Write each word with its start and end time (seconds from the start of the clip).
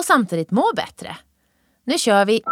och 0.00 0.04
samtidigt 0.04 0.50
må 0.50 0.64
bättre. 0.76 1.16
Nu 1.84 1.98
kör 1.98 2.24
vi! 2.24 2.42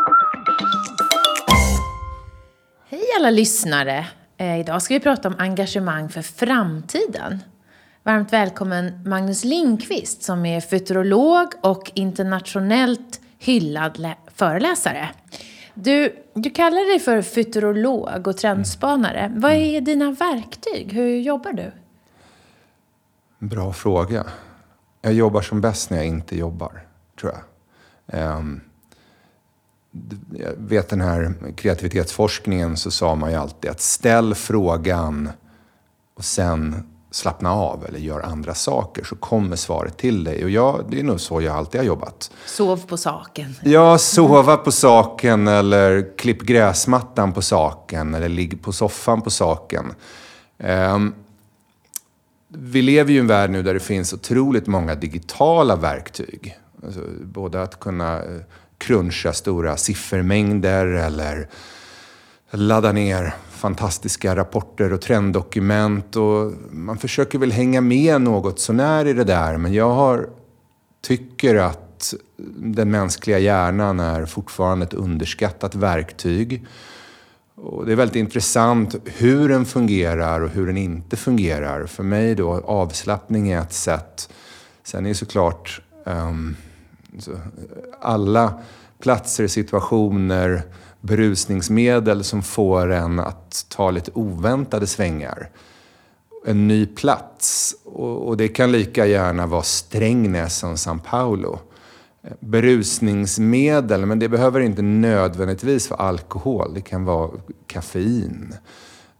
Hej 2.88 3.04
alla 3.18 3.30
lyssnare! 3.30 4.06
Eh, 4.36 4.60
idag 4.60 4.82
ska 4.82 4.94
vi 4.94 5.00
prata 5.00 5.28
om 5.28 5.34
engagemang 5.38 6.08
för 6.08 6.22
framtiden. 6.22 7.38
Varmt 8.02 8.32
välkommen 8.32 9.02
Magnus 9.06 9.44
Lindqvist 9.44 10.22
som 10.22 10.46
är 10.46 10.60
futurolog 10.60 11.46
och 11.60 11.92
internationellt 11.94 13.20
hyllad 13.38 14.14
föreläsare. 14.34 15.08
Du, 15.74 16.16
du 16.34 16.50
kallar 16.50 16.90
dig 16.90 16.98
för 16.98 17.22
futurolog 17.22 18.26
och 18.26 18.36
trendspanare. 18.36 19.32
Vad 19.36 19.52
är 19.52 19.80
dina 19.80 20.10
verktyg? 20.10 20.92
Hur 20.92 21.16
jobbar 21.16 21.52
du? 21.52 21.72
Bra 23.38 23.72
fråga. 23.72 24.26
Jag 25.02 25.12
jobbar 25.12 25.42
som 25.42 25.60
bäst 25.60 25.90
när 25.90 25.96
jag 25.96 26.06
inte 26.06 26.36
jobbar, 26.38 26.87
tror 27.20 27.32
jag. 27.32 27.42
Jag 30.36 30.52
vet 30.56 30.88
den 30.88 31.00
här 31.00 31.34
kreativitetsforskningen 31.56 32.76
så 32.76 32.90
sa 32.90 33.14
man 33.14 33.30
ju 33.30 33.36
alltid 33.36 33.70
att 33.70 33.80
ställ 33.80 34.34
frågan 34.34 35.30
och 36.14 36.24
sen 36.24 36.88
slappna 37.10 37.52
av 37.52 37.84
eller 37.88 37.98
gör 37.98 38.20
andra 38.20 38.54
saker 38.54 39.04
så 39.04 39.16
kommer 39.16 39.56
svaret 39.56 39.96
till 39.96 40.24
dig. 40.24 40.44
Och 40.44 40.50
jag, 40.50 40.84
det 40.88 41.00
är 41.00 41.04
nog 41.04 41.20
så 41.20 41.42
jag 41.42 41.56
alltid 41.56 41.80
har 41.80 41.86
jobbat. 41.86 42.30
Sov 42.46 42.86
på 42.86 42.96
saken. 42.96 43.54
Ja, 43.62 43.98
sova 43.98 44.56
på 44.56 44.72
saken 44.72 45.48
eller 45.48 46.16
klipp 46.16 46.42
gräsmattan 46.42 47.32
på 47.32 47.42
saken 47.42 48.14
eller 48.14 48.28
ligg 48.28 48.62
på 48.62 48.72
soffan 48.72 49.22
på 49.22 49.30
saken. 49.30 49.94
Um, 50.58 51.14
vi 52.48 52.82
lever 52.82 53.10
ju 53.10 53.16
i 53.16 53.20
en 53.20 53.26
värld 53.26 53.50
nu 53.50 53.62
där 53.62 53.74
det 53.74 53.80
finns 53.80 54.12
otroligt 54.12 54.66
många 54.66 54.94
digitala 54.94 55.76
verktyg. 55.76 56.58
Alltså, 56.84 57.00
både 57.22 57.62
att 57.62 57.80
kunna 57.80 58.22
eh, 58.22 58.40
cruncha 58.78 59.32
stora 59.32 59.76
siffermängder 59.76 60.86
eller 60.86 61.48
ladda 62.50 62.92
ner 62.92 63.34
fantastiska 63.50 64.36
rapporter 64.36 64.92
och 64.92 65.00
trenddokument. 65.00 66.16
Och 66.16 66.52
man 66.70 66.98
försöker 66.98 67.38
väl 67.38 67.52
hänga 67.52 67.80
med 67.80 68.20
något 68.20 68.60
sånär 68.60 69.06
i 69.06 69.12
det 69.12 69.24
där. 69.24 69.56
Men 69.56 69.72
jag 69.72 69.90
har, 69.90 70.28
tycker 71.02 71.54
att 71.54 72.14
den 72.56 72.90
mänskliga 72.90 73.38
hjärnan 73.38 74.00
är 74.00 74.26
fortfarande 74.26 74.86
ett 74.86 74.94
underskattat 74.94 75.74
verktyg. 75.74 76.66
Och 77.54 77.86
det 77.86 77.92
är 77.92 77.96
väldigt 77.96 78.16
intressant 78.16 78.96
hur 79.04 79.48
den 79.48 79.64
fungerar 79.64 80.40
och 80.40 80.50
hur 80.50 80.66
den 80.66 80.76
inte 80.76 81.16
fungerar. 81.16 81.86
För 81.86 82.02
mig 82.02 82.34
då, 82.34 82.52
avslappning 82.54 83.50
är 83.50 83.60
ett 83.60 83.72
sätt. 83.72 84.28
Sen 84.84 85.04
är 85.04 85.08
det 85.08 85.14
såklart 85.14 85.80
um, 86.04 86.56
Eh, 87.26 87.34
alla 88.00 88.54
platser, 88.98 89.46
situationer, 89.46 90.62
berusningsmedel 91.00 92.24
som 92.24 92.42
får 92.42 92.90
en 92.92 93.20
att 93.20 93.66
ta 93.68 93.90
lite 93.90 94.10
oväntade 94.14 94.86
svängar. 94.86 95.50
En 96.46 96.68
ny 96.68 96.86
plats. 96.86 97.74
Och, 97.84 98.36
det 98.36 98.48
kan 98.48 98.72
lika 98.72 99.06
gärna 99.06 99.46
vara 99.46 99.62
Strängnäs 99.62 100.58
som 100.58 100.74
São 100.74 100.98
Paulo. 100.98 101.58
Eh, 102.22 102.32
berusningsmedel, 102.40 104.06
men 104.06 104.18
det 104.18 104.28
behöver 104.28 104.60
inte 104.60 104.82
nödvändigtvis 104.82 105.90
vara 105.90 106.00
alkohol. 106.00 106.74
Det 106.74 106.80
kan 106.80 107.04
vara 107.04 107.30
koffein. 107.72 108.54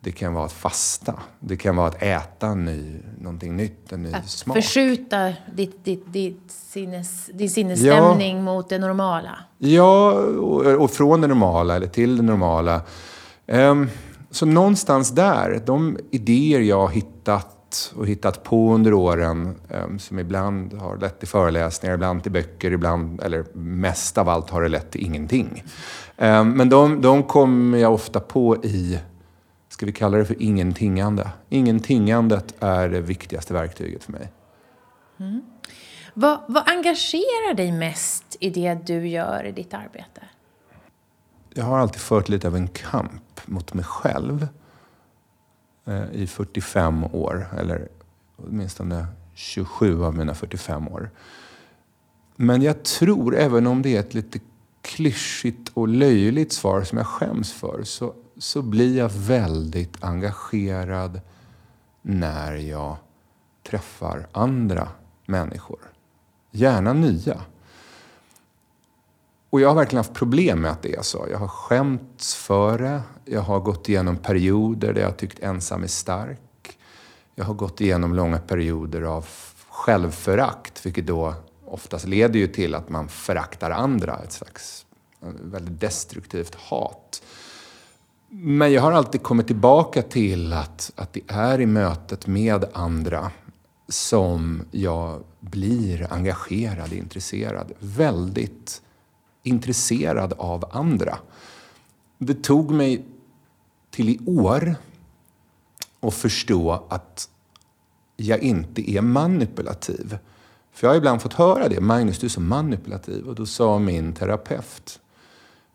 Det 0.00 0.12
kan 0.12 0.34
vara 0.34 0.44
att 0.44 0.52
fasta. 0.52 1.14
Det 1.40 1.56
kan 1.56 1.76
vara 1.76 1.86
att 1.86 2.02
äta 2.02 2.54
ny, 2.54 2.96
någonting 3.20 3.56
nytt, 3.56 3.92
en 3.92 4.02
ny 4.02 4.12
att 4.12 4.28
smak. 4.28 4.56
Förskjuta 4.56 5.32
ditt, 5.54 5.84
ditt, 5.84 6.12
ditt 6.12 6.42
sinnes, 6.48 7.26
din 7.26 7.50
sinnesstämning 7.50 8.36
ja. 8.36 8.42
mot 8.42 8.68
det 8.68 8.78
normala. 8.78 9.38
Ja, 9.58 10.12
och, 10.12 10.66
och, 10.66 10.90
från 10.90 11.20
det 11.20 11.26
normala 11.26 11.76
eller 11.76 11.86
till 11.86 12.16
det 12.16 12.22
normala. 12.22 12.80
Um, 13.46 13.90
så 14.30 14.46
någonstans 14.46 15.10
där, 15.10 15.62
de 15.66 15.98
idéer 16.10 16.60
jag 16.60 16.80
har 16.80 16.88
hittat 16.88 17.92
och 17.96 18.06
hittat 18.06 18.42
på 18.42 18.74
under 18.74 18.92
åren 18.92 19.54
um, 19.68 19.98
som 19.98 20.18
ibland 20.18 20.74
har 20.74 20.96
lett 20.96 21.18
till 21.18 21.28
föreläsningar, 21.28 21.94
ibland 21.94 22.22
till 22.22 22.32
böcker, 22.32 22.70
ibland, 22.70 23.22
eller 23.22 23.44
mest 23.52 24.18
av 24.18 24.28
allt 24.28 24.50
har 24.50 24.62
det 24.62 24.68
lett 24.68 24.90
till 24.90 25.04
ingenting. 25.06 25.64
Um, 26.16 26.50
men 26.50 26.68
de, 26.68 27.00
de 27.00 27.22
kommer 27.22 27.78
jag 27.78 27.94
ofta 27.94 28.20
på 28.20 28.56
i 28.56 28.98
ska 29.78 29.86
vi 29.86 29.92
kalla 29.92 30.18
det 30.18 30.24
för 30.24 30.42
ingentingande. 30.42 31.30
Ingentingandet 31.48 32.54
är 32.60 32.88
det 32.88 33.00
viktigaste 33.00 33.54
verktyget 33.54 34.04
för 34.04 34.12
mig. 34.12 34.32
Mm. 35.18 35.42
Vad, 36.14 36.40
vad 36.48 36.68
engagerar 36.68 37.54
dig 37.54 37.72
mest 37.72 38.36
i 38.40 38.50
det 38.50 38.74
du 38.74 39.08
gör 39.08 39.44
i 39.44 39.52
ditt 39.52 39.74
arbete? 39.74 40.20
Jag 41.54 41.64
har 41.64 41.78
alltid 41.78 42.00
fört 42.00 42.28
lite 42.28 42.48
av 42.48 42.56
en 42.56 42.68
kamp 42.68 43.40
mot 43.46 43.74
mig 43.74 43.84
själv 43.84 44.48
eh, 45.84 46.12
i 46.12 46.26
45 46.26 47.04
år, 47.04 47.48
eller 47.58 47.88
åtminstone 48.36 49.06
27 49.34 50.04
av 50.04 50.16
mina 50.16 50.34
45 50.34 50.88
år. 50.88 51.10
Men 52.36 52.62
jag 52.62 52.82
tror, 52.82 53.36
även 53.36 53.66
om 53.66 53.82
det 53.82 53.96
är 53.96 54.00
ett 54.00 54.14
lite 54.14 54.38
klyschigt 54.82 55.70
och 55.74 55.88
löjligt 55.88 56.52
svar 56.52 56.82
som 56.82 56.98
jag 56.98 57.06
skäms 57.06 57.52
för, 57.52 57.82
så 57.84 58.14
så 58.38 58.62
blir 58.62 58.98
jag 58.98 59.08
väldigt 59.08 60.04
engagerad 60.04 61.20
när 62.02 62.54
jag 62.54 62.96
träffar 63.70 64.28
andra 64.32 64.88
människor. 65.26 65.78
Gärna 66.50 66.92
nya. 66.92 67.40
Och 69.50 69.60
jag 69.60 69.68
har 69.68 69.74
verkligen 69.74 70.04
haft 70.04 70.14
problem 70.14 70.60
med 70.60 70.70
att 70.70 70.82
det 70.82 70.94
är 70.94 71.02
så. 71.02 71.26
Jag 71.30 71.38
har 71.38 71.48
skämts 71.48 72.34
för 72.34 72.78
det. 72.78 73.02
Jag 73.24 73.40
har 73.40 73.60
gått 73.60 73.88
igenom 73.88 74.16
perioder 74.16 74.92
där 74.92 75.00
jag 75.00 75.16
tyckt 75.16 75.38
ensam 75.38 75.82
är 75.82 75.86
stark. 75.86 76.78
Jag 77.34 77.44
har 77.44 77.54
gått 77.54 77.80
igenom 77.80 78.14
långa 78.14 78.38
perioder 78.38 79.02
av 79.02 79.26
självförakt, 79.68 80.86
vilket 80.86 81.06
då 81.06 81.34
oftast 81.64 82.06
leder 82.06 82.40
ju 82.40 82.46
till 82.46 82.74
att 82.74 82.88
man 82.88 83.08
föraktar 83.08 83.70
andra. 83.70 84.18
Ett 84.18 84.32
slags 84.32 84.86
väldigt 85.20 85.80
destruktivt 85.80 86.54
hat. 86.54 87.22
Men 88.30 88.72
jag 88.72 88.82
har 88.82 88.92
alltid 88.92 89.22
kommit 89.22 89.46
tillbaka 89.46 90.02
till 90.02 90.52
att, 90.52 90.92
att 90.96 91.12
det 91.12 91.20
är 91.26 91.60
i 91.60 91.66
mötet 91.66 92.26
med 92.26 92.64
andra 92.72 93.30
som 93.88 94.62
jag 94.70 95.22
blir 95.40 96.12
engagerad, 96.12 96.92
intresserad. 96.92 97.72
Väldigt 97.78 98.82
intresserad 99.42 100.32
av 100.32 100.64
andra. 100.72 101.18
Det 102.18 102.42
tog 102.42 102.70
mig 102.70 103.04
till 103.90 104.08
i 104.08 104.18
år 104.26 104.74
att 106.00 106.14
förstå 106.14 106.86
att 106.88 107.28
jag 108.16 108.38
inte 108.38 108.90
är 108.90 109.00
manipulativ. 109.00 110.18
För 110.72 110.86
jag 110.86 110.92
har 110.92 110.96
ibland 110.96 111.22
fått 111.22 111.34
höra 111.34 111.68
det. 111.68 111.80
Magnus, 111.80 112.18
du 112.18 112.26
är 112.26 112.30
så 112.30 112.40
manipulativ. 112.40 113.28
Och 113.28 113.34
då 113.34 113.46
sa 113.46 113.78
min 113.78 114.12
terapeut 114.12 115.00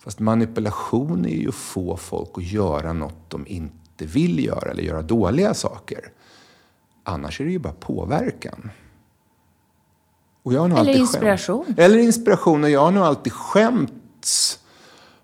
Fast 0.04 0.20
manipulation 0.20 1.26
är 1.26 1.36
ju 1.36 1.48
att 1.48 1.56
få 1.56 1.98
folk 1.98 2.30
att 2.34 2.44
göra 2.44 2.94
något 2.94 3.30
de 3.30 3.48
inte 3.48 4.06
vill 4.06 4.46
göra 4.46 4.72
eller 4.72 4.84
göra 4.84 5.02
dåliga 5.02 5.54
saker. 5.54 6.12
Annars 7.04 7.42
är 7.42 7.46
det 7.46 7.52
ju 7.52 7.60
bara 7.60 7.74
påverkan. 7.74 8.72
eller 10.78 10.94
inspiration. 10.94 11.66
Skämt. 11.66 11.80
Eller 11.80 11.98
inspiration. 11.98 12.64
Och 12.64 12.70
jag 12.70 12.80
har 12.80 12.92
nog 12.92 13.04
alltid 13.04 13.34
skämts 13.34 14.60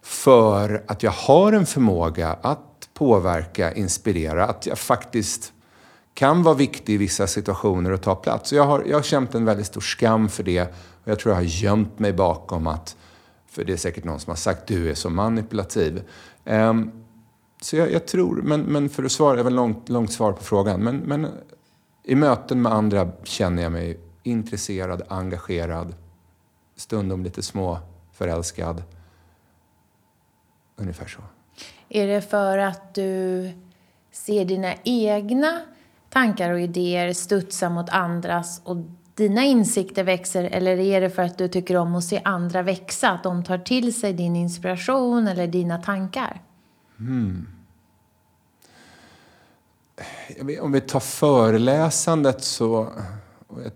för 0.02 0.84
att 0.88 1.04
jag 1.04 1.12
har 1.12 1.54
en 1.54 1.66
förmåga 1.66 2.38
att 2.42 2.90
påverka, 2.94 3.74
inspirera. 3.74 4.46
Att 4.46 4.66
jag 4.66 4.80
faktiskt 4.80 5.54
kan 6.14 6.44
vara 6.44 6.56
viktig 6.56 6.94
i 6.94 6.98
vissa 6.98 7.28
situationer 7.28 7.92
och 7.92 8.02
ta 8.02 8.16
plats. 8.16 8.54
jag 8.54 8.66
har, 8.66 8.84
jag 8.86 8.98
har 8.98 9.04
känt 9.04 9.36
en 9.36 9.46
väldigt 9.46 9.68
stor 9.68 9.82
skam 9.82 10.30
för 10.30 10.44
det. 10.44 10.62
Och 11.04 11.08
jag 11.08 11.20
tror 11.20 11.32
jag 11.32 11.42
har 11.42 11.48
gömt 11.48 12.00
mig 12.00 12.14
bakom 12.14 12.68
att 12.68 12.96
för 13.52 13.64
det 13.64 13.74
är 13.74 13.78
säkert 13.78 14.04
någon 14.04 14.20
som 14.20 14.32
har 14.32 14.36
sagt 14.36 14.68
du 14.68 14.90
är 14.90 14.94
så 14.94 15.10
manipulativ. 15.10 16.02
Um, 16.46 16.92
så 17.62 17.76
jag, 17.76 17.92
jag, 17.92 18.08
tror, 18.08 18.42
men, 18.42 18.62
men 18.62 18.90
för 18.90 19.04
att 19.04 19.12
svara, 19.12 19.36
det 19.36 19.44
var 19.44 19.52
långt, 19.52 19.90
långt 19.90 20.12
svar 20.12 20.32
på 20.32 20.44
frågan. 20.44 20.84
Men, 20.84 20.98
men 20.98 21.28
i 22.04 22.16
möten 22.16 22.62
med 22.62 22.74
andra 22.74 23.12
känner 23.24 23.64
jag 23.64 23.72
mig 23.72 24.00
intresserad, 24.24 25.02
engagerad, 25.08 25.96
stundom 26.76 27.24
lite 27.24 27.42
små 27.42 27.80
förälskad. 28.14 28.84
Ungefär 30.76 31.08
så. 31.08 31.22
Är 31.90 32.08
det 32.08 32.22
för 32.22 32.58
att 32.58 32.94
du 32.94 33.52
ser 34.12 34.46
dina 34.46 34.74
egna 34.84 35.62
tankar 36.10 36.52
och 36.52 36.60
idéer 36.60 37.14
studsa 37.14 37.70
mot 37.70 37.90
andras 37.90 38.62
och 38.64 38.78
dina 39.20 39.46
insikter 39.46 40.04
växer 40.04 40.44
eller 40.44 40.80
är 40.80 41.02
det 41.02 41.10
för 41.10 41.22
att 41.22 41.38
du 41.38 41.48
tycker 41.48 41.78
om 41.78 41.96
att 41.96 42.04
se 42.04 42.22
andra 42.26 42.62
växa? 42.62 43.10
Att 43.10 43.24
de 43.24 43.44
tar 43.44 43.58
till 43.58 43.94
sig 43.94 44.14
din 44.14 44.36
inspiration 44.36 45.28
eller 45.28 45.48
dina 45.48 45.78
tankar? 45.78 46.42
Mm. 47.00 47.48
Om 50.62 50.72
vi 50.72 50.82
tar 50.82 51.00
föreläsandet 51.00 52.44
så... 52.44 52.94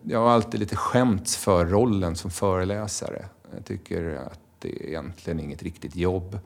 Jag 0.02 0.20
har 0.20 0.30
alltid 0.30 0.60
lite 0.60 0.76
skämts 0.76 1.38
för 1.38 1.66
rollen 1.66 2.16
som 2.16 2.32
föreläsare. 2.32 3.26
Jag 3.56 3.66
tycker 3.66 4.16
att 4.32 4.40
det 4.60 4.70
är 4.70 4.88
egentligen 4.88 5.40
inget 5.40 5.64
riktigt 5.64 5.96
jobb. 5.96 6.40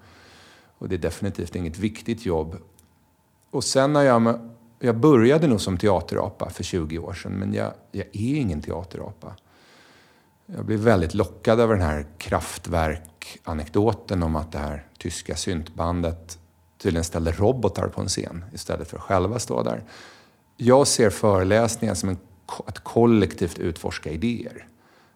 Och 0.77 0.89
det 0.89 0.95
är 0.95 0.99
definitivt 0.99 1.55
inget 1.55 1.79
viktigt 1.79 2.25
jobb. 2.25 2.57
Och 3.51 3.63
sen 3.63 3.93
när 3.93 4.01
jag 4.01 4.51
jag 4.79 4.97
började 4.97 5.47
nog 5.47 5.61
som 5.61 5.77
teaterapa 5.77 6.49
för 6.49 6.63
20 6.63 6.97
år 6.97 7.13
sedan, 7.13 7.31
men 7.31 7.53
jag, 7.53 7.73
jag 7.91 8.05
är 8.05 8.35
ingen 8.35 8.61
teaterapa. 8.61 9.35
Jag 10.45 10.65
blev 10.65 10.79
väldigt 10.79 11.13
lockad 11.13 11.59
av 11.59 11.69
den 11.69 11.81
här 11.81 12.05
Kraftwerk-anekdoten 12.17 14.23
om 14.23 14.35
att 14.35 14.51
det 14.51 14.57
här 14.57 14.87
tyska 14.97 15.35
syntbandet 15.35 16.39
tydligen 16.77 17.03
ställde 17.03 17.31
robotar 17.31 17.87
på 17.87 18.01
en 18.01 18.07
scen 18.07 18.45
istället 18.53 18.87
för 18.87 18.97
att 18.97 19.03
själva 19.03 19.39
stå 19.39 19.63
där. 19.63 19.83
Jag 20.57 20.87
ser 20.87 21.09
föreläsningar 21.09 21.93
som 21.93 22.09
en, 22.09 22.17
att 22.65 22.79
kollektivt 22.79 23.59
utforska 23.59 24.11
idéer. 24.11 24.67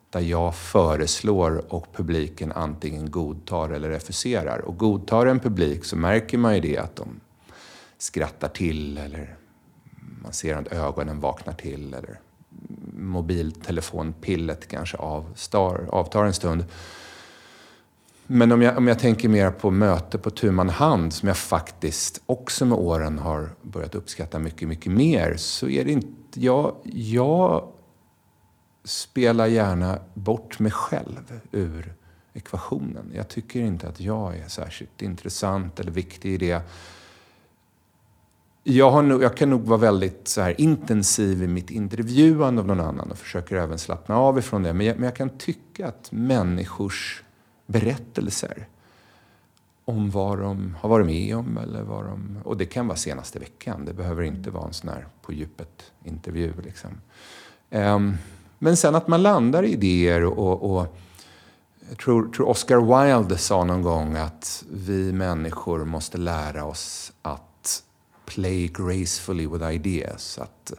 Där 0.09 0.19
jag 0.19 0.55
föreslår 0.55 1.73
och 1.73 1.87
publiken 1.93 2.51
antingen 2.51 3.11
godtar 3.11 3.69
eller 3.69 3.89
refuserar. 3.89 4.59
Och 4.59 4.77
godtar 4.77 5.25
en 5.25 5.39
publik 5.39 5.85
så 5.85 5.95
märker 5.95 6.37
man 6.37 6.55
ju 6.55 6.61
det 6.61 6.77
att 6.77 6.95
de 6.95 7.19
skrattar 7.97 8.47
till 8.47 8.97
eller 8.97 9.37
man 10.21 10.33
ser 10.33 10.56
att 10.56 10.68
ögonen 10.68 11.19
vaknar 11.19 11.53
till 11.53 11.94
eller 11.94 12.19
mobiltelefonpillet 12.94 14.68
kanske 14.68 14.97
avstar, 14.97 15.88
avtar 15.91 16.25
en 16.25 16.33
stund. 16.33 16.65
Men 18.27 18.51
om 18.51 18.62
jag, 18.62 18.77
om 18.77 18.88
jag 18.88 19.00
tänker 19.00 19.29
mer 19.29 19.51
på 19.51 19.71
möte 19.71 20.18
på 20.18 20.29
tu 20.29 20.51
man 20.51 20.69
hand 20.69 21.13
som 21.13 21.27
jag 21.27 21.38
faktiskt 21.38 22.21
också 22.25 22.65
med 22.65 22.77
åren 22.77 23.19
har 23.19 23.50
börjat 23.62 23.95
uppskatta 23.95 24.39
mycket, 24.39 24.68
mycket 24.68 24.91
mer 24.91 25.35
så 25.38 25.69
är 25.69 25.85
det 25.85 25.91
inte... 25.91 26.07
Jag, 26.33 26.75
jag 26.83 27.67
spelar 28.83 29.47
gärna 29.47 30.00
bort 30.13 30.59
mig 30.59 30.71
själv 30.71 31.39
ur 31.51 31.94
ekvationen. 32.33 33.12
Jag 33.15 33.27
tycker 33.27 33.59
inte 33.59 33.88
att 33.88 34.00
jag 34.00 34.38
är 34.38 34.47
särskilt 34.47 35.01
intressant 35.01 35.79
eller 35.79 35.91
viktig 35.91 36.33
i 36.33 36.38
det. 36.38 36.62
Jag, 38.63 38.91
har 38.91 39.01
nog, 39.01 39.23
jag 39.23 39.37
kan 39.37 39.49
nog 39.49 39.61
vara 39.61 39.79
väldigt 39.79 40.27
så 40.27 40.41
här, 40.41 40.61
intensiv 40.61 41.43
i 41.43 41.47
mitt 41.47 41.71
intervjuande 41.71 42.61
av 42.61 42.67
någon 42.67 42.79
annan 42.79 43.11
och 43.11 43.17
försöker 43.17 43.55
även 43.55 43.77
slappna 43.77 44.17
av 44.17 44.39
ifrån 44.39 44.63
det. 44.63 44.73
Men 44.73 44.87
jag, 44.87 44.95
men 44.95 45.03
jag 45.03 45.15
kan 45.15 45.29
tycka 45.29 45.87
att 45.87 46.11
människors 46.11 47.23
berättelser 47.67 48.67
om 49.85 50.09
vad 50.09 50.39
de 50.39 50.75
har 50.81 50.89
varit 50.89 51.05
med 51.05 51.35
om 51.35 51.57
eller 51.57 51.81
vad 51.81 52.05
de... 52.05 52.37
Och 52.43 52.57
det 52.57 52.65
kan 52.65 52.87
vara 52.87 52.97
senaste 52.97 53.39
veckan. 53.39 53.85
Det 53.85 53.93
behöver 53.93 54.23
inte 54.23 54.49
vara 54.49 54.67
en 54.67 54.73
sån 54.73 54.89
här 54.89 55.07
på 55.21 55.33
djupet 55.33 55.91
intervju. 56.03 56.53
Liksom. 56.63 56.89
Um, 57.69 58.17
men 58.59 58.77
sen 58.77 58.95
att 58.95 59.07
man 59.07 59.21
landar 59.21 59.63
i 59.63 59.71
idéer 59.71 60.25
och, 60.25 60.75
och 60.75 60.97
jag 61.89 61.97
tror, 61.97 62.31
tror 62.31 62.47
Oscar 62.47 62.77
Wilde 63.17 63.37
sa 63.37 63.63
någon 63.63 63.81
gång 63.81 64.15
att 64.15 64.63
vi 64.71 65.13
människor 65.13 65.85
måste 65.85 66.17
lära 66.17 66.65
oss 66.65 67.13
att 67.21 67.50
play 68.33 68.67
gracefully 68.67 69.47
with 69.47 69.71
ideas. 69.71 70.37
Att 70.37 70.73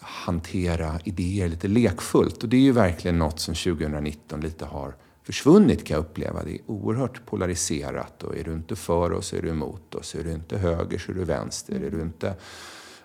hantera 0.00 1.00
idéer 1.04 1.48
lite 1.48 1.68
lekfullt. 1.68 2.42
Och 2.42 2.48
det 2.48 2.56
är 2.56 2.60
ju 2.60 2.72
verkligen 2.72 3.18
något 3.18 3.40
som 3.40 3.54
2019 3.54 4.40
lite 4.40 4.64
har 4.64 4.94
försvunnit 5.22 5.84
kan 5.84 5.94
jag 5.94 6.04
uppleva. 6.04 6.44
Det 6.44 6.52
är 6.52 6.60
oerhört 6.66 7.26
polariserat 7.26 8.22
och 8.22 8.36
är 8.36 8.44
du 8.44 8.52
inte 8.52 8.76
för 8.76 9.12
oss 9.12 9.26
så 9.26 9.36
är 9.36 9.42
du 9.42 9.48
emot 9.48 9.94
oss. 9.94 10.14
Är 10.14 10.24
du 10.24 10.32
inte 10.32 10.58
höger 10.58 10.98
så 10.98 11.12
är 11.12 11.16
du 11.16 11.24
vänster. 11.24 11.80
Är 11.80 11.90
du 11.90 12.02
inte 12.02 12.34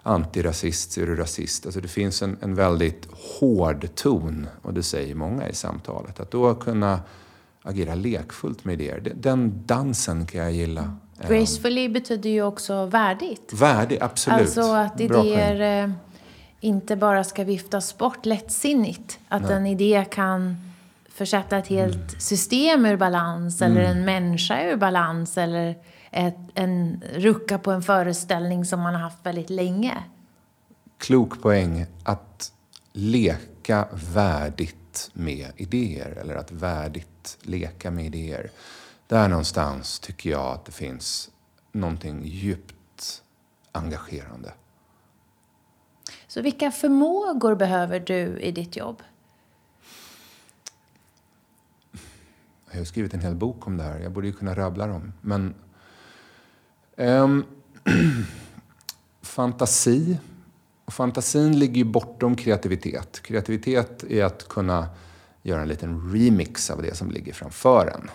antirasist 0.04 0.92
så 0.92 1.02
är 1.02 1.06
du 1.06 1.16
rasist. 1.16 1.66
Alltså 1.66 1.82
det 1.82 1.88
finns 1.88 2.22
en, 2.22 2.38
en 2.42 2.56
väldigt 2.56 3.08
hård 3.12 3.96
ton 3.96 4.48
och 4.62 4.74
det 4.74 4.84
säger 4.84 5.16
många 5.16 5.50
i 5.50 5.54
samtalet. 5.54 6.20
Att 6.20 6.32
då 6.32 6.56
kunna 6.56 7.02
agera 7.62 7.96
lekfullt 7.96 8.66
med 8.66 8.82
idéer, 8.82 9.14
den 9.16 9.64
dansen 9.66 10.26
kan 10.26 10.42
jag 10.42 10.52
gilla. 10.52 10.96
Gracefully 11.28 11.90
betyder 11.90 12.30
ju 12.30 12.44
också 12.44 12.86
värdigt. 12.86 13.54
Värdigt, 13.54 14.02
absolut. 14.02 14.40
Alltså 14.40 14.74
att 14.74 15.02
idéer 15.02 15.84
eh, 15.84 15.92
inte 16.60 16.96
bara 16.96 17.24
ska 17.24 17.44
viftas 17.44 17.98
bort 17.98 18.26
lättsinnigt. 18.26 19.20
Att 19.28 19.42
Nej. 19.42 19.54
en 19.54 19.68
idé 19.68 20.06
kan 20.12 20.58
försätta 21.10 21.58
ett 21.58 21.68
helt 21.68 21.96
mm. 21.96 22.20
system 22.20 22.86
ur 22.86 22.98
balans 22.98 23.62
mm. 23.62 23.78
eller 23.78 23.90
en 23.90 24.06
människa 24.06 24.64
ur 24.64 24.76
balans 24.76 25.38
eller 25.38 25.76
ett, 26.12 26.38
en 26.54 27.04
rucka 27.16 27.58
på 27.58 27.72
en 27.72 27.82
föreställning 27.82 28.66
som 28.66 28.80
man 28.80 28.94
har 28.94 29.02
haft 29.02 29.26
väldigt 29.26 29.50
länge. 29.50 30.04
Klok 30.98 31.42
poäng. 31.42 31.86
Att 32.04 32.52
leka 32.94 33.88
värdigt 34.14 35.12
med 35.14 35.48
idéer 35.58 36.18
eller 36.22 36.36
att 36.36 36.52
värdigt 36.52 37.38
leka 37.42 37.92
med 37.92 38.06
idéer. 38.06 38.50
Där 39.10 39.28
någonstans 39.28 40.00
tycker 40.00 40.30
jag 40.30 40.54
att 40.54 40.66
det 40.66 40.72
finns 40.72 41.30
någonting 41.72 42.26
djupt 42.26 43.24
engagerande. 43.72 44.54
Så 46.28 46.42
vilka 46.42 46.72
förmågor 46.72 47.56
behöver 47.56 48.00
du 48.00 48.40
i 48.40 48.52
ditt 48.52 48.76
jobb? 48.76 49.04
Jag 52.72 52.78
har 52.78 52.86
skrivit 52.86 53.14
en 53.14 53.20
hel 53.20 53.36
bok 53.36 53.68
om 53.68 53.78
det 53.78 53.84
här. 53.84 54.00
Jag 54.00 54.12
borde 54.12 54.28
ju 54.28 54.34
kunna 54.34 54.56
rabbla 54.56 54.88
dem. 54.88 55.14
Men 55.22 55.54
um, 56.96 57.46
fantasi. 59.22 60.18
Och 60.86 60.94
fantasin 60.94 61.60
ligger 61.60 61.76
ju 61.76 61.84
bortom 61.84 62.36
kreativitet. 62.36 63.22
Kreativitet 63.22 64.04
är 64.04 64.26
att 64.26 64.48
kunna 64.48 64.90
göra 65.44 65.62
en 65.62 65.68
liten 65.68 66.12
remix 66.14 66.70
av 66.70 66.82
det 66.82 66.96
som 66.96 67.12
ligger 67.12 67.34
framför 67.34 67.88
en 67.88 68.10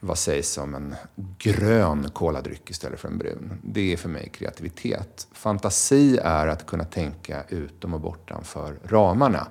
vad 0.00 0.18
sägs 0.18 0.58
om 0.58 0.74
en 0.74 0.94
grön 1.38 2.10
koladryck 2.10 2.70
istället 2.70 3.00
för 3.00 3.08
en 3.08 3.18
brun? 3.18 3.60
Det 3.64 3.92
är 3.92 3.96
för 3.96 4.08
mig 4.08 4.28
kreativitet. 4.32 5.28
Fantasi 5.32 6.18
är 6.22 6.46
att 6.46 6.66
kunna 6.66 6.84
tänka 6.84 7.42
utom 7.48 7.94
och 7.94 8.00
bortanför 8.00 8.78
ramarna. 8.84 9.46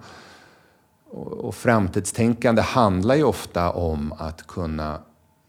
Och, 1.09 1.31
och 1.31 1.55
framtidstänkande 1.55 2.61
handlar 2.61 3.15
ju 3.15 3.23
ofta 3.23 3.71
om 3.71 4.13
att 4.17 4.47
kunna 4.47 5.01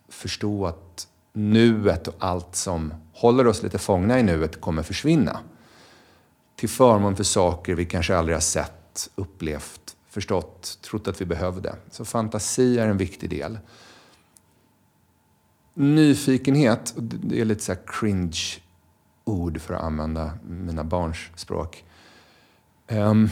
förstå 0.09 0.67
att 0.67 1.09
nuet 1.33 2.09
och 2.09 2.15
allt 2.19 2.57
som 2.57 2.95
håller 3.13 3.47
oss 3.47 3.63
lite 3.63 3.79
fångna 3.79 4.21
i 4.21 4.23
nuet 4.23 4.61
kommer 4.61 4.83
försvinna. 4.83 5.41
Till 6.57 6.69
förmån 6.69 7.17
för 7.17 7.25
saker 7.25 7.75
vi 7.75 7.85
kanske 7.87 8.17
aldrig 8.17 8.37
har 8.37 8.41
sett, 8.41 9.11
upplevt, 9.15 9.97
förstått, 10.09 10.79
trott 10.83 11.09
att 11.09 11.21
vi 11.21 11.25
behövde. 11.25 11.75
Så 11.91 12.05
fantasi 12.05 12.79
är 12.79 12.89
en 12.89 12.97
viktig 12.97 13.31
del. 13.31 13.59
Nyfikenhet, 15.81 16.95
det 16.97 17.41
är 17.41 17.45
lite 17.45 17.65
så 17.65 17.75
cringe 17.87 18.39
ord 19.25 19.61
för 19.61 19.75
att 19.75 19.83
använda 19.83 20.31
mina 20.49 20.85
barns 20.85 21.19
språk. 21.35 21.85
Um, 22.91 23.29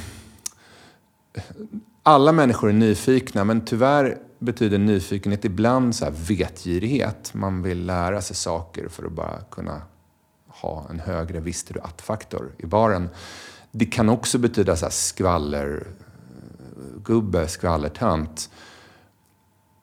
alla 2.03 2.33
människor 2.33 2.69
är 2.69 2.73
nyfikna, 2.73 3.45
men 3.45 3.65
tyvärr 3.65 4.19
betyder 4.39 4.79
nyfikenhet 4.79 5.45
ibland 5.45 5.97
så 5.97 6.05
här 6.05 6.13
vetgirighet. 6.13 7.35
Man 7.35 7.63
vill 7.63 7.87
lära 7.87 8.23
sig 8.23 8.37
saker 8.37 8.89
för 8.89 9.07
att 9.07 9.13
bara 9.13 9.41
kunna 9.51 9.83
ha 10.49 10.87
en 10.91 11.01
högre 11.01 11.41
visste 11.41 11.73
du 11.73 11.81
att-faktor 11.81 12.53
i 12.59 12.67
baren. 12.67 13.09
Det 13.71 13.87
kan 13.87 14.09
också 14.09 14.39
betyda 14.39 14.77
så 14.77 14.85
här 14.85 14.91
skvallergubbe, 14.91 17.43
eh, 17.43 17.47
skvallertant 17.47 18.51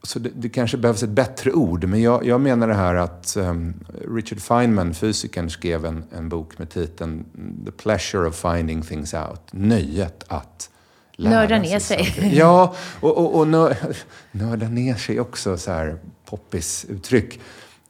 så 0.03 0.19
det, 0.19 0.29
det, 0.35 0.49
kanske 0.49 0.77
behövs 0.77 1.03
ett 1.03 1.09
bättre 1.09 1.51
ord, 1.51 1.83
men 1.83 2.01
jag, 2.01 2.25
jag 2.25 2.41
menar 2.41 2.67
det 2.67 2.73
här 2.73 2.95
att 2.95 3.35
um, 3.37 3.73
Richard 4.15 4.39
Feynman, 4.39 4.93
fysikern, 4.93 5.49
skrev 5.49 5.85
en, 5.85 6.03
en 6.11 6.29
bok 6.29 6.57
med 6.57 6.69
titeln 6.69 7.25
The 7.65 7.71
pleasure 7.71 8.27
of 8.27 8.35
finding 8.35 8.81
things 8.81 9.13
out. 9.13 9.41
Nöjet 9.51 10.23
att 10.27 10.69
lära 11.11 11.33
Nörda 11.33 11.59
ner 11.59 11.79
sig. 11.79 12.05
sig. 12.05 12.37
Ja, 12.37 12.75
och, 12.99 13.17
och, 13.17 13.39
och 13.39 13.47
nö, 13.47 13.73
nörda 14.31 14.67
ner 14.67 14.95
sig 14.95 15.19
också, 15.19 15.57
så 15.57 15.71
här 15.71 15.97
poppis-uttryck 16.25 17.39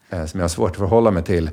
eh, 0.09 0.25
som 0.25 0.39
jag 0.39 0.43
har 0.43 0.49
svårt 0.49 0.71
att 0.71 0.77
förhålla 0.77 1.11
mig 1.11 1.23
till. 1.23 1.47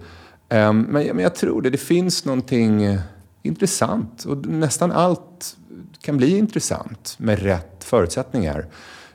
Um, 0.48 0.80
men, 0.80 1.06
men 1.06 1.18
jag 1.18 1.34
tror 1.34 1.62
det, 1.62 1.70
det 1.70 1.78
finns 1.78 2.24
någonting 2.24 2.98
intressant 3.42 4.24
och 4.24 4.46
nästan 4.46 4.92
allt 4.92 5.56
kan 6.00 6.16
bli 6.16 6.38
intressant 6.38 7.14
med 7.18 7.38
rätt 7.38 7.84
förutsättningar 7.84 8.66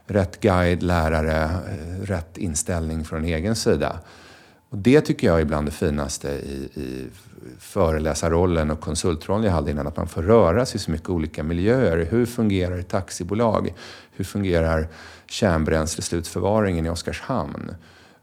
rätt 0.08 0.40
guide, 0.40 0.84
lärare, 0.84 1.44
eh, 1.44 2.02
rätt 2.02 2.38
inställning 2.38 3.04
från 3.04 3.26
egen 3.26 3.56
sida. 3.56 4.00
Och 4.70 4.78
det 4.78 5.02
tycker 5.02 5.28
jag 5.28 5.42
är 5.42 5.46
bland 5.46 5.68
det 5.68 5.72
finaste 5.72 6.30
i, 6.30 6.70
i 6.74 7.10
föreläsarrollen 7.60 8.72
och 8.72 8.80
konsultrollen 8.80 9.44
jag 9.44 9.52
hade 9.52 9.72
innan. 9.72 9.88
Att 9.88 9.98
man 9.98 10.08
får 10.08 10.22
röra 10.24 10.66
sig 10.66 10.76
i 10.76 10.80
så 10.80 10.92
mycket 10.92 11.10
olika 11.10 11.44
miljöer. 11.44 12.06
Hur 12.06 12.26
fungerar 12.26 12.80
ett 12.80 12.90
taxibolag? 12.90 13.74
Hur 14.12 14.26
fungerar 14.26 14.88
kärnbränsleslutförvaringen 15.28 16.86
i 16.86 16.90
Oskarshamn? 16.90 17.72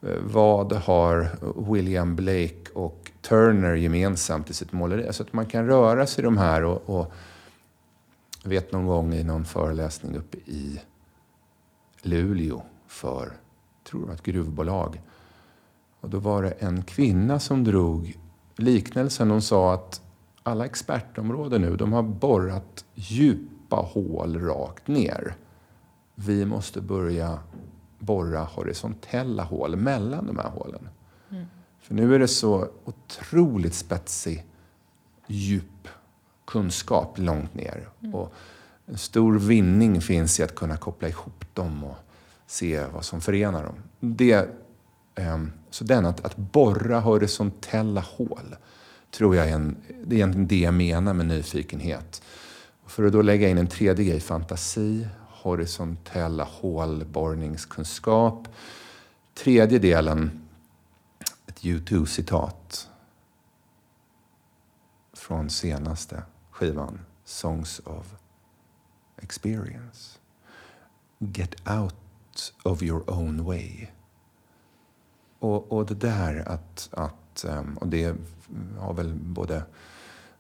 Eh, 0.03 0.09
vad 0.21 0.73
har 0.73 1.31
William 1.73 2.17
Blake 2.17 2.71
och 2.75 3.11
Turner 3.21 3.75
gemensamt 3.75 4.51
i 4.51 4.55
sitt 4.55 4.73
måleri? 4.73 5.07
Alltså 5.07 5.23
att 5.23 5.33
man 5.33 5.47
kan 5.47 5.67
röra 5.67 6.07
sig 6.07 6.23
i 6.23 6.25
de 6.25 6.39
här 6.39 6.65
och, 6.65 6.99
och 6.99 7.13
jag 8.43 8.51
vet 8.51 8.73
någon 8.73 8.87
gång 8.87 9.15
i 9.15 9.25
någon 9.25 9.45
föreläsning 9.45 10.17
uppe 10.17 10.37
i 10.37 10.81
Luleå 12.03 12.63
för, 12.87 13.33
tror 13.85 14.07
var 14.07 14.15
ett 14.15 14.23
gruvbolag. 14.23 15.01
Och 16.01 16.11
då 16.11 16.19
var 16.19 16.43
det 16.43 16.51
en 16.51 16.83
kvinna 16.83 17.41
som 17.41 17.65
drog 17.65 18.19
liknelsen. 18.57 19.31
Hon 19.31 19.43
sa 19.43 19.75
att 19.75 20.03
alla 20.43 20.65
expertområden 20.65 21.63
nu, 21.63 21.77
de 21.77 21.93
har 21.93 22.03
borrat 22.03 22.85
djupa 22.95 23.77
hål 23.77 24.41
rakt 24.41 24.89
ner. 24.89 25.35
Vi 26.15 26.47
måste 26.47 26.81
börja 26.81 27.39
borra 27.99 28.45
horisontella 28.45 29.43
hål 29.43 29.77
mellan 29.77 30.27
de 30.27 30.39
här 30.39 30.49
hålen. 30.49 30.89
Mm. 31.31 31.47
För 31.81 31.95
nu 31.95 32.15
är 32.15 32.19
det 32.19 32.29
så 32.29 32.69
otroligt 32.85 33.75
spetsig, 33.75 34.47
djup 35.27 35.89
kunskap 36.45 37.19
långt 37.19 37.55
ner. 37.55 37.89
Mm. 38.01 38.15
Och 38.15 38.35
en 38.87 38.99
stor 38.99 39.39
vinning 39.39 40.01
finns 40.01 40.41
i 40.41 40.43
att 40.43 40.55
kunna 40.55 40.77
koppla 40.77 41.09
ihop 41.09 41.45
dem 41.55 41.85
och 41.85 41.97
se 42.47 42.85
vad 42.93 43.05
som 43.05 43.21
förenar 43.21 43.65
dem. 43.65 43.75
Det, 44.01 44.49
ehm, 45.15 45.53
så 45.71 45.85
den, 45.85 46.07
att, 46.07 46.25
att 46.25 46.37
borra 46.37 47.01
horisontella 47.01 48.01
hål, 48.01 48.57
tror 49.11 49.37
jag 49.37 49.49
är, 49.49 49.55
en, 49.55 49.77
det 50.05 50.15
är 50.15 50.17
egentligen 50.17 50.47
det 50.47 50.61
jag 50.61 50.75
menar 50.75 51.15
med 51.15 51.27
nyfikenhet. 51.27 52.23
För 52.87 53.05
att 53.05 53.13
då 53.13 53.23
lägga 53.23 53.49
in 53.49 53.59
en 53.59 53.67
tredje 53.67 54.05
grej, 54.05 54.21
fantasi, 54.21 55.07
horisontella 55.29 56.45
hålborrningskunskap. 56.45 58.49
Tredje 59.35 59.79
delen, 59.79 60.49
ett 61.47 61.61
U2-citat 61.61 62.89
från 65.13 65.51
senaste 65.51 66.23
skivan, 66.51 67.01
Songs 67.25 67.81
of 67.85 68.22
Experience. 69.23 70.19
Get 71.19 71.69
out 71.69 72.53
of 72.63 72.83
your 72.83 73.11
own 73.11 73.45
way. 73.45 73.87
Och, 75.39 75.73
och 75.73 75.87
det 75.87 75.95
där 75.95 76.49
att, 76.49 76.89
att, 76.93 77.45
ehm, 77.45 77.77
och 77.77 77.89
det 77.89 78.15
har 78.79 78.95
väl 78.95 79.15
både 79.15 79.63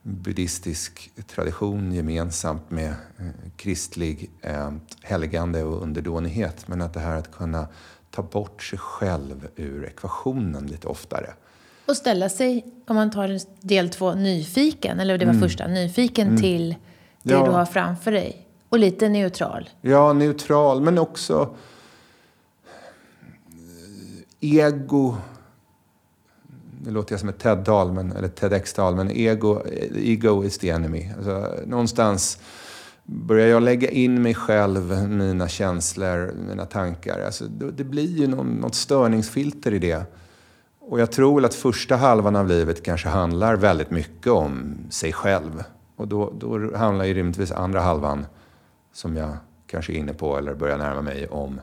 buddhistisk 0.02 1.10
tradition 1.26 1.92
gemensamt 1.92 2.70
med 2.70 2.88
eh, 3.18 3.50
kristlig 3.56 4.30
eh, 4.40 4.72
helgande 5.02 5.62
och 5.62 5.82
underdånighet. 5.82 6.68
Men 6.68 6.82
att 6.82 6.94
det 6.94 7.00
här 7.00 7.16
att 7.16 7.32
kunna 7.32 7.68
ta 8.10 8.22
bort 8.22 8.62
sig 8.62 8.78
själv 8.78 9.48
ur 9.56 9.84
ekvationen 9.84 10.66
lite 10.66 10.88
oftare. 10.88 11.34
Och 11.86 11.96
ställa 11.96 12.28
sig, 12.28 12.64
om 12.86 12.96
man 12.96 13.10
tar 13.10 13.38
del 13.66 13.90
två, 13.90 14.14
nyfiken, 14.14 15.00
eller 15.00 15.18
det 15.18 15.24
var 15.24 15.32
mm. 15.32 15.42
första, 15.42 15.66
nyfiken 15.66 16.28
mm. 16.28 16.40
till 16.40 16.74
det 17.22 17.34
ja. 17.34 17.44
du 17.44 17.50
har 17.50 17.64
framför 17.64 18.12
dig. 18.12 18.41
Och 18.72 18.78
lite 18.78 19.08
neutral. 19.08 19.70
Ja, 19.80 20.12
neutral, 20.12 20.80
men 20.80 20.98
också 20.98 21.54
eh, 24.40 24.58
ego 24.58 25.16
nu 26.84 26.90
låter 26.90 27.12
jag 27.12 27.20
som 27.20 27.28
ett 27.28 27.38
TED-tal, 27.38 27.98
eller 27.98 28.28
TEDx-tal, 28.28 28.96
men 28.96 29.10
ego, 29.10 29.62
eh, 29.66 30.10
ego 30.10 30.44
is 30.44 30.58
the 30.58 30.70
enemy. 30.70 31.10
Alltså, 31.16 31.54
någonstans 31.66 32.38
börjar 33.04 33.46
jag 33.46 33.62
lägga 33.62 33.90
in 33.90 34.22
mig 34.22 34.34
själv, 34.34 35.08
mina 35.08 35.48
känslor, 35.48 36.34
mina 36.48 36.66
tankar. 36.66 37.20
Alltså, 37.20 37.44
det 37.44 37.84
blir 37.84 38.18
ju 38.18 38.26
någon, 38.26 38.46
något 38.46 38.74
störningsfilter 38.74 39.74
i 39.74 39.78
det. 39.78 40.04
Och 40.80 41.00
jag 41.00 41.12
tror 41.12 41.34
väl 41.34 41.44
att 41.44 41.54
första 41.54 41.96
halvan 41.96 42.36
av 42.36 42.48
livet 42.48 42.82
kanske 42.82 43.08
handlar 43.08 43.56
väldigt 43.56 43.90
mycket 43.90 44.32
om 44.32 44.74
sig 44.90 45.12
själv. 45.12 45.64
Och 45.96 46.08
då, 46.08 46.32
då 46.38 46.76
handlar 46.76 47.04
ju 47.04 47.14
rimligtvis 47.14 47.52
andra 47.52 47.80
halvan, 47.80 48.26
som 48.92 49.16
jag 49.16 49.36
kanske 49.66 49.92
är 49.92 49.96
inne 49.96 50.14
på 50.14 50.38
eller 50.38 50.54
börjar 50.54 50.78
närma 50.78 51.02
mig, 51.02 51.28
om 51.28 51.60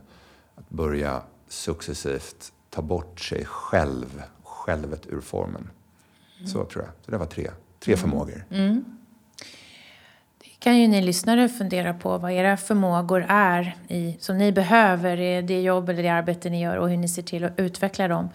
att 0.56 0.70
börja 0.70 1.22
successivt 1.48 2.54
ta 2.70 2.82
bort 2.82 3.20
sig 3.20 3.46
själv 3.46 4.24
självet 4.44 5.08
ur 5.08 5.22
formen. 5.22 5.70
Mm. 6.38 6.48
Så 6.48 6.66
tror 6.66 6.84
jag. 6.84 6.94
Så 7.06 7.12
det 7.12 7.18
var 7.18 7.26
tre, 7.26 7.52
tre 7.80 7.94
mm. 7.94 8.02
förmågor. 8.02 8.46
Mm. 8.52 8.86
Det 10.40 10.50
kan 10.60 10.78
ju 10.78 10.88
ni 10.88 11.02
lyssnare 11.02 11.50
fundera 11.50 11.94
på 11.94 12.18
vad 12.18 12.32
era 12.32 12.58
förmågor 12.58 13.26
är 13.30 13.76
i, 13.88 14.18
som 14.20 14.38
ni 14.38 14.52
behöver 14.52 15.18
i 15.18 15.42
det 15.42 15.62
jobb 15.62 15.90
eller 15.90 16.04
det 16.04 16.10
arbete 16.10 16.50
ni 16.50 16.62
gör 16.62 16.78
och 16.78 16.90
hur 16.90 16.98
ni 16.98 17.08
ser 17.08 17.22
till 17.22 17.44
att 17.44 17.60
utveckla 17.60 18.08
dem. 18.08 18.30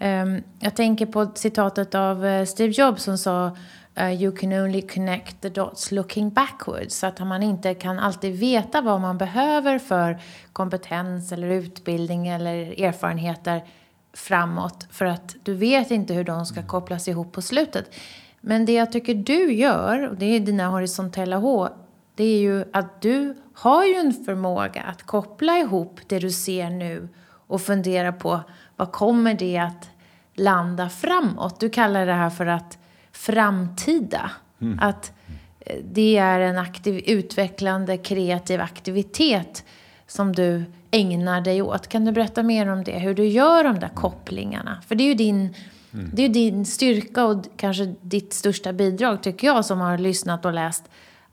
Um, 0.00 0.42
jag 0.60 0.76
tänker 0.76 1.06
på 1.06 1.30
citatet 1.34 1.94
av 1.94 2.24
uh, 2.24 2.44
Steve 2.44 2.72
Jobs 2.72 3.02
som 3.02 3.18
sa 3.18 3.56
uh, 4.00 4.22
You 4.22 4.36
can 4.36 4.52
only 4.52 4.82
connect 4.82 5.40
the 5.40 5.48
dots 5.48 5.92
looking 5.92 6.30
backwards. 6.30 6.94
Så 6.98 7.06
att 7.06 7.26
man 7.26 7.42
inte 7.42 7.74
kan 7.74 7.98
alltid 7.98 8.38
veta 8.38 8.80
vad 8.80 9.00
man 9.00 9.18
behöver 9.18 9.78
för 9.78 10.18
kompetens 10.52 11.32
eller 11.32 11.48
utbildning 11.48 12.28
eller 12.28 12.82
erfarenheter 12.82 13.64
framåt 14.12 14.86
för 14.90 15.04
att 15.04 15.36
du 15.42 15.54
vet 15.54 15.90
inte 15.90 16.14
hur 16.14 16.24
de 16.24 16.46
ska 16.46 16.62
kopplas 16.62 17.08
ihop 17.08 17.32
på 17.32 17.42
slutet. 17.42 17.94
Men 18.40 18.64
det 18.64 18.72
jag 18.72 18.92
tycker 18.92 19.14
du 19.14 19.52
gör, 19.52 20.08
och 20.08 20.16
det 20.16 20.26
är 20.26 20.40
dina 20.40 20.68
horisontella 20.68 21.36
H, 21.36 21.68
det 22.14 22.24
är 22.24 22.38
ju 22.38 22.64
att 22.72 23.02
du 23.02 23.34
har 23.54 23.84
ju 23.84 23.94
en 23.94 24.12
förmåga 24.12 24.82
att 24.82 25.02
koppla 25.02 25.58
ihop 25.58 26.00
det 26.06 26.18
du 26.18 26.30
ser 26.30 26.70
nu 26.70 27.08
och 27.26 27.60
fundera 27.60 28.12
på 28.12 28.40
vad 28.76 28.92
kommer 28.92 29.34
det 29.34 29.58
att 29.58 29.90
landa 30.34 30.88
framåt? 30.88 31.60
Du 31.60 31.70
kallar 31.70 32.06
det 32.06 32.12
här 32.12 32.30
för 32.30 32.46
att 32.46 32.78
framtida. 33.16 34.30
Mm. 34.60 34.78
Att 34.78 35.12
eh, 35.60 35.76
det 35.92 36.16
är 36.16 36.40
en 36.40 36.58
aktiv, 36.58 37.02
utvecklande, 37.06 37.96
kreativ 37.96 38.60
aktivitet 38.60 39.64
som 40.06 40.32
du 40.32 40.64
ägnar 40.90 41.40
dig 41.40 41.62
åt. 41.62 41.88
Kan 41.88 42.04
du 42.04 42.12
berätta 42.12 42.42
mer 42.42 42.68
om 42.68 42.84
det? 42.84 42.98
Hur 42.98 43.14
du 43.14 43.26
gör 43.26 43.64
de 43.64 43.78
där 43.78 43.88
kopplingarna? 43.88 44.82
För 44.86 44.94
det 44.94 45.04
är 45.04 45.08
ju 45.08 45.14
din, 45.14 45.54
mm. 45.94 46.10
det 46.12 46.22
är 46.22 46.28
din 46.28 46.66
styrka 46.66 47.24
och 47.24 47.44
kanske 47.56 47.94
ditt 48.00 48.32
största 48.32 48.72
bidrag, 48.72 49.22
tycker 49.22 49.46
jag, 49.46 49.64
som 49.64 49.80
har 49.80 49.98
lyssnat 49.98 50.44
och 50.44 50.52
läst. 50.52 50.84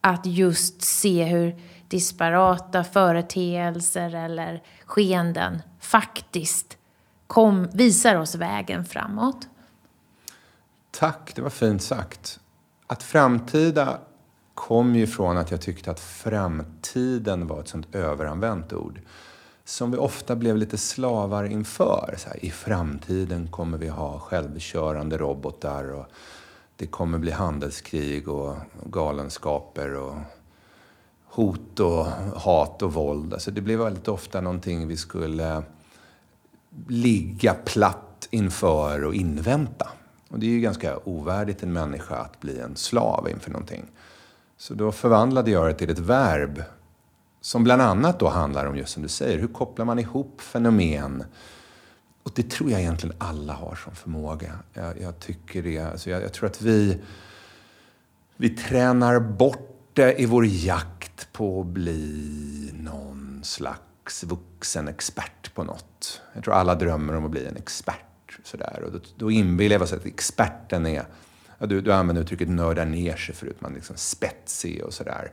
Att 0.02 0.26
just 0.26 0.82
se 0.82 1.24
hur 1.24 1.56
disparata 1.88 2.84
företeelser 2.84 4.16
eller 4.16 4.62
skeenden 4.86 5.62
faktiskt 5.80 6.78
kom, 7.28 7.68
visar 7.74 8.16
oss 8.16 8.36
vägen 8.36 8.86
framåt. 8.86 9.48
Tack, 11.00 11.36
det 11.36 11.42
var 11.42 11.50
fint 11.50 11.84
sagt. 11.84 12.40
Att 12.88 13.04
framtida 13.04 14.00
kom 14.54 14.96
ju 14.96 15.08
från 15.08 15.38
att 15.38 15.52
jag 15.52 15.62
tyckte 15.62 15.92
att 15.92 16.00
framtiden 16.00 17.48
var 17.48 17.60
ett 17.60 17.68
sånt 17.68 17.96
överanvänt 17.96 18.74
ord 18.74 19.00
som 19.66 19.92
vi 19.92 19.98
ofta 19.98 20.36
blev 20.36 20.58
lite 20.58 20.78
slavar 20.78 21.44
inför. 21.44 22.16
Så 22.18 22.30
här, 22.30 22.46
I 22.46 22.52
framtiden 22.52 23.48
kommer 23.48 23.78
vi 23.78 23.88
ha 23.88 24.20
självkörande 24.20 25.18
robotar 25.18 25.92
och 25.92 26.06
det 26.76 26.88
kommer 26.88 27.18
bli 27.18 27.32
handelskrig 27.32 28.28
och 28.28 28.56
galenskaper 28.86 29.96
och 29.96 30.16
hot 31.26 31.80
och 31.80 32.06
hat 32.36 32.82
och 32.82 32.94
våld. 32.94 33.34
Alltså 33.34 33.52
det 33.52 33.62
blev 33.62 33.80
väldigt 33.80 34.08
ofta 34.08 34.42
någonting 34.42 34.88
vi 34.88 34.98
skulle 34.98 35.64
ligga 36.88 37.54
platt 37.54 38.28
inför 38.32 39.04
och 39.04 39.16
invänta. 39.16 39.88
Och 40.34 40.40
det 40.40 40.46
är 40.46 40.50
ju 40.50 40.60
ganska 40.60 40.98
ovärdigt 41.04 41.64
en 41.64 41.74
människa 41.74 42.16
att 42.16 42.40
bli 42.40 42.60
en 42.60 42.76
slav 42.76 43.30
inför 43.30 43.52
någonting. 43.52 43.86
Så 44.58 44.74
då 44.74 44.92
förvandlade 44.92 45.52
jag 45.52 45.68
det 45.68 45.74
till 45.74 45.90
ett 45.90 46.00
verb 46.00 46.64
som 47.42 47.64
bland 47.64 47.82
annat 47.82 48.20
då 48.20 48.30
handlar 48.30 48.66
om, 48.66 48.78
just 48.78 48.94
som 48.94 49.04
du 49.04 49.10
säger, 49.10 49.40
hur 49.40 49.48
kopplar 49.48 49.86
man 49.86 50.00
ihop 50.00 50.42
fenomen? 50.42 51.24
Och 52.24 52.32
det 52.36 52.50
tror 52.50 52.72
jag 52.72 52.80
egentligen 52.82 53.16
alla 53.18 53.54
har 53.54 53.76
som 53.76 53.96
förmåga. 53.96 54.60
Jag, 54.74 55.02
jag 55.02 55.20
tycker 55.20 55.64
det. 55.64 55.80
Alltså 55.80 56.10
jag, 56.10 56.24
jag, 56.24 56.34
tror 56.34 56.50
att 56.50 56.62
vi, 56.62 57.02
vi 58.36 58.50
tränar 58.50 59.20
bort 59.20 59.90
det 59.94 60.22
i 60.22 60.26
vår 60.26 60.46
jakt 60.46 61.34
på 61.34 61.62
att 61.62 61.68
bli 61.68 62.72
någon 62.74 63.42
slags 63.44 64.24
vuxen 64.24 64.88
expert 64.88 65.54
på 65.54 65.64
något. 65.64 66.22
Jag 66.34 66.44
tror 66.44 66.54
alla 66.54 66.76
drömmer 66.76 67.16
om 67.16 67.26
att 67.26 67.32
bli 67.32 67.46
en 67.46 67.58
expert. 67.58 68.13
Sådär. 68.44 68.84
Och 68.86 68.92
då, 68.92 69.00
då 69.18 69.32
inbillar 69.32 69.74
jag 69.74 69.82
mig 69.82 70.00
att 70.00 70.06
experten 70.06 70.86
är, 70.86 71.06
ja, 71.58 71.66
du, 71.66 71.82
du 71.82 71.94
använde 71.94 72.22
uttrycket 72.22 72.50
nörda 72.50 72.86
ner 72.86 73.16
sig 73.16 73.36
förut, 73.36 73.58
man 73.60 73.72
är 73.72 73.76
liksom 73.76 73.96
spetsig 73.96 74.84
och 74.84 74.94
sådär. 74.94 75.32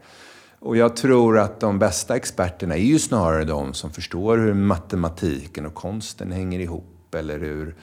Och 0.59 0.76
jag 0.76 0.97
tror 0.97 1.38
att 1.38 1.61
de 1.61 1.79
bästa 1.79 2.17
experterna 2.17 2.76
är 2.76 2.83
ju 2.83 2.99
snarare 2.99 3.45
de 3.45 3.75
som 3.75 3.90
förstår 3.93 4.38
hur 4.38 4.55
matematiken 4.55 5.67
och 5.67 5.75
konsten 5.75 6.33
hänger 6.33 6.61
ihop. 6.61 7.14
Eller 7.14 7.38
hur 7.38 7.75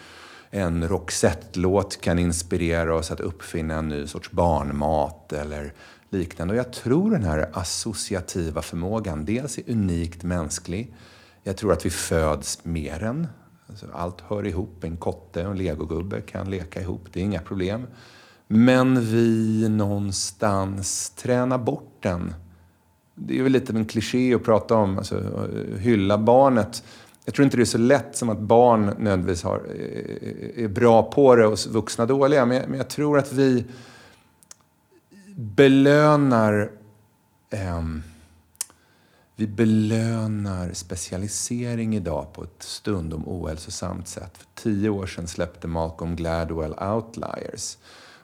en 0.49 0.87
Roxette-låt 0.87 2.01
kan 2.01 2.19
inspirera 2.19 2.95
oss 2.95 3.11
att 3.11 3.19
uppfinna 3.19 3.75
en 3.75 3.89
ny 3.89 4.07
sorts 4.07 4.31
barnmat 4.31 5.33
eller 5.33 5.73
liknande. 6.09 6.53
Och 6.53 6.57
jag 6.57 6.73
tror 6.73 7.11
den 7.11 7.23
här 7.23 7.49
associativa 7.53 8.61
förmågan 8.61 9.25
dels 9.25 9.57
är 9.57 9.71
unikt 9.71 10.23
mänsklig. 10.23 10.95
Jag 11.43 11.57
tror 11.57 11.73
att 11.73 11.85
vi 11.85 11.89
föds 11.89 12.65
med 12.65 12.97
den. 12.99 13.27
Alltså 13.69 13.85
allt 13.93 14.21
hör 14.21 14.45
ihop. 14.45 14.83
En 14.83 14.97
kotte 14.97 15.45
och 15.45 15.51
en 15.51 15.57
legogubbe 15.57 16.21
kan 16.21 16.49
leka 16.49 16.81
ihop. 16.81 17.07
Det 17.13 17.19
är 17.19 17.23
inga 17.23 17.41
problem. 17.41 17.87
Men 18.47 19.01
vi 19.01 19.69
någonstans 19.69 21.09
tränar 21.09 21.57
bort 21.57 21.97
den. 21.99 22.33
Det 23.15 23.39
är 23.39 23.43
väl 23.43 23.51
lite 23.51 23.73
av 23.73 23.77
en 23.77 23.85
kliché 23.85 24.33
att 24.35 24.43
prata 24.43 24.75
om, 24.75 24.97
alltså, 24.97 25.17
eh, 25.17 25.79
hylla 25.79 26.17
barnet. 26.17 26.83
Jag 27.25 27.35
tror 27.35 27.43
inte 27.43 27.57
det 27.57 27.63
är 27.63 27.65
så 27.65 27.77
lätt 27.77 28.15
som 28.15 28.29
att 28.29 28.39
barn 28.39 28.85
nödvändigtvis 28.85 29.43
har, 29.43 29.57
eh, 29.57 30.63
är 30.63 30.67
bra 30.67 31.11
på 31.11 31.35
det 31.35 31.47
och 31.47 31.59
vuxna 31.69 32.05
dåliga. 32.05 32.45
Men 32.45 32.57
jag, 32.57 32.69
men 32.69 32.77
jag 32.77 32.89
tror 32.89 33.17
att 33.17 33.33
vi 33.33 33.65
belönar 35.35 36.71
eh, 37.49 37.83
vi 39.39 39.47
belönar 39.47 40.73
specialisering 40.73 41.95
idag 41.95 42.33
på 42.33 42.43
ett 42.43 42.63
stundom 42.63 43.23
ohälsosamt 43.27 44.07
sätt. 44.07 44.37
För 44.37 44.47
tio 44.55 44.89
år 44.89 45.05
sedan 45.05 45.27
släppte 45.27 45.67
Malcolm 45.67 46.15
Gladwell 46.15 46.73
Outliers. 46.73 47.77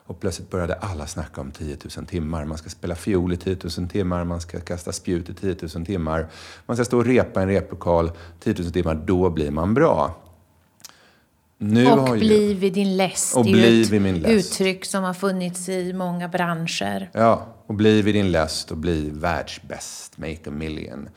Och 0.06 0.20
plötsligt 0.20 0.50
började 0.50 0.74
alla 0.74 1.06
snacka 1.06 1.40
om 1.40 1.50
10 1.50 1.76
000 1.96 2.06
timmar. 2.06 2.44
Man 2.44 2.58
ska 2.58 2.70
spela 2.70 2.94
fiol 2.94 3.32
i 3.32 3.36
10 3.36 3.56
000 3.78 3.88
timmar, 3.88 4.24
man 4.24 4.40
ska 4.40 4.60
kasta 4.60 4.92
spjut 4.92 5.28
i 5.28 5.34
10 5.34 5.56
000 5.74 5.86
timmar. 5.86 6.26
Man 6.66 6.76
ska 6.76 6.84
stå 6.84 6.98
och 6.98 7.04
repa 7.04 7.40
i 7.40 7.42
en 7.42 7.48
replokal 7.48 8.10
10 8.40 8.54
000 8.58 8.72
timmar, 8.72 8.94
då 8.94 9.30
blir 9.30 9.50
man 9.50 9.74
bra. 9.74 10.23
Nu 11.58 11.92
och 11.92 12.18
bli 12.18 12.54
vid 12.54 12.72
din 12.72 12.96
läst. 12.96 13.36
Och 13.36 13.46
ju 13.46 13.82
ett 13.82 13.88
vid 13.88 14.02
min 14.02 14.18
läst. 14.18 14.34
uttryck 14.34 14.84
som 14.84 15.04
har 15.04 15.14
funnits 15.14 15.68
i 15.68 15.92
många 15.92 16.28
branscher. 16.28 17.10
Ja, 17.12 17.46
och 17.66 17.74
bli 17.74 18.02
vid 18.02 18.14
din 18.14 18.32
läst 18.32 18.70
och 18.70 18.76
bli 18.76 19.10
världsbäst, 19.10 20.18
make 20.18 20.40
a 20.46 20.50
million. 20.50 21.08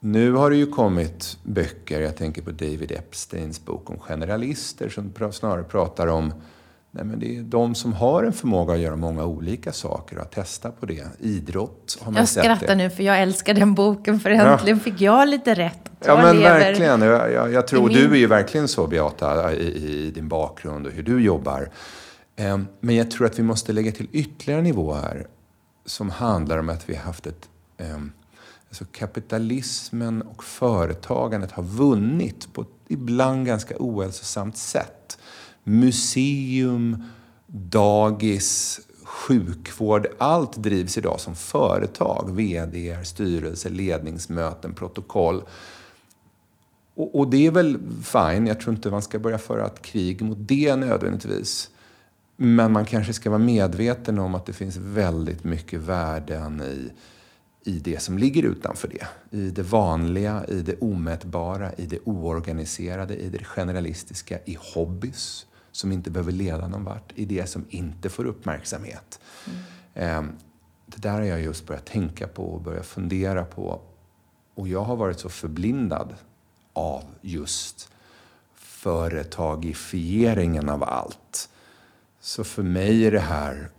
Nu 0.00 0.32
har 0.32 0.50
det 0.50 0.56
ju 0.56 0.66
kommit 0.66 1.38
böcker, 1.42 2.00
jag 2.00 2.16
tänker 2.16 2.42
på 2.42 2.50
David 2.50 2.92
Epsteins 2.92 3.64
bok 3.64 3.90
om 3.90 3.98
generalister 3.98 4.88
som 4.88 5.32
snarare 5.32 5.62
pratar 5.62 6.06
om 6.06 6.32
Nej, 6.92 7.04
men 7.04 7.18
det 7.18 7.36
är 7.36 7.42
de 7.42 7.74
som 7.74 7.92
har 7.92 8.24
en 8.24 8.32
förmåga 8.32 8.74
att 8.74 8.80
göra 8.80 8.96
många 8.96 9.24
olika 9.24 9.72
saker 9.72 10.16
och 10.16 10.22
att 10.22 10.32
testa 10.32 10.70
på 10.70 10.86
det. 10.86 11.06
Idrott 11.18 11.98
har 12.00 12.12
man 12.12 12.18
Jag 12.20 12.28
sett 12.28 12.44
skrattar 12.44 12.66
det. 12.66 12.74
nu 12.74 12.90
för 12.90 13.02
jag 13.02 13.22
älskar 13.22 13.54
den 13.54 13.74
boken 13.74 14.20
för 14.20 14.30
äntligen 14.30 14.78
ja. 14.78 14.84
fick 14.84 15.00
jag 15.00 15.28
lite 15.28 15.54
rätt. 15.54 15.90
Ja 16.04 16.16
men 16.16 16.40
verkligen. 16.40 17.02
Jag, 17.02 17.32
jag, 17.32 17.52
jag 17.52 17.66
tror 17.68 17.88
min... 17.88 17.96
du 17.96 18.04
är 18.04 18.16
ju 18.16 18.26
verkligen 18.26 18.68
så 18.68 18.86
Beata 18.86 19.52
i, 19.52 20.06
i, 20.06 20.10
din 20.10 20.28
bakgrund 20.28 20.86
och 20.86 20.92
hur 20.92 21.02
du 21.02 21.20
jobbar. 21.22 21.68
Um, 22.38 22.66
men 22.80 22.96
jag 22.96 23.10
tror 23.10 23.26
att 23.26 23.38
vi 23.38 23.42
måste 23.42 23.72
lägga 23.72 23.92
till 23.92 24.08
ytterligare 24.12 24.62
nivå 24.62 24.94
här 24.94 25.26
som 25.86 26.10
handlar 26.10 26.58
om 26.58 26.68
att 26.68 26.88
vi 26.88 26.94
har 26.94 27.02
haft 27.02 27.26
ett 27.26 27.48
um, 27.78 28.12
Alltså 28.68 28.84
kapitalismen 28.92 30.22
och 30.22 30.44
företagandet 30.44 31.52
har 31.52 31.62
vunnit 31.62 32.52
på 32.52 32.60
ett 32.60 32.68
ibland 32.88 33.46
ganska 33.46 33.74
ohälsosamt 33.78 34.56
sätt 34.56 34.99
museum, 35.70 37.04
dagis, 37.46 38.80
sjukvård. 39.04 40.06
Allt 40.18 40.56
drivs 40.56 40.98
idag 40.98 41.20
som 41.20 41.34
företag. 41.34 42.30
VD, 42.36 42.98
styrelse, 43.04 43.68
ledningsmöten, 43.68 44.74
protokoll. 44.74 45.42
Och, 46.94 47.18
och, 47.18 47.30
det 47.30 47.46
är 47.46 47.50
väl 47.50 47.78
fine. 48.02 48.46
Jag 48.46 48.60
tror 48.60 48.74
inte 48.74 48.90
man 48.90 49.02
ska 49.02 49.18
börja 49.18 49.38
föra 49.38 49.66
ett 49.66 49.82
krig 49.82 50.22
mot 50.22 50.38
det 50.40 50.76
nödvändigtvis. 50.76 51.70
Men 52.36 52.72
man 52.72 52.84
kanske 52.84 53.12
ska 53.12 53.30
vara 53.30 53.38
medveten 53.38 54.18
om 54.18 54.34
att 54.34 54.46
det 54.46 54.52
finns 54.52 54.76
väldigt 54.76 55.44
mycket 55.44 55.80
värden 55.80 56.62
i 56.62 56.90
i 57.64 57.78
det 57.78 58.02
som 58.02 58.18
ligger 58.18 58.42
utanför 58.42 58.88
det. 58.88 59.36
I 59.38 59.50
det 59.50 59.62
vanliga, 59.62 60.44
i 60.48 60.62
det 60.62 60.76
omätbara, 60.80 61.72
i 61.72 61.86
det 61.86 61.98
oorganiserade, 62.04 63.16
i 63.16 63.28
det 63.28 63.44
generalistiska, 63.44 64.38
i 64.44 64.58
hobbys 64.74 65.46
som 65.80 65.92
inte 65.92 66.10
behöver 66.10 66.32
leda 66.32 66.68
någon 66.68 66.84
vart, 66.84 67.12
i 67.14 67.24
det 67.24 67.46
som 67.46 67.64
inte 67.68 68.08
får 68.08 68.24
uppmärksamhet. 68.24 69.20
Mm. 69.94 70.32
Det 70.86 71.02
där 71.02 71.12
har 71.12 71.22
jag 71.22 71.42
just 71.42 71.66
börjat 71.66 71.86
tänka 71.86 72.28
på 72.28 72.44
och 72.44 72.60
börjat 72.60 72.86
fundera 72.86 73.44
på. 73.44 73.80
Och 74.54 74.68
jag 74.68 74.84
har 74.84 74.96
varit 74.96 75.20
så 75.20 75.28
förblindad 75.28 76.14
av 76.72 77.04
just 77.20 77.92
företagifieringen 78.54 80.68
av 80.68 80.84
allt. 80.84 81.48
Så 82.20 82.44
för 82.44 82.62
mig 82.62 83.06
är 83.06 83.12
det 83.12 83.20
här, 83.20 83.70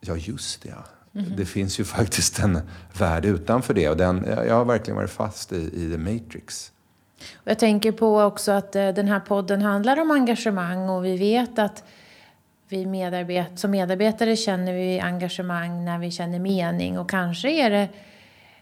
ja 0.00 0.16
just 0.16 0.62
det, 0.62 0.74
Mm. 1.14 1.36
Det 1.36 1.44
finns 1.44 1.80
ju 1.80 1.84
faktiskt 1.98 2.38
en 2.38 2.60
värld 2.98 3.24
utanför 3.24 3.74
det 3.74 3.88
och 3.88 3.96
den, 3.96 4.24
jag 4.26 4.54
har 4.54 4.64
verkligen 4.64 4.96
varit 4.96 5.10
fast 5.10 5.52
i, 5.52 5.56
i 5.56 5.90
The 5.90 5.98
Matrix. 5.98 6.72
Och 7.34 7.50
jag 7.50 7.58
tänker 7.58 7.92
på 7.92 8.20
också 8.20 8.52
att 8.52 8.76
eh, 8.76 8.88
den 8.88 9.08
här 9.08 9.20
podden 9.20 9.62
handlar 9.62 10.00
om 10.00 10.10
engagemang 10.10 10.88
och 10.88 11.04
vi 11.04 11.16
vet 11.16 11.58
att 11.58 11.84
vi 12.68 12.86
medarbet 12.86 13.58
som 13.58 13.70
medarbetare 13.70 14.36
känner 14.36 14.72
vi 14.72 15.00
engagemang 15.00 15.84
när 15.84 15.98
vi 15.98 16.10
känner 16.10 16.38
mening. 16.38 16.98
Och 16.98 17.10
kanske 17.10 17.50
är 17.50 17.70
det 17.70 17.88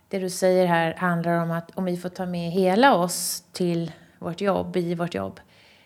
det 0.08 0.18
du 0.18 0.30
säger 0.30 0.66
här 0.66 0.94
handlar 0.94 1.42
om 1.42 1.50
att 1.50 1.70
om 1.74 1.84
vi 1.84 1.96
får 1.96 2.08
ta 2.08 2.26
med 2.26 2.50
hela 2.50 2.94
oss 2.94 3.44
till 3.52 3.92
vårt 4.18 4.40
jobb, 4.40 4.76
i 4.76 4.94
vårt 4.94 5.14
jobb, 5.14 5.40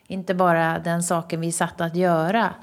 inte 0.06 0.34
bara 0.34 0.78
den 0.78 1.02
saken 1.02 1.40
vi 1.40 1.48
är 1.48 1.52
satta 1.52 1.84
att 1.84 1.96
göra, 1.96 2.54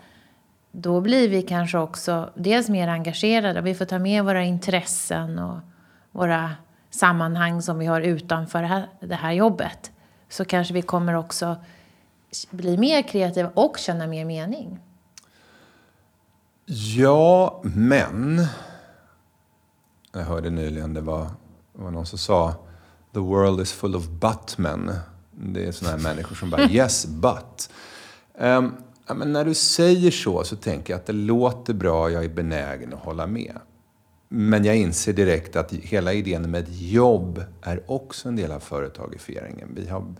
då 0.72 1.02
blir 1.02 1.30
vi 1.30 1.42
kanske 1.42 1.78
också 1.78 2.30
dels 2.36 2.70
mer 2.70 2.88
engagerade. 2.88 3.60
Och 3.60 3.66
vi 3.66 3.76
får 3.76 3.86
ta 3.86 4.00
med 4.00 4.24
våra 4.24 4.44
intressen 4.44 5.40
och 5.40 5.60
våra 6.12 6.52
sammanhang 6.90 7.62
som 7.62 7.80
vi 7.80 7.86
har 7.86 8.02
utanför 8.02 8.62
det 8.62 8.68
här, 8.68 8.88
det 9.00 9.16
här 9.16 9.32
jobbet 9.32 9.92
så 10.30 10.46
kanske 10.46 10.74
vi 10.74 10.82
kommer 10.82 11.14
också 11.14 11.56
bli 12.50 12.78
mer 12.78 13.02
kreativa 13.02 13.52
och 13.54 13.78
känna 13.78 14.08
mer 14.08 14.26
mening. 14.26 14.80
Ja, 16.96 17.62
men... 17.64 18.46
Jag 20.12 20.22
hörde 20.22 20.50
nyligen, 20.50 20.94
det 20.94 21.02
var, 21.02 21.28
det 21.74 21.82
var 21.82 21.92
någon 21.92 22.06
som 22.06 22.20
sa 22.20 22.54
The 23.14 23.20
world 23.20 23.62
is 23.62 23.72
full 23.72 23.96
of 23.96 24.08
but-men. 24.08 24.92
Det 25.32 25.68
är 25.68 25.72
sådana 25.72 25.98
här 25.98 26.04
människor 26.04 26.36
som 26.36 26.50
bara 26.50 26.62
yes, 26.70 27.06
but. 27.06 27.70
Um, 28.40 28.76
ja, 29.08 29.14
men 29.14 29.34
när 29.34 29.46
du 29.46 29.54
säger 29.54 30.12
så 30.12 30.44
så 30.44 30.56
tänker 30.56 30.94
jag 30.94 31.00
att 31.00 31.06
det 31.06 31.14
låter 31.14 31.74
bra, 31.74 32.12
jag 32.12 32.24
är 32.24 32.30
benägen 32.30 32.94
att 32.94 33.00
hålla 33.00 33.28
med. 33.28 33.58
Men 34.32 34.66
jag 34.66 34.76
inser 34.78 35.14
direkt 35.14 35.56
att 35.56 35.74
hela 35.74 36.14
idén 36.14 36.52
med 36.52 36.70
jobb 36.70 37.44
är 37.62 37.92
också 37.92 38.30
en 38.30 38.36
del 38.36 38.52
av 38.52 38.60
företagifieringen. 38.60 39.70
Vi, 39.76 39.88
har, 39.88 40.14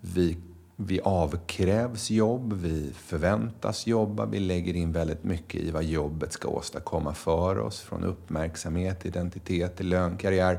vi, 0.00 0.36
vi 0.76 1.00
avkrävs 1.00 2.10
jobb, 2.10 2.52
vi 2.52 2.92
förväntas 2.94 3.86
jobba, 3.86 4.26
vi 4.26 4.40
lägger 4.40 4.76
in 4.76 4.92
väldigt 4.92 5.24
mycket 5.24 5.60
i 5.60 5.70
vad 5.70 5.84
jobbet 5.84 6.32
ska 6.32 6.48
åstadkomma 6.48 7.14
för 7.14 7.58
oss. 7.58 7.80
Från 7.80 8.04
uppmärksamhet, 8.04 9.06
identitet 9.06 9.76
till 9.76 9.88
lön, 9.88 10.16
karriär. 10.16 10.58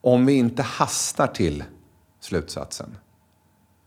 Om 0.00 0.26
vi 0.26 0.32
inte 0.32 0.62
hastar 0.62 1.26
till 1.26 1.64
slutsatsen 2.20 2.96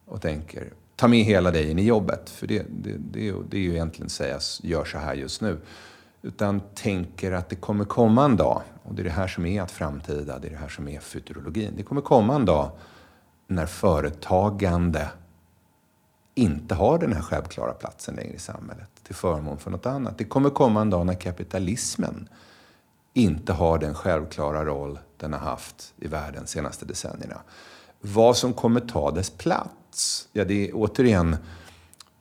och 0.05 0.21
tänker 0.21 0.73
ta 0.95 1.07
med 1.07 1.23
hela 1.23 1.51
dig 1.51 1.71
in 1.71 1.79
i 1.79 1.83
jobbet, 1.83 2.29
för 2.29 2.47
det, 2.47 2.65
det, 2.69 2.97
det, 2.97 3.33
det 3.49 3.57
är 3.57 3.61
ju 3.61 3.73
egentligen 3.73 4.05
att 4.05 4.11
säga, 4.11 4.39
gör 4.63 4.85
så 4.85 4.97
här 4.97 5.13
just 5.15 5.41
nu 5.41 5.59
utan 6.21 6.61
tänker 6.75 7.31
att 7.31 7.49
det 7.49 7.55
kommer 7.55 7.85
komma 7.85 8.25
en 8.25 8.35
dag, 8.35 8.61
och 8.83 8.95
det 8.95 9.01
är 9.01 9.03
det 9.03 9.09
här 9.09 9.27
som 9.27 9.45
är 9.45 9.61
att 9.61 9.71
framtida, 9.71 10.39
det 10.39 10.47
är 10.47 10.51
det 10.51 10.57
här 10.57 10.69
som 10.69 10.87
är 10.87 10.99
futurologin. 10.99 11.73
Det 11.77 11.83
kommer 11.83 12.01
komma 12.01 12.35
en 12.35 12.45
dag 12.45 12.71
när 13.47 13.65
företagande 13.65 15.09
inte 16.35 16.75
har 16.75 16.99
den 16.99 17.13
här 17.13 17.21
självklara 17.21 17.73
platsen 17.73 18.15
längre 18.15 18.33
i 18.33 18.39
samhället 18.39 18.89
till 19.03 19.15
förmån 19.15 19.57
för 19.57 19.71
något 19.71 19.85
annat. 19.85 20.17
Det 20.17 20.23
kommer 20.23 20.49
komma 20.49 20.81
en 20.81 20.89
dag 20.89 21.05
när 21.05 21.13
kapitalismen 21.13 22.29
inte 23.13 23.53
har 23.53 23.77
den 23.77 23.95
självklara 23.95 24.65
roll 24.65 24.99
den 25.17 25.33
har 25.33 25.39
haft 25.39 25.93
i 25.97 26.07
världen 26.07 26.43
de 26.43 26.47
senaste 26.47 26.85
decennierna. 26.85 27.41
Vad 28.01 28.37
som 28.37 28.53
kommer 28.53 28.79
ta 28.79 29.11
dess 29.11 29.29
plats? 29.29 30.27
Ja, 30.33 30.45
det 30.45 30.69
är 30.69 30.71
återigen 30.73 31.37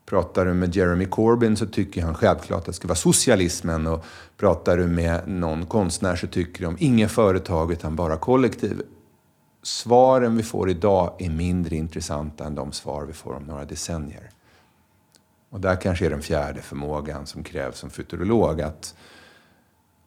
Pratar 0.07 0.45
du 0.45 0.55
med 0.55 0.77
Jeremy 0.77 1.07
Corbyn 1.07 1.57
så 1.57 1.67
tycker 1.67 2.03
han 2.03 2.15
självklart 2.15 2.59
att 2.59 2.67
det 2.67 2.73
ska 2.73 2.89
vara 2.89 2.97
socialismen. 2.97 3.87
Och 3.87 4.05
pratar 4.37 4.77
du 4.77 4.87
med 4.87 5.29
någon 5.29 5.67
konstnär 5.67 6.17
så 6.17 6.27
tycker 6.27 6.65
de 6.65 6.77
inga 6.79 7.09
företag 7.09 7.73
utan 7.73 7.97
bara 7.97 8.17
kollektiv. 8.17 8.83
Svaren 9.63 10.37
vi 10.37 10.43
får 10.43 10.71
idag 10.71 11.15
är 11.19 11.31
mindre 11.31 11.77
intressanta 11.77 12.45
än 12.45 12.55
de 12.55 12.73
svar 12.73 13.05
vi 13.05 13.13
får 13.13 13.35
om 13.35 13.43
några 13.43 13.65
decennier. 13.65 14.31
Och 15.51 15.61
där 15.61 15.77
kanske 15.81 16.07
är 16.07 16.11
den 16.11 16.23
fjärde 16.23 16.63
förmågan 16.63 17.27
som 17.27 17.43
krävs 17.43 17.79
som 17.79 17.91
futurolog. 17.91 18.61
Att 18.61 18.95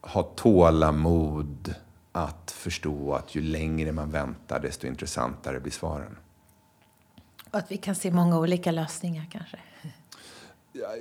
ha 0.02 0.24
tålamod 0.24 1.76
att 2.12 2.52
förstå 2.52 3.14
att 3.14 3.36
ju 3.36 3.42
längre 3.42 3.92
man 3.92 4.10
väntar 4.10 4.60
desto 4.60 4.88
intressantare 4.88 5.60
blir 5.60 5.72
svaren. 5.72 6.16
Och 7.52 7.60
att 7.60 7.72
vi 7.72 7.78
kan 7.78 7.96
se 7.96 8.12
många 8.12 8.40
olika 8.40 8.72
lösningar 8.72 9.26
kanske? 9.32 9.58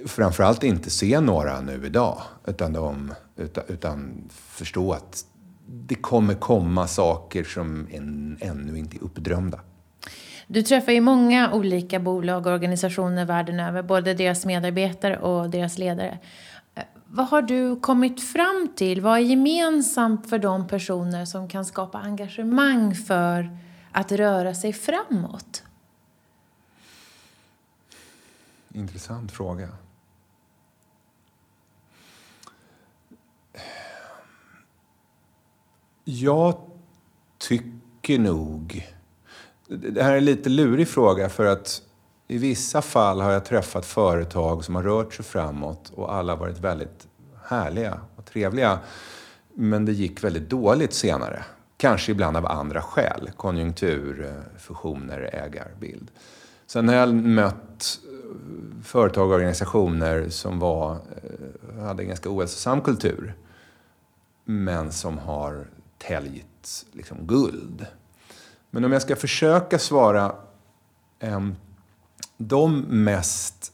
Framförallt 0.06 0.64
inte 0.64 0.90
se 0.90 1.20
några 1.20 1.60
nu 1.60 1.86
idag, 1.86 2.22
utan, 2.46 2.72
de, 2.72 3.14
utan, 3.36 3.64
utan 3.68 4.28
förstå 4.30 4.92
att 4.92 5.24
det 5.66 5.94
kommer 5.94 6.34
komma 6.34 6.86
saker 6.86 7.44
som 7.44 7.88
än, 7.92 8.38
ännu 8.40 8.78
inte 8.78 8.96
är 8.96 9.02
uppdrömda. 9.02 9.60
Du 10.46 10.62
träffar 10.62 10.92
ju 10.92 11.00
många 11.00 11.52
olika 11.52 12.00
bolag 12.00 12.46
och 12.46 12.52
organisationer 12.52 13.24
världen 13.24 13.60
över, 13.60 13.82
både 13.82 14.14
deras 14.14 14.46
medarbetare 14.46 15.18
och 15.18 15.50
deras 15.50 15.78
ledare. 15.78 16.18
Vad 17.06 17.26
har 17.26 17.42
du 17.42 17.80
kommit 17.80 18.22
fram 18.32 18.68
till? 18.76 19.00
Vad 19.00 19.14
är 19.18 19.22
gemensamt 19.22 20.30
för 20.30 20.38
de 20.38 20.68
personer 20.68 21.24
som 21.24 21.48
kan 21.48 21.64
skapa 21.64 21.98
engagemang 21.98 22.94
för 22.94 23.58
att 23.92 24.12
röra 24.12 24.54
sig 24.54 24.72
framåt? 24.72 25.62
Intressant 28.78 29.32
fråga. 29.32 29.68
Jag 36.04 36.54
tycker 37.38 38.18
nog... 38.18 38.88
Det 39.66 40.02
här 40.02 40.12
är 40.12 40.16
en 40.16 40.24
lite 40.24 40.48
lurig 40.48 40.88
fråga 40.88 41.28
för 41.28 41.44
att 41.44 41.82
i 42.28 42.38
vissa 42.38 42.82
fall 42.82 43.20
har 43.20 43.32
jag 43.32 43.44
träffat 43.44 43.86
företag 43.86 44.64
som 44.64 44.74
har 44.74 44.82
rört 44.82 45.14
sig 45.14 45.24
framåt 45.24 45.90
och 45.94 46.14
alla 46.14 46.32
har 46.32 46.40
varit 46.40 46.58
väldigt 46.58 47.08
härliga 47.44 48.00
och 48.16 48.24
trevliga. 48.24 48.78
Men 49.54 49.84
det 49.84 49.92
gick 49.92 50.24
väldigt 50.24 50.50
dåligt 50.50 50.94
senare. 50.94 51.44
Kanske 51.76 52.12
ibland 52.12 52.36
av 52.36 52.46
andra 52.46 52.82
skäl. 52.82 53.30
Konjunktur, 53.36 54.24
eh, 54.24 54.58
fusioner, 54.58 55.30
ägarbild. 55.32 56.10
Sen 56.66 56.88
har 56.88 56.94
jag 56.94 57.14
mött 57.14 58.00
företag 58.82 59.28
och 59.28 59.34
organisationer 59.34 60.28
som 60.28 60.58
var, 60.58 60.92
eh, 60.92 61.82
hade 61.82 62.02
en 62.02 62.08
ganska 62.08 62.30
ohälsosam 62.30 62.80
kultur. 62.80 63.34
Men 64.44 64.92
som 64.92 65.18
har 65.18 65.66
täljt 65.98 66.86
liksom 66.92 67.26
guld. 67.26 67.86
Men 68.70 68.84
om 68.84 68.92
jag 68.92 69.02
ska 69.02 69.16
försöka 69.16 69.78
svara 69.78 70.34
eh, 71.18 71.48
de 72.36 72.80
mest 72.80 73.72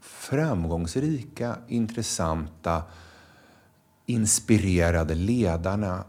framgångsrika, 0.00 1.56
intressanta, 1.68 2.82
inspirerade 4.06 5.14
ledarna 5.14 6.04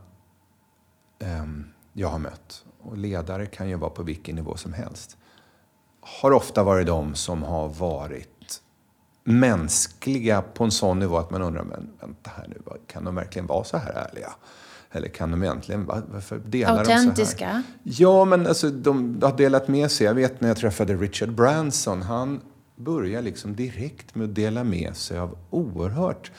eh, 1.19 1.45
jag 1.93 2.07
har 2.07 2.19
mött. 2.19 2.65
Och 2.81 2.97
ledare 2.97 3.45
kan 3.45 3.69
ju 3.69 3.75
vara 3.75 3.89
på 3.89 4.03
vilken 4.03 4.35
nivå 4.35 4.57
som 4.57 4.73
helst. 4.73 5.17
Har 6.03 6.31
ofta 6.31 6.63
varit 6.63 6.87
de 6.87 7.15
som 7.15 7.43
har 7.43 7.69
varit 7.69 8.61
mänskliga 9.23 10.41
på 10.41 10.63
en 10.63 10.71
sån 10.71 10.99
nivå 10.99 11.17
att 11.17 11.31
man 11.31 11.41
undrar, 11.41 11.63
men 11.63 11.89
vänta 12.01 12.31
här 12.37 12.47
nu, 12.47 12.61
kan 12.87 13.03
de 13.03 13.15
verkligen 13.15 13.47
vara 13.47 13.63
så 13.63 13.77
här 13.77 13.93
ärliga? 13.93 14.33
Eller 14.91 15.07
kan 15.07 15.31
de 15.31 15.43
egentligen, 15.43 15.85
varför 15.85 16.37
delar 16.37 16.79
Autentiska? 16.79 17.45
de 17.45 17.51
så 17.51 17.55
här? 17.55 17.63
Ja, 17.83 18.25
men 18.25 18.47
alltså 18.47 18.69
de 18.69 19.19
har 19.21 19.37
delat 19.37 19.67
med 19.67 19.91
sig. 19.91 20.07
Jag 20.07 20.13
vet 20.13 20.41
när 20.41 20.47
jag 20.47 20.57
träffade 20.57 20.95
Richard 20.95 21.31
Branson, 21.31 22.01
han 22.01 22.41
började 22.75 23.23
liksom 23.23 23.55
direkt 23.55 24.15
med 24.15 24.29
att 24.29 24.35
dela 24.35 24.63
med 24.63 24.95
sig 24.95 25.19
av 25.19 25.37
oerhört 25.49 26.31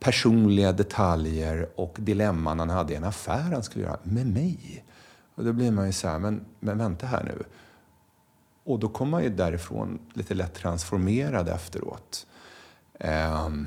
personliga 0.00 0.72
detaljer 0.72 1.68
och 1.76 1.96
dilemman 1.98 2.58
han 2.58 2.70
hade 2.70 2.92
i 2.92 2.96
en 2.96 3.04
affär 3.04 3.52
han 3.52 3.62
skulle 3.62 3.84
göra 3.84 3.98
med 4.02 4.26
mig. 4.26 4.84
Och 5.34 5.44
då 5.44 5.52
blir 5.52 5.70
man 5.70 5.86
ju 5.86 5.92
så 5.92 6.08
här, 6.08 6.18
men, 6.18 6.44
men 6.60 6.78
vänta 6.78 7.06
här 7.06 7.24
nu. 7.24 7.44
Och 8.64 8.78
då 8.78 8.88
kommer 8.88 9.10
man 9.10 9.22
ju 9.22 9.30
därifrån 9.30 9.98
lite 10.12 10.34
lätt 10.34 10.54
transformerad 10.54 11.48
efteråt. 11.48 12.26
Ehm, 12.98 13.66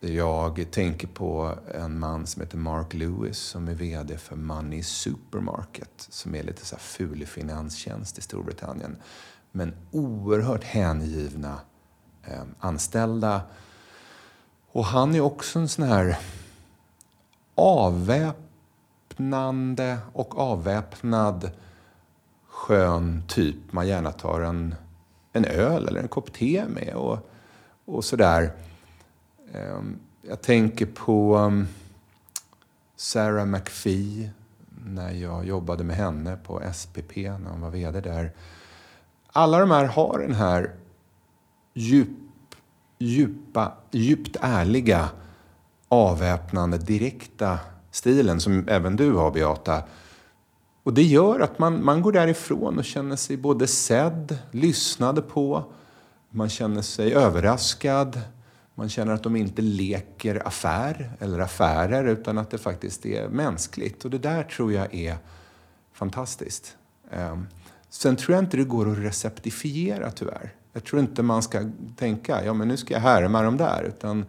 jag 0.00 0.66
tänker 0.70 1.06
på 1.06 1.54
en 1.74 1.98
man 1.98 2.26
som 2.26 2.42
heter 2.42 2.58
Mark 2.58 2.94
Lewis 2.94 3.38
som 3.38 3.68
är 3.68 3.74
VD 3.74 4.18
för 4.18 4.36
Money 4.36 4.82
Supermarket 4.82 6.06
som 6.08 6.34
är 6.34 6.42
lite 6.42 6.66
så 6.66 6.76
här 6.76 6.82
ful 6.82 7.26
finanstjänst 7.26 8.18
i 8.18 8.20
Storbritannien. 8.20 8.96
Men 9.52 9.74
oerhört 9.90 10.64
hängivna 10.64 11.60
ehm, 12.24 12.54
anställda. 12.58 13.42
Och 14.72 14.84
han 14.84 15.14
är 15.14 15.20
också 15.20 15.58
en 15.58 15.68
sån 15.68 15.84
här 15.84 16.18
avväpnande 17.54 18.38
och 20.12 20.38
avväpnad 20.38 21.50
skön 22.60 23.22
typ 23.28 23.56
man 23.70 23.88
gärna 23.88 24.12
tar 24.12 24.40
en, 24.40 24.74
en 25.32 25.44
öl 25.44 25.88
eller 25.88 26.00
en 26.00 26.08
kopp 26.08 26.32
te 26.32 26.64
med 26.68 26.94
och, 26.94 27.30
och 27.84 28.04
sådär. 28.04 28.52
Ehm, 29.52 29.98
jag 30.22 30.42
tänker 30.42 30.86
på 30.86 31.36
ehm, 31.36 31.66
Sarah 32.96 33.46
McPhee 33.46 34.30
när 34.86 35.12
jag 35.12 35.44
jobbade 35.44 35.84
med 35.84 35.96
henne 35.96 36.36
på 36.36 36.62
SPP 36.74 37.16
när 37.16 37.50
hon 37.50 37.60
var 37.60 37.70
VD 37.70 38.00
där. 38.00 38.32
Alla 39.32 39.58
de 39.58 39.70
här 39.70 39.84
har 39.84 40.18
den 40.18 40.34
här 40.34 40.74
djup, 41.74 42.08
djupa, 42.98 43.72
djupt 43.90 44.36
ärliga, 44.40 45.08
avväpnande, 45.88 46.78
direkta 46.78 47.58
stilen 47.90 48.40
som 48.40 48.68
även 48.68 48.96
du 48.96 49.12
har, 49.12 49.30
Beata. 49.30 49.82
Och 50.82 50.94
det 50.94 51.02
gör 51.02 51.40
att 51.40 51.58
man, 51.58 51.84
man 51.84 52.02
går 52.02 52.12
därifrån 52.12 52.78
och 52.78 52.84
känner 52.84 53.16
sig 53.16 53.36
både 53.36 53.66
sedd, 53.66 54.38
lyssnade 54.50 55.22
på, 55.22 55.72
man 56.30 56.48
känner 56.48 56.82
sig 56.82 57.14
överraskad, 57.14 58.20
man 58.74 58.88
känner 58.88 59.12
att 59.12 59.22
de 59.22 59.36
inte 59.36 59.62
leker 59.62 60.46
affär 60.46 61.12
eller 61.18 61.38
affärer 61.38 62.04
utan 62.04 62.38
att 62.38 62.50
det 62.50 62.58
faktiskt 62.58 63.06
är 63.06 63.28
mänskligt. 63.28 64.04
Och 64.04 64.10
det 64.10 64.18
där 64.18 64.42
tror 64.42 64.72
jag 64.72 64.94
är 64.94 65.16
fantastiskt. 65.92 66.76
Ehm, 67.10 67.46
sen 67.88 68.16
tror 68.16 68.34
jag 68.34 68.44
inte 68.44 68.56
det 68.56 68.64
går 68.64 68.92
att 68.92 68.98
receptifiera 68.98 70.10
tyvärr. 70.10 70.54
Jag 70.72 70.84
tror 70.84 71.00
inte 71.00 71.22
man 71.22 71.42
ska 71.42 71.70
tänka, 71.96 72.44
ja 72.44 72.54
men 72.54 72.68
nu 72.68 72.76
ska 72.76 72.94
jag 72.94 73.00
härma 73.00 73.42
de 73.42 73.56
där. 73.56 73.82
Utan 73.82 74.24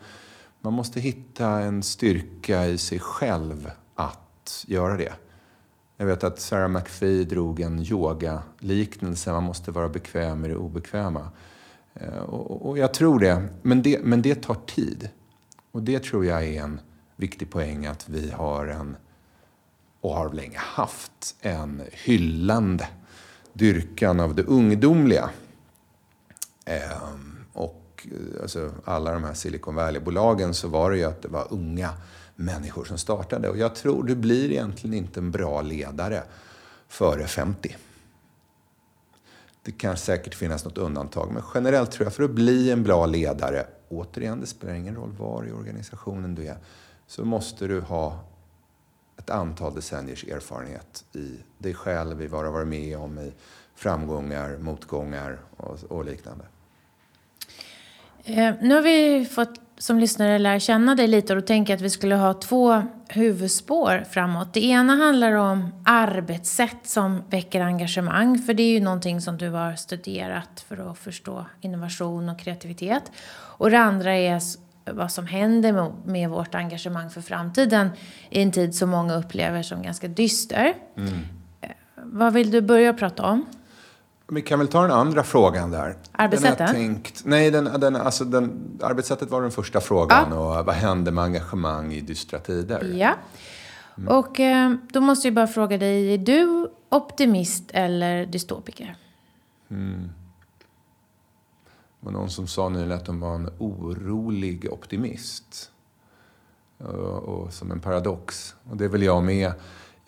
man 0.62 0.74
måste 0.74 1.00
hitta 1.00 1.48
en 1.48 1.84
styrka 1.84 2.68
i 2.68 2.78
sig 2.78 3.00
själv 3.00 3.72
att 3.96 4.66
göra 4.68 4.98
det. 4.98 5.14
Jag 6.02 6.06
vet 6.06 6.24
att 6.24 6.40
Sarah 6.40 6.68
McPhee 6.68 7.24
drog 7.24 7.60
en 7.60 7.80
yoga-liknelse, 7.80 9.32
man 9.32 9.44
måste 9.44 9.72
vara 9.72 9.90
bekväm 9.90 10.46
i 10.46 10.48
det 10.48 10.56
obekväma. 10.56 11.30
Eh, 11.94 12.18
och, 12.18 12.70
och 12.70 12.78
jag 12.78 12.94
tror 12.94 13.20
det 13.20 13.48
men, 13.62 13.82
det. 13.82 14.00
men 14.04 14.22
det 14.22 14.36
tar 14.36 14.56
tid. 14.56 15.10
Och 15.72 15.84
det 15.84 16.04
tror 16.04 16.26
jag 16.26 16.44
är 16.44 16.62
en 16.62 16.80
viktig 17.16 17.50
poäng 17.50 17.86
att 17.86 18.10
vi 18.10 18.32
har 18.32 18.68
en, 18.68 18.96
och 20.02 20.14
har 20.14 20.34
länge 20.34 20.58
haft, 20.58 21.36
en 21.42 21.82
hyllande 21.92 22.88
dyrkan 23.54 24.20
av 24.20 24.36
det 24.36 24.44
ungdomliga. 24.44 25.30
Ehm, 26.66 27.46
och 27.54 28.08
eh, 28.12 28.42
alltså, 28.42 28.72
alla 28.86 29.14
de 29.14 29.24
här 29.24 29.34
Silicon 29.34 29.76
Valley-bolagen 29.76 30.54
så 30.54 30.68
var 30.68 30.92
det 30.92 30.98
ju 30.98 31.04
att 31.04 31.22
det 31.22 31.30
var 31.30 31.48
unga 31.50 31.90
människor 32.42 32.86
som 32.86 32.98
startade. 32.98 33.50
Och 33.50 33.58
jag 33.58 33.76
tror 33.76 34.04
du 34.04 34.16
blir 34.16 34.52
egentligen 34.52 34.94
inte 34.94 35.20
en 35.20 35.32
bra 35.32 35.62
ledare 35.62 36.24
före 36.88 37.28
50. 37.28 37.78
Det 39.64 39.72
kan 39.72 39.98
säkert 39.98 40.36
finnas 40.36 40.66
något 40.66 40.78
undantag, 40.78 41.32
men 41.32 41.44
generellt 41.54 41.92
tror 41.92 42.06
jag 42.06 42.14
för 42.14 42.24
att 42.24 42.32
bli 42.32 42.72
en 42.72 42.84
bra 42.84 43.06
ledare, 43.06 43.66
återigen, 43.90 44.40
det 44.40 44.48
spelar 44.48 44.74
ingen 44.74 44.96
roll 44.96 45.12
var 45.12 45.46
i 45.46 45.52
organisationen 45.52 46.36
du 46.36 46.48
är, 46.48 46.58
så 47.08 47.26
måste 47.26 47.68
du 47.68 47.80
ha 47.80 48.20
ett 49.18 49.30
antal 49.30 49.76
decenniers 49.76 50.24
erfarenhet 50.24 51.06
i 51.14 51.38
dig 51.58 51.74
själv, 51.74 52.22
i 52.22 52.28
vad 52.28 52.44
du 52.44 52.48
har 52.48 52.54
varit 52.54 52.68
med 52.68 52.98
om, 52.98 53.20
i 53.20 53.34
framgångar, 53.76 54.58
motgångar 54.58 55.40
och, 55.58 55.84
och 55.90 56.06
liknande. 56.06 56.46
Eh, 58.24 58.56
nu 58.62 58.76
har 58.76 58.82
vi 58.82 59.26
fått 59.26 59.61
som 59.82 60.00
lyssnare 60.00 60.40
lära 60.40 60.60
känna 60.60 60.96
dig 60.96 61.08
lite 61.08 61.34
och 61.34 61.42
då 61.42 61.48
tänker 61.48 61.74
jag 61.74 61.78
att 61.78 61.82
vi 61.82 61.90
skulle 61.90 62.16
ha 62.16 62.34
två 62.34 62.84
huvudspår 63.10 64.04
framåt. 64.10 64.54
Det 64.54 64.66
ena 64.66 64.96
handlar 64.96 65.32
om 65.32 65.72
arbetssätt 65.86 66.78
som 66.88 67.24
väcker 67.30 67.62
engagemang, 67.62 68.40
för 68.40 68.54
det 68.54 68.64
är 68.64 68.72
ju 68.72 68.80
någonting 68.80 69.22
som 69.22 69.38
du 69.38 69.50
har 69.50 69.76
studerat 69.76 70.66
för 70.68 70.92
att 70.92 70.98
förstå 70.98 71.46
innovation 71.62 72.30
och 72.30 72.40
kreativitet. 72.40 73.12
Och 73.32 73.72
det 73.72 73.80
andra 73.80 74.16
är 74.16 74.42
vad 74.92 75.12
som 75.12 75.28
händer 75.28 75.92
med 76.06 76.30
vårt 76.30 76.56
engagemang 76.56 77.10
för 77.10 77.22
framtiden 77.22 77.90
i 78.30 78.42
en 78.42 78.52
tid 78.52 78.76
som 78.76 78.90
många 78.90 79.16
upplever 79.16 79.64
som 79.64 79.82
ganska 79.82 80.08
dyster. 80.08 80.74
Mm. 80.98 81.14
Eh, 81.62 81.70
vad 81.96 82.34
vill 82.34 82.52
du 82.52 82.62
börja 82.62 82.94
prata 82.94 83.24
om? 83.24 83.46
Vi 84.34 84.42
kan 84.42 84.60
väl 84.60 84.68
ta 84.68 84.82
den 84.82 84.92
andra 84.92 85.24
frågan 85.24 85.72
där. 85.72 85.96
Arbetssättet? 86.12 86.72
Tänkt, 86.72 87.22
nej, 87.26 87.52
den, 87.52 87.80
den, 87.80 87.96
alltså 87.96 88.26
den, 88.26 88.80
arbetssättet 88.82 89.30
var 89.30 89.42
den 89.42 89.52
första 89.52 89.82
frågan. 89.82 90.28
Ja. 90.32 90.60
Och 90.60 90.66
vad 90.66 90.76
händer 90.76 91.12
med 91.12 91.24
engagemang 91.24 91.94
i 91.94 92.02
dystra 92.02 92.40
tider? 92.40 92.94
Ja. 92.96 93.16
Och 94.08 94.40
eh, 94.40 94.74
då 94.92 95.02
måste 95.02 95.28
jag 95.28 95.36
bara 95.36 95.48
fråga 95.48 95.78
dig, 95.78 96.14
är 96.14 96.18
du 96.18 96.72
optimist 96.90 97.64
eller 97.74 98.26
dystopiker? 98.26 98.96
Det 99.68 100.10
var 102.00 102.12
någon 102.12 102.30
som 102.30 102.48
sa 102.48 102.70
nyligen 102.70 102.92
att 102.92 103.06
de 103.06 103.20
var 103.20 103.36
en 103.36 103.50
orolig 103.58 104.68
optimist. 104.72 105.72
Och, 106.78 107.24
och 107.24 107.54
som 107.54 107.72
en 107.72 107.80
paradox. 107.80 108.56
Och 108.70 108.78
det 108.78 108.86
är 108.86 108.90
väl 108.90 109.04
jag 109.04 109.24
med. 109.24 109.54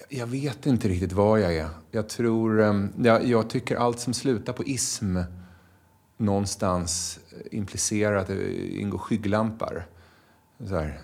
Jag 0.10 0.28
vet 0.28 0.66
inte 0.66 0.88
riktigt 0.88 1.12
vad 1.12 1.42
jag 1.42 1.56
är. 1.56 1.70
Jag 1.92 2.10
tror... 2.10 2.62
Ehm, 2.62 2.94
jag, 2.98 3.26
jag 3.26 3.50
tycker 3.50 3.76
allt 3.76 4.00
som 4.00 4.14
slutar 4.14 4.54
på 4.54 4.64
ism 4.64 5.18
någonstans 6.18 7.20
eh, 7.32 7.58
implicerar 7.58 8.16
att 8.16 8.28
det 8.28 8.78
ingår 8.80 8.98
skygglampar. 8.98 9.88
Så 10.68 10.76
här, 10.76 11.00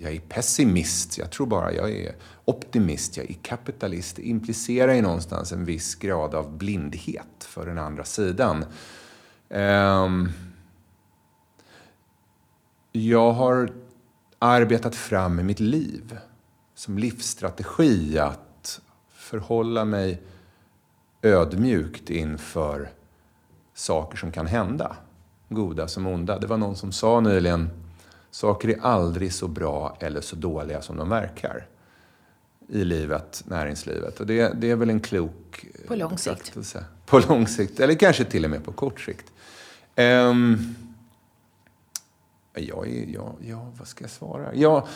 jag 0.00 0.12
är 0.12 0.20
pessimist, 0.20 1.18
jag 1.18 1.30
tror 1.30 1.46
bara 1.46 1.72
jag 1.72 1.90
är 1.90 2.14
optimist, 2.44 3.16
jag 3.16 3.30
är 3.30 3.34
kapitalist. 3.34 4.16
Det 4.16 4.22
implicerar 4.22 4.94
ju 4.94 5.02
någonstans 5.02 5.52
en 5.52 5.64
viss 5.64 5.94
grad 5.94 6.34
av 6.34 6.58
blindhet 6.58 7.44
för 7.44 7.66
den 7.66 7.78
andra 7.78 8.04
sidan. 8.04 8.64
Ehm, 9.48 10.28
jag 12.92 13.32
har 13.32 13.72
arbetat 14.38 14.94
fram 14.94 15.40
i 15.40 15.42
mitt 15.42 15.60
liv 15.60 16.18
som 16.80 16.98
livsstrategi 16.98 18.18
att 18.18 18.80
förhålla 19.08 19.84
mig 19.84 20.22
ödmjukt 21.22 22.10
inför 22.10 22.90
saker 23.74 24.16
som 24.16 24.32
kan 24.32 24.46
hända. 24.46 24.96
Goda 25.48 25.88
som 25.88 26.06
onda. 26.06 26.38
Det 26.38 26.46
var 26.46 26.56
någon 26.56 26.76
som 26.76 26.92
sa 26.92 27.20
nyligen, 27.20 27.70
saker 28.30 28.68
är 28.68 28.80
aldrig 28.80 29.32
så 29.32 29.48
bra 29.48 29.96
eller 30.00 30.20
så 30.20 30.36
dåliga 30.36 30.82
som 30.82 30.96
de 30.96 31.08
verkar. 31.08 31.66
I 32.68 32.84
livet, 32.84 33.42
näringslivet. 33.46 34.20
Och 34.20 34.26
det, 34.26 34.60
det 34.60 34.70
är 34.70 34.76
väl 34.76 34.90
en 34.90 35.00
klok 35.00 35.66
På 35.88 35.94
lång 35.94 36.18
sikt. 36.18 36.56
På 37.06 37.18
lång 37.18 37.46
sikt, 37.46 37.80
eller 37.80 37.94
kanske 37.94 38.24
till 38.24 38.44
och 38.44 38.50
med 38.50 38.64
på 38.64 38.72
kort 38.72 39.00
sikt. 39.00 39.32
Ehm, 39.94 40.74
jag 42.54 42.88
är, 42.88 43.06
ja, 43.06 43.34
ja, 43.40 43.72
vad 43.78 43.88
ska 43.88 44.04
jag 44.04 44.10
svara? 44.10 44.54
Ja, 44.54 44.86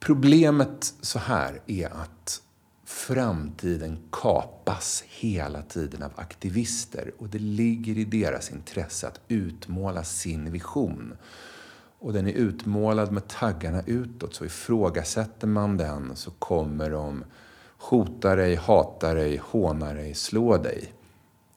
problemet 0.00 0.94
så 1.00 1.18
här 1.18 1.60
är 1.66 1.88
att 1.88 2.42
framtiden 2.84 3.98
kapas 4.12 5.04
hela 5.06 5.62
tiden 5.62 6.02
av 6.02 6.10
aktivister 6.16 7.12
och 7.18 7.28
det 7.28 7.38
ligger 7.38 7.98
i 7.98 8.04
deras 8.04 8.50
intresse 8.50 9.08
att 9.08 9.20
utmåla 9.28 10.04
sin 10.04 10.52
vision. 10.52 11.16
Och 11.98 12.12
den 12.12 12.26
är 12.26 12.32
utmålad 12.32 13.12
med 13.12 13.28
taggarna 13.28 13.82
utåt, 13.86 14.34
så 14.34 14.44
ifrågasätter 14.44 15.46
man 15.46 15.76
den 15.76 16.16
så 16.16 16.30
kommer 16.30 16.90
de 16.90 17.24
hota 17.78 18.36
dig, 18.36 18.54
hata 18.54 19.14
dig, 19.14 19.36
håna 19.36 19.92
dig, 19.92 20.14
slå 20.14 20.56
dig. 20.56 20.92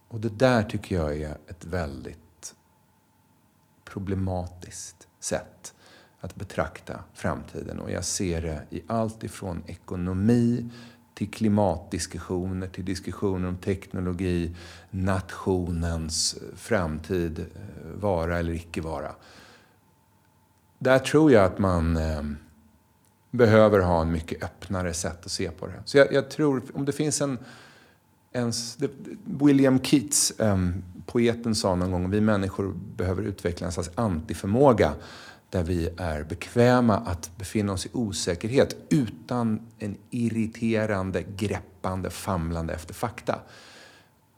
Och 0.08 0.20
det 0.20 0.30
där 0.30 0.64
tycker 0.64 0.96
jag 0.96 1.18
är 1.18 1.38
ett 1.48 1.66
väldigt 1.66 2.56
problematiskt 3.86 5.08
sätt 5.20 5.71
att 6.22 6.36
betrakta 6.36 7.00
framtiden. 7.14 7.80
Och 7.80 7.92
jag 7.92 8.06
ser 8.06 8.42
det 8.42 8.62
i 8.70 8.82
allt 8.88 9.24
ifrån 9.24 9.64
ekonomi 9.68 10.70
till 11.14 11.32
klimatdiskussioner, 11.32 12.68
till 12.68 12.86
diskussioner 12.86 13.48
om 13.48 13.58
teknologi, 13.58 14.56
nationens 14.90 16.34
eh, 16.34 16.56
framtid, 16.56 17.40
eh, 17.40 17.46
vara 18.00 18.40
eller 18.40 18.54
icke 18.54 18.82
vara. 18.82 19.12
Där 20.80 21.00
tror 21.00 21.32
jag 21.32 21.46
att 21.46 21.60
man 21.60 21.98
eh, 21.98 22.24
behöver 23.32 23.80
ha 23.80 24.02
en 24.02 24.12
mycket 24.12 24.44
öppnare 24.44 24.94
sätt 24.94 25.26
att 25.26 25.32
se 25.32 25.52
på 25.52 25.68
det. 25.68 25.82
Så 25.86 25.98
jag, 25.98 26.14
jag 26.14 26.30
tror, 26.30 26.64
om 26.74 26.86
det 26.86 26.92
finns 26.92 27.22
en... 27.22 27.38
en 28.32 28.52
William 29.26 29.80
Keats, 29.80 30.34
poeten, 31.06 31.56
sa 31.56 31.76
någon 31.76 31.92
gång 31.92 32.10
vi 32.10 32.22
människor 32.22 32.74
behöver 32.96 33.24
utveckla 33.24 33.68
en 33.68 33.74
slags 33.74 33.92
antiförmåga 33.96 34.94
där 35.52 35.64
vi 35.64 35.90
är 35.98 36.24
bekväma 36.24 36.98
att 36.98 37.32
befinna 37.38 37.74
oss 37.74 37.86
i 37.86 37.90
osäkerhet 37.94 38.76
utan 38.90 39.60
en 39.80 39.98
irriterande, 40.10 41.24
greppande, 41.38 42.10
famlande 42.10 42.74
efter 42.74 42.94
fakta. 42.94 43.40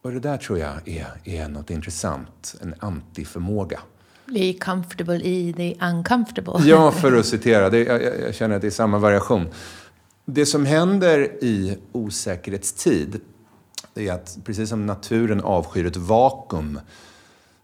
Och 0.01 0.11
det 0.11 0.19
där 0.19 0.37
tror 0.37 0.59
jag 0.59 0.87
är, 0.87 1.07
är 1.23 1.47
något 1.47 1.69
intressant, 1.69 2.55
en 2.61 2.75
antiförmåga. 2.79 3.79
Bli 4.25 4.53
comfortable 4.53 5.15
i 5.15 5.53
the 5.53 5.85
uncomfortable. 5.85 6.53
Ja, 6.69 6.91
för 6.91 7.13
att 7.17 7.25
citera. 7.25 7.69
Det, 7.69 7.79
jag, 7.83 8.03
jag- 8.03 8.35
känner 8.35 8.55
att 8.55 8.61
det 8.61 8.67
är 8.67 8.71
samma 8.71 8.97
variation. 8.97 9.47
Det 10.25 10.45
som 10.45 10.65
händer 10.65 11.43
i 11.43 11.77
osäkerhetstid 11.91 13.21
är 13.95 14.11
att 14.11 14.37
precis 14.43 14.69
som 14.69 14.85
naturen 14.85 15.41
avskyr 15.41 15.85
ett 15.85 15.97
vakuum 15.97 16.79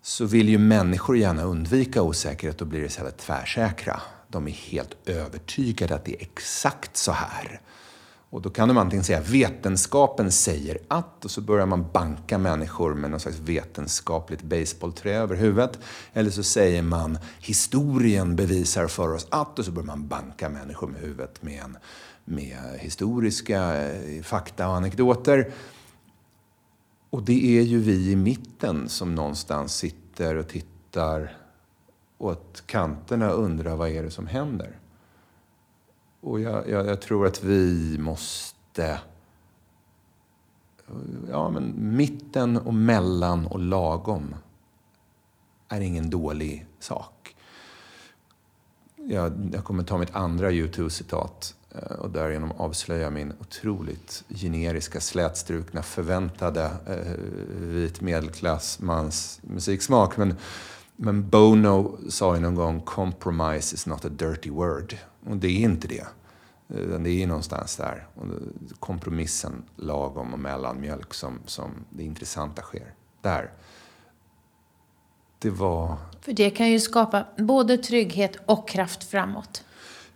så 0.01 0.25
vill 0.25 0.49
ju 0.49 0.57
människor 0.57 1.17
gärna 1.17 1.43
undvika 1.43 2.01
osäkerhet 2.01 2.61
och 2.61 2.67
blir 2.67 2.83
istället 2.83 3.17
tvärsäkra. 3.17 4.01
De 4.27 4.47
är 4.47 4.51
helt 4.51 4.97
övertygade 5.05 5.95
att 5.95 6.05
det 6.05 6.15
är 6.15 6.21
exakt 6.21 6.97
så 6.97 7.11
här. 7.11 7.61
Och 8.31 8.41
då 8.41 8.49
kan 8.49 8.67
de 8.67 8.77
antingen 8.77 9.03
säga 9.03 9.21
vetenskapen 9.21 10.31
säger 10.31 10.77
att 10.87 11.25
och 11.25 11.31
så 11.31 11.41
börjar 11.41 11.65
man 11.65 11.91
banka 11.93 12.37
människor 12.37 12.93
med 12.93 13.11
något 13.11 13.21
slags 13.21 13.39
vetenskapligt 13.39 14.41
baseballträ 14.41 15.15
över 15.15 15.35
huvudet. 15.35 15.79
Eller 16.13 16.31
så 16.31 16.43
säger 16.43 16.81
man 16.81 17.19
historien 17.39 18.35
bevisar 18.35 18.87
för 18.87 19.13
oss 19.13 19.27
att 19.29 19.59
och 19.59 19.65
så 19.65 19.71
börjar 19.71 19.87
man 19.87 20.07
banka 20.07 20.49
människor 20.49 20.87
med 20.87 21.01
huvudet 21.01 21.43
med, 21.43 21.63
en, 21.63 21.77
med 22.25 22.57
historiska 22.79 23.87
eh, 23.87 24.23
fakta 24.23 24.67
och 24.67 24.75
anekdoter. 24.75 25.51
Och 27.09 27.23
det 27.23 27.59
är 27.59 27.61
ju 27.61 27.79
vi 27.79 28.11
i 28.11 28.15
mitten 28.15 28.89
som 28.89 29.15
någonstans 29.15 29.75
sitter 29.75 30.35
och 30.35 30.47
tittar 30.47 31.37
åt 32.17 32.63
kanterna 32.65 33.33
och 33.33 33.43
undrar 33.43 33.75
vad 33.75 33.89
är 33.89 34.03
det 34.03 34.11
som 34.11 34.27
händer. 34.27 34.79
Och 36.21 36.39
jag, 36.39 36.69
jag, 36.69 36.87
jag 36.87 37.01
tror 37.01 37.27
att 37.27 37.43
vi 37.43 37.97
måste... 37.99 38.99
Ja, 41.29 41.49
men 41.49 41.73
mitten 41.97 42.57
och 42.57 42.73
mellan 42.73 43.47
och 43.47 43.59
lagom 43.59 44.35
är 45.67 45.81
ingen 45.81 46.09
dålig 46.09 46.65
sak. 46.79 47.35
Jag, 48.95 49.49
jag 49.53 49.63
kommer 49.63 49.83
ta 49.83 49.97
mitt 49.97 50.15
andra 50.15 50.51
U2-citat 50.51 51.55
Eh, 51.81 51.95
och 51.95 52.09
därigenom 52.09 52.51
avslöja 52.51 53.09
min 53.09 53.33
otroligt 53.39 54.23
generiska, 54.29 54.99
slätstrukna, 54.99 55.83
förväntade 55.83 56.71
eh, 56.87 57.13
vit 57.49 58.01
medelklassmans 58.01 59.39
musiksmak. 59.43 60.17
Men, 60.17 60.35
men 60.95 61.29
Bono 61.29 61.97
sa 62.09 62.35
ju 62.35 62.41
någon 62.41 62.55
gång 62.55 62.81
“compromise 62.81 63.75
is 63.75 63.85
not 63.85 64.05
a 64.05 64.09
dirty 64.09 64.49
word”. 64.49 64.97
Och 65.25 65.37
det 65.37 65.47
är 65.47 65.59
inte 65.59 65.87
det. 65.87 66.07
Utan 66.67 67.03
det 67.03 67.23
är 67.23 67.27
någonstans 67.27 67.75
där. 67.75 68.07
Och 68.15 68.25
kompromissen 68.79 69.63
lagom 69.75 70.33
och 70.33 70.39
mellanmjölk 70.39 71.13
som, 71.13 71.39
som 71.45 71.71
det 71.89 72.03
intressanta 72.03 72.61
sker. 72.61 72.93
Där. 73.21 73.51
Det 75.39 75.49
var... 75.49 75.97
För 76.21 76.33
det 76.33 76.49
kan 76.49 76.69
ju 76.69 76.79
skapa 76.79 77.25
både 77.37 77.77
trygghet 77.77 78.37
och 78.45 78.69
kraft 78.69 79.03
framåt. 79.03 79.63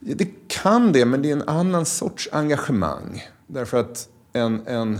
Ja, 0.06 0.16
Det 0.18 0.48
kan 0.48 0.92
det, 0.92 1.06
men 1.06 1.22
det 1.22 1.30
är 1.30 1.34
en 1.34 1.50
annan 1.50 1.86
sorts 1.86 2.30
engagemang. 2.32 3.24
Därför 3.48 3.78
att 3.78 4.10
en, 4.34 4.68
en 4.68 5.00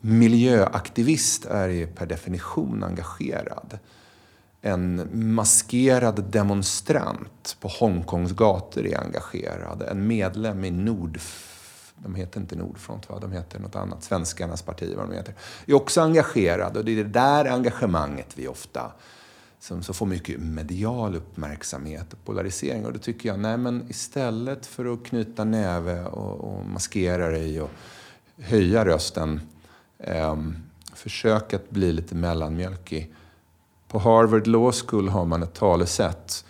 miljöaktivist 0.00 1.44
är 1.44 1.68
ju 1.68 1.86
per 1.86 2.06
definition 2.06 2.84
engagerad. 2.84 3.78
En 4.62 5.08
maskerad 5.34 6.24
demonstrant 6.24 7.56
på 7.60 7.68
Hongkongs 7.68 8.32
gator 8.32 8.86
är 8.86 9.00
engagerad. 9.00 9.82
En 9.82 10.06
medlem 10.06 10.64
i 10.64 10.70
Nord... 10.70 11.20
De 12.02 12.14
heter 12.14 12.40
inte 12.40 12.56
Nordfront, 12.56 13.08
va? 13.08 13.18
de 13.20 13.32
heter 13.32 13.58
något 13.58 13.76
annat. 13.76 14.02
Svenskarnas 14.02 14.62
parti, 14.62 14.94
vad 14.96 15.08
de 15.08 15.14
heter. 15.14 15.34
Är 15.66 15.74
också 15.74 16.00
engagerad. 16.00 16.76
Och 16.76 16.84
det 16.84 16.92
är 16.92 16.96
det 16.96 17.10
där 17.10 17.44
engagemanget 17.44 18.26
vi 18.34 18.48
ofta 18.48 18.92
som 19.60 19.82
så 19.82 19.92
får 19.92 20.06
mycket 20.06 20.40
medial 20.40 21.16
uppmärksamhet 21.16 22.12
och 22.12 22.24
polarisering. 22.24 22.86
Och 22.86 22.92
då 22.92 22.98
tycker 22.98 23.28
jag, 23.28 23.38
nej 23.38 23.56
men 23.56 23.86
istället 23.90 24.66
för 24.66 24.92
att 24.92 25.04
knyta 25.04 25.44
näve 25.44 26.04
och, 26.04 26.40
och 26.40 26.66
maskera 26.66 27.28
dig 27.30 27.60
och 27.60 27.70
höja 28.38 28.84
rösten, 28.84 29.40
eh, 29.98 30.36
försök 30.94 31.54
att 31.54 31.70
bli 31.70 31.92
lite 31.92 32.14
mellanmjölkig. 32.14 33.14
På 33.88 33.98
Harvard 33.98 34.46
Law 34.46 34.72
School 34.72 35.08
har 35.08 35.24
man 35.24 35.42
ett 35.42 35.54
talesätt. 35.54 36.44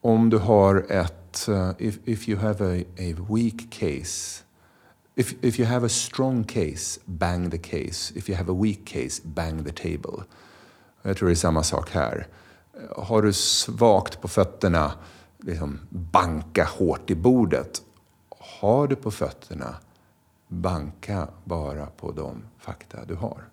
Om 0.00 0.30
du 0.30 0.38
har 0.38 0.86
ett, 0.88 1.46
uh, 1.48 1.70
if, 1.78 1.98
if 2.04 2.28
you 2.28 2.38
have 2.38 2.80
a, 2.80 2.84
a 2.98 3.26
weak 3.30 3.70
case, 3.70 4.42
if, 5.14 5.34
if 5.40 5.60
you 5.60 5.68
have 5.68 5.86
a 5.86 5.88
strong 5.88 6.44
case, 6.44 7.00
bang 7.04 7.50
the 7.50 7.58
case. 7.58 8.12
If 8.18 8.28
you 8.28 8.38
have 8.38 8.52
a 8.52 8.54
weak 8.54 8.84
case, 8.86 9.22
bang 9.24 9.64
the 9.64 9.72
table. 9.72 10.24
Jag 11.06 11.16
tror 11.16 11.28
det 11.28 11.32
är 11.32 11.36
samma 11.36 11.62
sak 11.62 11.90
här. 11.90 12.26
Har 12.96 13.22
du 13.22 13.32
svagt 13.32 14.20
på 14.20 14.28
fötterna, 14.28 14.92
liksom 15.38 15.80
banka 15.88 16.64
hårt 16.64 17.10
i 17.10 17.14
bordet. 17.14 17.82
har 18.60 18.86
du 18.86 18.96
på 18.96 19.10
fötterna, 19.10 19.74
banka 20.48 21.28
bara 21.44 21.86
på 21.86 22.12
de 22.12 22.42
fakta 22.58 23.04
du 23.04 23.14
har. 23.14 23.44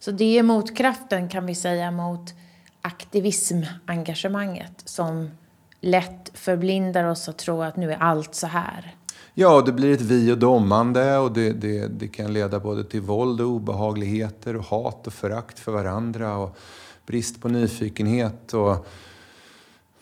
Så 0.00 0.10
det 0.10 0.38
är 0.38 0.42
motkraften 0.42 1.28
kan 1.28 1.46
vi 1.46 1.54
säga 1.54 1.90
mot 1.90 2.34
aktivismengagemanget 2.82 4.82
som 4.84 5.30
lätt 5.80 6.30
förblindar 6.34 7.04
oss 7.04 7.28
att 7.28 7.38
tro 7.38 7.62
att 7.62 7.76
nu 7.76 7.92
är 7.92 7.98
allt 7.98 8.34
så 8.34 8.46
här. 8.46 8.96
Ja, 9.34 9.62
det 9.66 9.72
blir 9.72 9.94
ett 9.94 10.00
vi 10.00 10.32
och 10.32 10.38
domande 10.38 11.18
och 11.18 11.32
det, 11.32 11.52
det, 11.52 11.86
det 11.86 12.08
kan 12.08 12.32
leda 12.32 12.60
både 12.60 12.84
till 12.84 13.00
våld 13.00 13.40
och 13.40 13.46
obehagligheter 13.46 14.56
och 14.56 14.64
hat 14.64 15.06
och 15.06 15.12
förakt 15.12 15.58
för 15.58 15.72
varandra 15.72 16.36
och 16.36 16.56
brist 17.12 17.40
på 17.40 17.48
nyfikenhet. 17.48 18.54
Och 18.54 18.86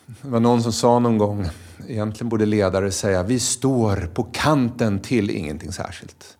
det 0.05 0.27
var 0.29 0.39
någon 0.39 0.63
som 0.63 0.73
sa 0.73 0.99
någon 0.99 1.17
gång, 1.17 1.47
egentligen 1.87 2.29
borde 2.29 2.45
ledare 2.45 2.91
säga, 2.91 3.23
vi 3.23 3.39
står 3.39 4.09
på 4.13 4.23
kanten 4.23 4.99
till 4.99 5.29
ingenting 5.29 5.71
särskilt. 5.71 6.37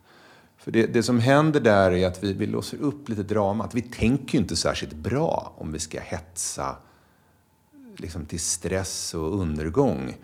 För 0.58 0.72
det, 0.72 0.86
det 0.86 1.04
som 1.04 1.20
händer 1.20 1.60
där 1.60 1.92
är 1.92 2.08
att 2.08 2.24
vi, 2.24 2.34
vi 2.34 2.46
låser 2.46 2.78
upp 2.78 3.10
lite 3.10 3.24
dramat. 3.24 3.76
Vi 3.76 3.82
tänker 3.82 4.34
ju 4.34 4.42
inte 4.42 4.56
särskilt 4.56 4.94
bra 4.94 5.54
om 5.58 5.72
vi 5.72 5.80
ska 5.80 6.00
hetsa 6.00 6.76
liksom 7.98 8.26
till 8.26 8.40
stress 8.40 9.14
och 9.14 9.40
undergång. 9.40 10.16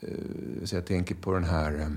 Eh, 0.00 0.64
så 0.64 0.76
jag 0.76 0.86
tänker 0.86 1.14
på 1.14 1.32
den 1.32 1.44
här 1.44 1.80
eh, 1.80 1.88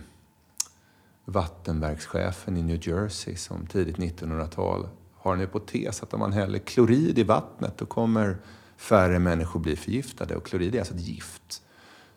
vattenverkschefen 1.26 2.58
i 2.58 2.64
New 2.64 2.88
Jersey 2.88 3.36
som 3.36 3.68
tidigt 3.68 3.98
1900-tal 3.98 4.88
har 5.28 5.34
en 5.34 5.40
hypotes 5.40 6.04
att 6.04 6.14
om 6.14 6.20
man 6.20 6.34
häller 6.34 6.60
klorid 6.60 7.20
i 7.20 7.24
vattnet 7.24 7.78
då 7.78 7.86
kommer 7.86 8.38
färre 8.78 9.20
människor 9.20 9.60
bli 9.60 9.76
förgiftade. 9.76 10.36
Och 10.36 10.46
klorid 10.46 10.76
är 10.76 10.80
alltså 10.80 10.94
ett 10.94 11.02
gift. 11.02 11.64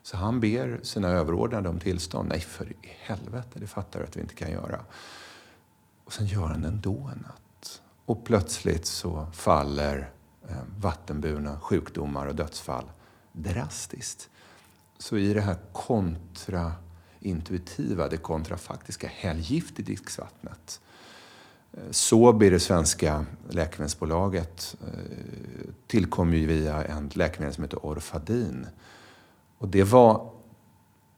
Så 0.03 0.17
han 0.17 0.39
ber 0.39 0.79
sina 0.83 1.07
överordnade 1.07 1.69
om 1.69 1.79
tillstånd. 1.79 2.29
Nej, 2.29 2.39
för 2.39 2.71
i 2.71 2.75
helvete, 2.99 3.59
det 3.59 3.67
fattar 3.67 3.99
du 3.99 4.05
att 4.05 4.17
vi 4.17 4.21
inte 4.21 4.35
kan 4.35 4.51
göra. 4.51 4.79
Och 6.05 6.13
sen 6.13 6.25
gör 6.25 6.45
han 6.45 6.61
det 6.61 6.67
ändå 6.67 7.09
en 7.13 7.21
natt. 7.21 7.81
Och 8.05 8.25
plötsligt 8.25 8.85
så 8.85 9.27
faller 9.33 10.11
eh, 10.49 10.55
vattenburna 10.77 11.59
sjukdomar 11.59 12.27
och 12.27 12.35
dödsfall 12.35 12.91
drastiskt. 13.31 14.29
Så 14.97 15.17
i 15.17 15.33
det 15.33 15.41
här 15.41 15.57
kontraintuitiva, 15.73 18.07
det 18.07 18.17
kontrafaktiska, 18.17 19.07
häll 19.07 19.39
gift 19.39 19.79
i 19.79 19.83
dricksvattnet. 19.83 20.81
Sobi, 21.91 22.49
det 22.49 22.59
svenska 22.59 23.25
läkemedelsbolaget, 23.49 24.75
eh, 24.81 25.69
tillkom 25.87 26.33
ju 26.33 26.45
via 26.45 26.83
en 26.83 27.09
läkemedel 27.13 27.53
som 27.53 27.63
heter 27.63 27.85
Orfadin. 27.85 28.67
Och 29.57 29.67
det 29.67 29.83
var, 29.83 30.31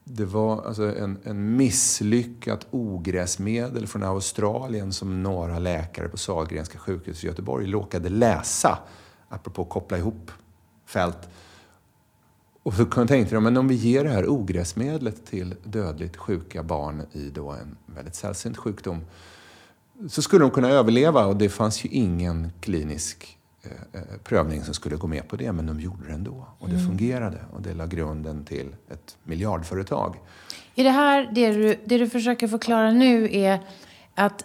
det 0.04 0.24
var 0.24 0.66
alltså 0.66 0.96
en, 0.96 1.18
en 1.24 1.56
misslyckat 1.56 2.66
ogräsmedel 2.70 3.86
från 3.86 4.02
Australien 4.02 4.92
som 4.92 5.22
några 5.22 5.58
läkare 5.58 6.08
på 6.08 6.16
Sahlgrenska 6.16 6.78
sjukhuset 6.78 7.24
i 7.24 7.26
Göteborg 7.26 7.72
råkade 7.72 8.08
läsa, 8.08 8.78
apropå 9.28 9.62
att 9.62 9.68
koppla 9.68 9.98
ihop 9.98 10.30
fält. 10.86 11.28
Och 12.62 12.74
så 12.74 12.84
tänkte 12.84 13.34
de, 13.34 13.44
men 13.44 13.56
om 13.56 13.68
vi 13.68 13.74
ger 13.74 14.04
det 14.04 14.10
här 14.10 14.28
ogräsmedlet 14.28 15.26
till 15.26 15.54
dödligt 15.64 16.16
sjuka 16.16 16.62
barn 16.62 17.02
i 17.12 17.30
då 17.30 17.50
en 17.50 17.76
väldigt 17.86 18.14
sällsynt 18.14 18.56
sjukdom 18.56 19.00
så 20.08 20.22
skulle 20.22 20.44
de 20.44 20.50
kunna 20.50 20.68
överleva 20.68 21.26
och 21.26 21.36
det 21.36 21.48
fanns 21.48 21.84
ju 21.84 21.88
ingen 21.88 22.52
klinisk 22.60 23.38
eh, 23.62 24.00
eh, 24.00 24.18
prövning 24.24 24.64
som 24.64 24.74
skulle 24.74 24.96
gå 24.96 25.06
med 25.06 25.28
på 25.28 25.36
det, 25.36 25.52
men 25.52 25.66
de 25.66 25.80
gjorde 25.80 26.06
det 26.06 26.12
ändå. 26.12 26.46
Och 26.58 26.68
det 26.68 26.74
mm. 26.74 26.86
fungerade 26.86 27.38
och 27.52 27.62
det 27.62 27.74
la 27.74 27.86
grunden 27.86 28.44
till 28.44 28.76
ett 28.90 29.16
miljardföretag. 29.22 30.16
Är 30.74 30.84
det 30.84 30.90
här, 30.90 31.30
det 31.34 31.52
du, 31.52 31.76
det 31.84 31.98
du 31.98 32.08
försöker 32.08 32.48
förklara 32.48 32.90
nu 32.90 33.28
är 33.32 33.60
att 34.14 34.44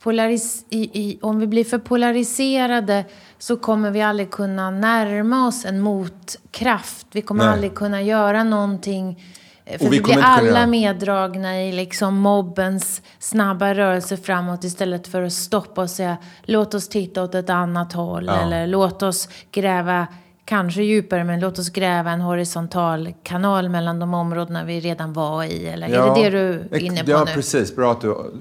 polaris, 0.00 0.64
i, 0.70 1.00
i, 1.00 1.18
om 1.22 1.38
vi 1.38 1.46
blir 1.46 1.64
för 1.64 1.78
polariserade 1.78 3.04
så 3.38 3.56
kommer 3.56 3.90
vi 3.90 4.02
aldrig 4.02 4.30
kunna 4.30 4.70
närma 4.70 5.46
oss 5.46 5.64
en 5.64 5.80
motkraft. 5.80 7.06
Vi 7.12 7.22
kommer 7.22 7.44
Nej. 7.44 7.52
aldrig 7.52 7.74
kunna 7.74 8.02
göra 8.02 8.44
någonting 8.44 9.24
Eh, 9.64 9.78
för 9.78 9.84
vi, 9.84 9.96
vi 9.96 10.02
blir 10.02 10.18
alla 10.22 10.66
meddragna 10.66 11.62
i 11.62 11.72
liksom 11.72 12.14
mobbens 12.14 13.02
snabba 13.18 13.74
rörelse 13.74 14.16
framåt 14.16 14.64
istället 14.64 15.08
för 15.08 15.22
att 15.22 15.32
stoppa 15.32 15.82
och 15.82 15.90
säga 15.90 16.16
låt 16.42 16.74
oss 16.74 16.88
titta 16.88 17.22
åt 17.22 17.34
ett 17.34 17.50
annat 17.50 17.92
håll 17.92 18.26
ja. 18.26 18.40
eller 18.40 18.66
låt 18.66 19.02
oss 19.02 19.28
gräva 19.50 20.06
kanske 20.44 20.82
djupare 20.82 21.24
men 21.24 21.40
låt 21.40 21.58
oss 21.58 21.70
gräva 21.70 22.10
en 22.10 22.20
horisontal 22.20 23.14
kanal 23.22 23.68
mellan 23.68 23.98
de 23.98 24.14
områdena 24.14 24.64
vi 24.64 24.80
redan 24.80 25.12
var 25.12 25.44
i. 25.44 25.66
Eller 25.66 25.88
ja, 25.88 26.18
är 26.18 26.30
det 26.30 26.30
det 26.30 26.68
du 26.68 26.76
är 26.76 26.80
inne 26.80 27.04
på 27.04 27.10
ja, 27.10 27.24
nu? 27.24 27.30
Ja, 27.30 27.34
precis. 27.34 27.76
Bra 27.76 27.92
att 27.92 28.00
du 28.00 28.32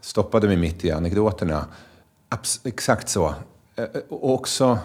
stoppade 0.00 0.46
mig 0.46 0.56
mitt 0.56 0.84
i 0.84 0.90
anekdoterna. 0.90 1.64
Abs 2.28 2.60
exakt 2.64 3.08
så. 3.08 3.34
Eh, 3.76 3.84
eh, 3.84 3.88
och 4.08 4.34
också, 4.34 4.78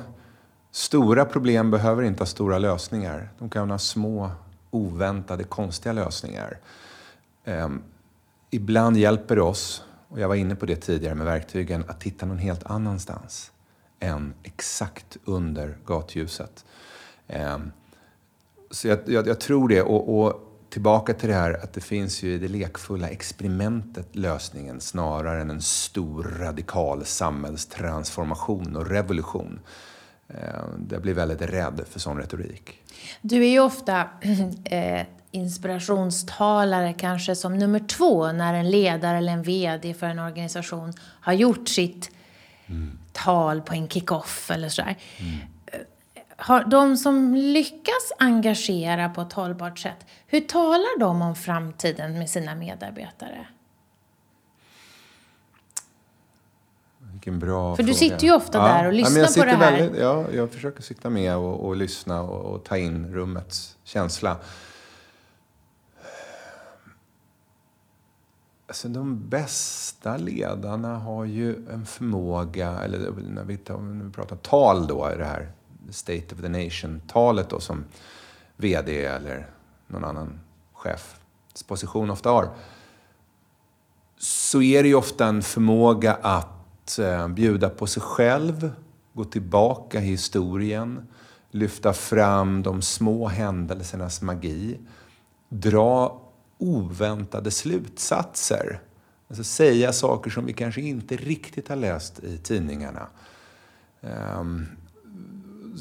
stora 0.71 1.25
problem 1.25 1.71
behöver 1.71 2.03
inte 2.03 2.21
ha 2.21 2.25
stora 2.25 2.57
lösningar. 2.57 3.29
De 3.39 3.49
kan 3.49 3.71
ha 3.71 3.77
små 3.77 4.31
oväntade, 4.73 5.43
konstiga 5.43 5.93
lösningar. 5.93 6.57
Um, 7.45 7.83
ibland 8.49 8.97
hjälper 8.97 9.35
det 9.35 9.41
oss, 9.41 9.83
och 10.07 10.19
jag 10.19 10.27
var 10.27 10.35
inne 10.35 10.55
på 10.55 10.65
det 10.65 10.75
tidigare 10.75 11.15
med 11.15 11.25
verktygen, 11.25 11.85
att 11.87 12.01
titta 12.01 12.25
någon 12.25 12.37
helt 12.37 12.63
annanstans 12.63 13.51
än 13.99 14.33
exakt 14.43 15.17
under 15.25 15.77
gatljuset. 15.85 16.65
Um, 17.27 17.71
så 18.71 18.87
jag, 18.87 18.99
jag, 19.05 19.27
jag, 19.27 19.39
tror 19.39 19.67
det. 19.67 19.81
Och, 19.81 20.19
och, 20.19 20.49
tillbaka 20.69 21.13
till 21.13 21.29
det 21.29 21.35
här 21.35 21.63
att 21.63 21.73
det 21.73 21.81
finns 21.81 22.23
ju 22.23 22.33
i 22.33 22.37
det 22.37 22.47
lekfulla 22.47 23.09
experimentet 23.09 24.15
lösningen 24.15 24.81
snarare 24.81 25.41
än 25.41 25.49
en 25.49 25.61
stor 25.61 26.23
radikal 26.23 27.05
samhällstransformation 27.05 28.75
och 28.75 28.87
revolution. 28.87 29.59
Ehm, 30.27 30.87
jag 30.91 31.01
blir 31.01 31.13
väldigt 31.13 31.41
rädd 31.41 31.81
för 31.89 31.99
sån 31.99 32.17
retorik. 32.17 32.82
Du 33.21 33.43
är 33.43 33.49
ju 33.49 33.59
ofta 33.59 34.09
eh, 34.65 35.01
inspirationstalare 35.31 36.93
kanske 36.93 37.35
som 37.35 37.57
nummer 37.57 37.79
två 37.79 38.31
när 38.31 38.53
en 38.53 38.71
ledare 38.71 39.17
eller 39.17 39.33
en 39.33 39.43
VD 39.43 39.93
för 39.93 40.07
en 40.07 40.19
organisation 40.19 40.93
har 40.99 41.33
gjort 41.33 41.67
sitt 41.67 42.11
mm. 42.67 42.99
tal 43.11 43.61
på 43.61 43.73
en 43.73 43.87
kick-off 43.87 44.51
eller 44.51 44.69
sådär. 44.69 44.95
Mm. 45.19 45.31
Eh, 45.65 45.79
har 46.35 46.63
de 46.63 46.97
som 46.97 47.35
lyckas 47.35 48.11
engagera 48.19 49.09
på 49.09 49.21
ett 49.21 49.33
hållbart 49.33 49.79
sätt, 49.79 50.05
hur 50.27 50.41
talar 50.41 50.99
de 50.99 51.21
om 51.21 51.35
framtiden 51.35 52.19
med 52.19 52.29
sina 52.29 52.55
medarbetare? 52.55 53.45
Vilken 57.23 57.39
bra 57.39 57.75
För 57.75 57.83
fråga. 57.83 57.93
du 57.93 57.99
sitter 57.99 58.23
ju 58.27 58.33
ofta 58.33 58.57
ja. 58.57 58.67
där 58.67 58.87
och 58.87 58.93
lyssnar 58.93 59.21
ja, 59.21 59.27
på 59.37 59.45
det 59.45 59.51
här. 59.51 59.71
Väldigt, 59.71 60.01
ja, 60.01 60.25
jag 60.31 60.51
försöker 60.51 60.83
sitta 60.83 61.09
med 61.09 61.37
och, 61.37 61.65
och 61.65 61.75
lyssna 61.75 62.21
och, 62.21 62.53
och, 62.53 62.63
ta 62.63 62.77
in 62.77 63.13
rummets 63.13 63.77
känsla. 63.83 64.37
Alltså, 68.67 68.87
de 68.87 69.29
bästa 69.29 70.17
ledarna 70.17 70.97
har 70.97 71.25
ju 71.25 71.69
en 71.69 71.85
förmåga, 71.85 72.69
eller 72.69 73.11
när 73.29 73.43
vi, 73.43 73.57
tar, 73.57 73.77
när 73.77 74.05
vi 74.05 74.11
pratar 74.11 74.35
tal 74.35 74.87
då, 74.87 75.09
det 75.17 75.25
här 75.25 75.51
State 75.89 76.35
of 76.35 76.41
the 76.41 76.49
Nation-talet 76.49 77.49
då 77.49 77.59
som 77.59 77.85
VD 78.57 79.05
eller 79.05 79.49
någon 79.87 80.03
annan 80.03 80.39
chefsposition 80.73 82.09
ofta 82.09 82.29
har. 82.29 82.49
Så 84.17 84.61
är 84.61 84.83
det 84.83 84.89
ju 84.89 84.95
ofta 84.95 85.25
en 85.25 85.41
förmåga 85.41 86.13
att 86.21 86.52
att 86.83 86.99
eh, 86.99 87.27
bjuda 87.27 87.69
på 87.69 87.87
sig 87.87 88.03
själv, 88.03 88.71
gå 89.13 89.23
tillbaka 89.23 89.99
i 89.99 90.05
historien, 90.05 91.07
lyfta 91.51 91.93
fram 91.93 92.63
de 92.63 92.81
små 92.81 93.27
händelsernas 93.27 94.21
magi, 94.21 94.79
dra 95.49 96.21
oväntade 96.57 97.51
slutsatser. 97.51 98.81
Alltså 99.27 99.43
säga 99.43 99.93
saker 99.93 100.31
som 100.31 100.45
vi 100.45 100.53
kanske 100.53 100.81
inte 100.81 101.15
riktigt 101.15 101.69
har 101.69 101.75
läst 101.75 102.23
i 102.23 102.37
tidningarna. 102.37 103.07
Um, 104.01 104.65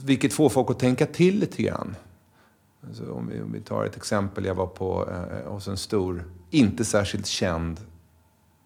vilket 0.05 0.33
får 0.33 0.49
folk 0.49 0.71
att 0.71 0.79
tänka 0.79 1.07
till 1.07 1.39
lite 1.39 1.63
grann. 1.63 1.97
Alltså 2.87 3.13
om, 3.13 3.29
vi, 3.29 3.41
om 3.41 3.53
vi 3.53 3.61
tar 3.61 3.85
ett 3.85 3.97
exempel. 3.97 4.45
Jag 4.45 4.55
var 4.55 4.67
på, 4.67 5.09
eh, 5.11 5.53
hos 5.53 5.69
en 5.69 5.77
stor, 5.77 6.25
inte 6.51 6.85
särskilt 6.85 7.27
känd, 7.27 7.81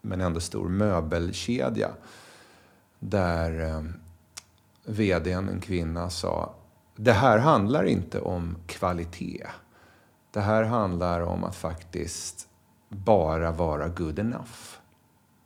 men 0.02 0.20
ändå 0.20 0.40
stor 0.40 0.68
möbelkedja 0.68 1.90
där 3.10 3.60
eh, 3.60 3.82
vdn, 4.84 5.48
en 5.48 5.60
kvinna, 5.60 6.10
sa 6.10 6.54
det 6.96 7.12
här 7.12 7.38
handlar 7.38 7.84
inte 7.84 8.20
om 8.20 8.56
kvalitet. 8.66 9.46
Det 10.30 10.40
här 10.40 10.62
handlar 10.62 11.20
om 11.20 11.44
att 11.44 11.56
faktiskt 11.56 12.48
bara 12.88 13.52
vara 13.52 13.88
good 13.88 14.18
enough. 14.18 14.76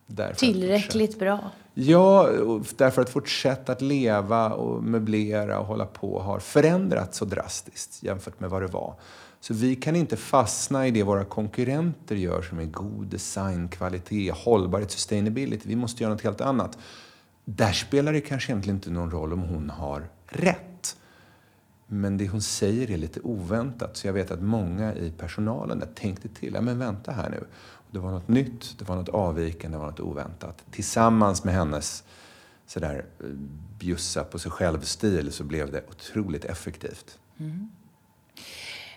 Därför 0.06 0.34
Tillräckligt 0.34 1.18
bra. 1.18 1.50
Ja, 1.74 2.28
därför 2.76 3.02
att 3.02 3.16
vårt 3.16 3.28
sätt 3.28 3.68
att 3.68 3.82
leva 3.82 4.50
och 4.50 4.82
möblera 4.84 5.58
och 5.58 5.66
hålla 5.66 5.86
på 5.86 6.20
har 6.20 6.38
förändrats 6.38 7.18
så 7.18 7.24
drastiskt 7.24 8.02
jämfört 8.02 8.40
med 8.40 8.50
vad 8.50 8.62
det 8.62 8.66
var. 8.66 8.94
Så 9.40 9.54
vi 9.54 9.76
kan 9.76 9.96
inte 9.96 10.16
fastna 10.16 10.86
i 10.86 10.90
det 10.90 11.02
våra 11.02 11.24
konkurrenter 11.24 12.16
gör 12.16 12.42
som 12.42 12.58
är 12.58 12.64
god 12.64 13.06
design, 13.06 13.68
kvalitet, 13.68 14.30
hållbarhet, 14.30 14.90
sustainability. 14.90 15.68
Vi 15.68 15.76
måste 15.76 16.02
göra 16.02 16.12
något 16.12 16.22
helt 16.22 16.40
annat. 16.40 16.78
Där 17.44 17.72
spelar 17.72 18.12
det 18.12 18.20
kanske 18.20 18.52
egentligen 18.52 18.76
inte 18.76 18.90
någon 18.90 19.10
roll 19.10 19.32
om 19.32 19.42
hon 19.42 19.70
har 19.70 20.08
rätt. 20.26 20.96
Men 21.86 22.16
det 22.16 22.28
hon 22.28 22.42
säger 22.42 22.90
är 22.90 22.96
lite 22.98 23.20
oväntat. 23.20 23.96
Så 23.96 24.06
jag 24.06 24.12
vet 24.12 24.30
att 24.30 24.42
många 24.42 24.94
i 24.94 25.10
personalen 25.10 25.78
där 25.78 25.86
tänkte 25.86 26.28
till. 26.28 26.54
Ja, 26.54 26.60
men 26.60 26.78
vänta 26.78 27.12
här 27.12 27.30
nu. 27.30 27.44
Det 27.90 27.98
var 27.98 28.10
något 28.10 28.28
nytt, 28.28 28.78
det 28.78 28.88
var 28.88 28.96
något 28.96 29.08
avvikande, 29.08 29.76
det 29.76 29.80
var 29.80 29.90
något 29.90 30.00
oväntat. 30.00 30.64
Tillsammans 30.70 31.44
med 31.44 31.54
hennes 31.54 32.04
sådär 32.66 33.04
eh, 33.20 33.26
bjussa 33.78 34.24
på 34.24 34.38
sig 34.38 34.50
själv-stil 34.50 35.32
så 35.32 35.44
blev 35.44 35.72
det 35.72 35.82
otroligt 35.90 36.44
effektivt. 36.44 37.18
Mm. 37.38 37.70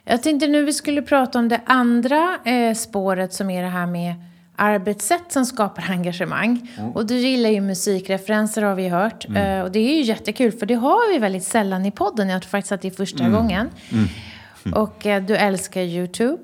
Jag 0.03 0.23
tänkte 0.23 0.47
nu 0.47 0.65
vi 0.65 0.73
skulle 0.73 1.01
prata 1.01 1.39
om 1.39 1.49
det 1.49 1.61
andra 1.65 2.39
eh, 2.45 2.75
spåret 2.75 3.33
som 3.33 3.49
är 3.49 3.63
det 3.63 3.69
här 3.69 3.85
med 3.85 4.15
arbetssätt 4.55 5.31
som 5.31 5.45
skapar 5.45 5.85
engagemang. 5.89 6.69
Mm. 6.77 6.91
Och 6.91 7.05
du 7.05 7.15
gillar 7.15 7.49
ju 7.49 7.61
musikreferenser 7.61 8.61
har 8.61 8.75
vi 8.75 8.89
hört. 8.89 9.25
Mm. 9.25 9.57
Uh, 9.57 9.63
och 9.63 9.71
det 9.71 9.79
är 9.79 9.95
ju 9.95 10.01
jättekul 10.01 10.51
för 10.51 10.65
det 10.65 10.73
har 10.73 11.13
vi 11.13 11.19
väldigt 11.19 11.43
sällan 11.43 11.85
i 11.85 11.91
podden. 11.91 12.29
Jag 12.29 12.41
tror 12.41 12.49
faktiskt 12.49 12.71
att 12.71 12.81
det 12.81 12.87
är 12.87 12.91
första 12.91 13.23
mm. 13.23 13.33
gången. 13.33 13.69
Mm. 13.91 14.73
Och 14.73 15.05
uh, 15.05 15.17
du 15.17 15.35
älskar 15.35 15.81
YouTube. 15.81 16.37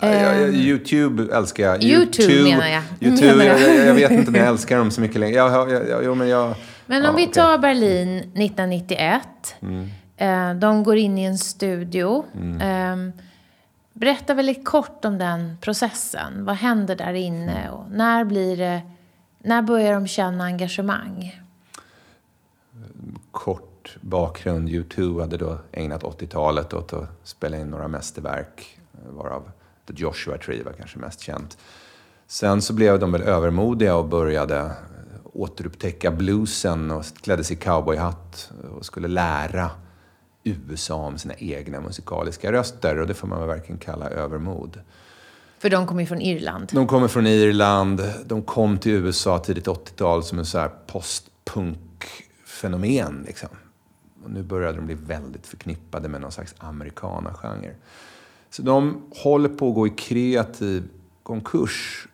Um, 0.00 0.54
Youtube 0.54 1.36
älskar 1.36 1.64
jag. 1.64 1.84
Youtube, 1.84 2.32
YouTube 2.32 2.50
menar 2.50 2.66
jag. 2.66 2.82
YouTube, 3.00 3.44
jag. 3.44 3.60
jag. 3.60 3.86
jag. 3.86 3.94
vet 3.94 4.10
inte 4.10 4.28
om 4.28 4.34
jag 4.34 4.46
älskar 4.46 4.78
dem 4.78 4.90
så 4.90 5.00
mycket 5.00 5.20
längre. 5.20 5.36
Jag, 5.36 5.70
jag, 5.70 6.04
jo, 6.04 6.14
men 6.14 6.28
jag, 6.28 6.54
men 6.86 7.06
om 7.06 7.18
ja, 7.18 7.26
vi 7.26 7.26
tar 7.26 7.58
okay. 7.58 7.58
Berlin 7.58 8.18
1991. 8.18 9.20
Mm. 9.62 10.60
De 10.60 10.82
går 10.82 10.96
in 10.96 11.18
i 11.18 11.24
en 11.24 11.38
studio. 11.38 12.24
Mm. 12.34 12.92
Um, 12.92 13.12
berätta 13.96 14.34
väldigt 14.34 14.64
kort 14.64 15.04
om 15.04 15.18
den 15.18 15.56
processen. 15.60 16.44
Vad 16.44 16.56
händer 16.56 16.96
där 16.96 17.12
inne? 17.14 17.70
Och 17.70 17.90
när, 17.90 18.24
blir 18.24 18.56
det, 18.56 18.82
när 19.38 19.62
börjar 19.62 19.92
de 19.92 20.06
känna 20.06 20.44
engagemang? 20.44 21.42
Kort 23.30 23.96
bakgrund. 24.00 24.68
U2 24.68 25.20
hade 25.20 25.36
då 25.36 25.58
ägnat 25.72 26.02
80-talet 26.02 26.74
åt 26.74 26.92
att 26.92 27.08
spela 27.22 27.56
in 27.56 27.70
några 27.70 27.88
mästerverk 27.88 28.78
varav 29.08 29.50
The 29.86 29.92
Joshua 29.96 30.38
Tree 30.38 30.62
var 30.62 30.72
kanske 30.72 30.98
mest 30.98 31.20
känt. 31.20 31.58
Sen 32.26 32.62
så 32.62 32.72
blev 32.72 32.98
de 32.98 33.12
väl 33.12 33.22
övermodiga 33.22 33.96
och 33.96 34.08
började 34.08 34.72
återupptäcka 35.32 36.10
bluesen 36.10 36.90
och 36.90 37.04
klädde 37.04 37.44
sig 37.44 37.56
i 37.56 37.60
cowboyhatt 37.60 38.52
och 38.78 38.86
skulle 38.86 39.08
lära 39.08 39.70
USA 40.46 40.94
om 40.94 41.18
sina 41.18 41.34
egna 41.34 41.80
musikaliska 41.80 42.52
röster. 42.52 42.98
Och 42.98 43.06
det 43.06 43.14
får 43.14 43.28
man 43.28 43.38
väl 43.38 43.48
verkligen 43.48 43.78
kalla 43.78 44.10
övermod. 44.10 44.80
För 45.58 45.70
de 45.70 45.86
kommer 45.86 46.00
ju 46.00 46.06
från 46.06 46.20
Irland. 46.20 46.70
De 46.72 46.86
kommer 46.86 47.08
från 47.08 47.26
Irland. 47.26 48.02
De 48.26 48.42
kom 48.42 48.78
till 48.78 48.92
USA 48.92 49.38
tidigt 49.38 49.66
80-tal 49.66 50.24
som 50.24 50.38
en 50.38 50.46
så 50.46 50.58
här 50.58 50.70
postpunk-fenomen. 50.86 53.24
Liksom. 53.26 53.48
Och 54.24 54.30
nu 54.30 54.42
började 54.42 54.76
de 54.76 54.86
bli 54.86 54.94
väldigt 54.94 55.46
förknippade 55.46 56.08
med 56.08 56.20
någon 56.20 56.32
slags 56.32 56.54
amerikana-genre. 56.58 57.74
Så 58.50 58.62
de 58.62 59.02
håller 59.10 59.48
på 59.48 59.68
att 59.68 59.74
gå 59.74 59.86
i 59.86 59.90
kreativ 59.90 60.88
konkurs 61.22 62.08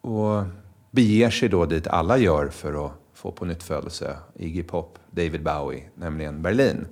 och 0.00 0.44
beger 0.90 1.30
sig 1.30 1.48
då 1.48 1.66
dit 1.66 1.86
alla 1.86 2.18
gör 2.18 2.48
för 2.48 2.86
att 2.86 2.92
få 3.14 3.32
på 3.32 3.44
nytt 3.44 3.62
födelse 3.62 4.16
Iggy 4.34 4.62
Pop, 4.62 4.98
David 5.10 5.42
Bowie, 5.42 5.84
nämligen 5.94 6.42
Berlin. 6.42 6.86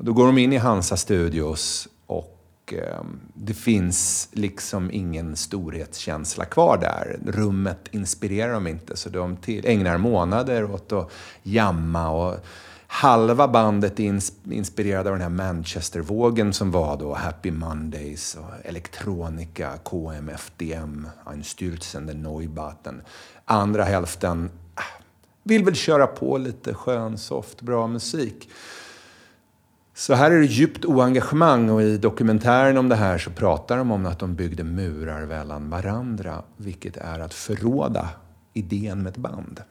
Och 0.00 0.06
då 0.06 0.12
går 0.12 0.26
de 0.26 0.38
in 0.38 0.52
i 0.52 0.56
Hansa 0.56 0.96
Studios 0.96 1.88
och 2.06 2.74
eh, 2.76 3.04
det 3.34 3.54
finns 3.54 4.28
liksom 4.32 4.90
ingen 4.92 5.36
storhetskänsla 5.36 6.44
kvar 6.44 6.78
där. 6.78 7.18
Rummet 7.26 7.88
inspirerar 7.90 8.52
dem 8.52 8.66
inte 8.66 8.96
så 8.96 9.08
de 9.08 9.36
till, 9.36 9.66
ägnar 9.66 9.98
månader 9.98 10.74
åt 10.74 10.92
att 10.92 11.10
jamma 11.42 12.10
och 12.10 12.36
halva 12.86 13.48
bandet 13.48 14.00
är 14.00 14.20
inspirerade 14.52 15.10
av 15.10 15.14
den 15.14 15.22
här 15.22 15.52
Manchestervågen 15.52 16.52
som 16.52 16.70
var 16.70 16.96
då 16.96 17.14
Happy 17.14 17.50
Mondays 17.50 18.34
och 18.40 18.66
elektronika, 18.66 19.70
KMFDM, 19.84 21.08
Einstürzen, 21.24 22.06
den 22.06 22.22
Neubaten. 22.22 23.02
Andra 23.44 23.84
hälften 23.84 24.50
ah, 24.74 25.00
vill 25.42 25.64
väl 25.64 25.74
köra 25.74 26.06
på 26.06 26.38
lite 26.38 26.74
skön, 26.74 27.18
soft, 27.18 27.60
bra 27.60 27.86
musik. 27.86 28.48
Så 30.00 30.14
här 30.14 30.30
är 30.30 30.38
det 30.38 30.46
djupt 30.46 30.84
oengagemang 30.84 31.70
och 31.70 31.82
i 31.82 31.98
dokumentären 31.98 32.76
om 32.76 32.88
det 32.88 32.96
här 32.96 33.18
så 33.18 33.30
pratar 33.30 33.76
de 33.76 33.90
om 33.90 34.06
att 34.06 34.18
de 34.18 34.34
byggde 34.34 34.64
murar 34.64 35.26
mellan 35.26 35.70
varandra, 35.70 36.42
vilket 36.56 36.96
är 36.96 37.18
att 37.18 37.34
förråda 37.34 38.08
idén 38.52 39.02
med 39.02 39.10
ett 39.10 39.16
band. 39.16 39.62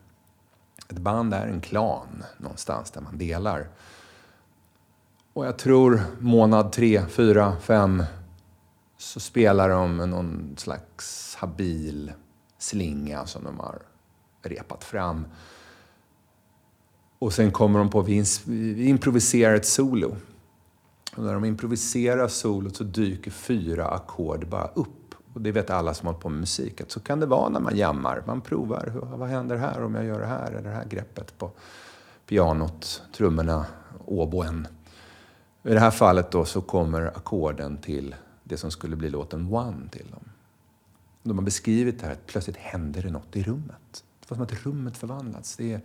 Ett 0.90 1.00
band 1.00 1.34
är 1.34 1.48
en 1.48 1.62
klan 1.62 2.24
någonstans 2.38 2.92
där 2.92 3.02
man 3.02 3.18
delar. 3.18 3.70
Och 5.34 5.46
jag 5.46 5.58
tror 5.58 6.02
månad 6.20 6.72
tre, 6.72 7.02
fyra, 7.10 7.56
fem 7.62 8.04
så 8.98 9.20
spelar 9.20 9.70
de 9.70 9.98
någon 9.98 10.56
slags 10.58 11.36
habil 11.36 12.12
slinga 12.58 13.26
som 13.26 13.44
de 13.44 13.60
har 13.60 13.82
repat 14.42 14.84
fram. 14.84 15.26
Och 17.20 17.34
sen 17.34 17.52
kommer 17.52 17.80
de 17.80 17.90
på 17.90 18.00
att 18.00 18.08
vi 18.46 18.88
improviserar 18.88 19.56
ett 19.56 19.66
solo. 19.66 20.16
Och 21.16 21.24
när 21.24 21.34
de 21.34 21.46
improviserar 21.46 22.28
solot 22.28 22.76
så 22.76 22.84
dyker 22.84 23.32
fyra 23.32 23.88
ackord 23.88 24.48
bara 24.48 24.68
upp. 24.68 25.16
Och 25.34 25.42
det 25.42 25.52
vet 25.52 25.70
alla 25.70 25.94
som 25.94 26.08
håller 26.08 26.20
på 26.20 26.30
med 26.30 26.40
musik, 26.40 26.82
att 26.82 26.92
så 26.92 27.00
kan 27.00 27.20
det 27.20 27.26
vara 27.26 27.50
när 27.50 27.60
man 27.60 27.78
jammar. 27.78 28.24
Man 28.28 28.42
provar, 28.42 28.94
vad 29.18 29.30
händer 29.30 29.58
här 29.58 29.84
om 29.84 29.96
jag 29.96 30.06
gör 30.06 30.20
det 30.20 30.26
här, 30.26 30.52
eller 30.52 30.70
det 30.70 30.76
här 30.76 30.86
greppet 30.86 31.38
på 31.38 31.52
pianot, 32.26 33.02
trummorna, 33.14 33.66
oboen. 34.06 34.68
I 35.64 35.74
det 35.74 35.80
här 35.80 35.92
fallet 35.92 36.32
då 36.32 36.46
så 36.46 36.62
kommer 36.62 37.02
ackorden 37.02 37.78
till 37.78 38.16
det 38.44 38.58
som 38.58 38.72
skulle 38.72 38.96
bli 38.96 39.10
låten 39.10 39.54
One 39.54 39.90
till 39.92 40.12
dem. 40.12 40.30
De 41.24 41.38
har 41.38 41.46
beskrivit 41.46 42.00
det 42.00 42.06
här, 42.06 42.14
att 42.14 42.28
plötsligt 42.28 42.58
händer 42.58 43.02
det 43.02 43.10
något 43.10 43.36
i 43.36 43.44
rummet. 43.44 44.04
Det 44.20 44.30
var 44.30 44.36
som 44.36 44.44
att 44.44 44.66
rummet 44.66 44.98
förvandlats. 44.98 45.56
Det 45.58 45.74
är, 45.74 45.82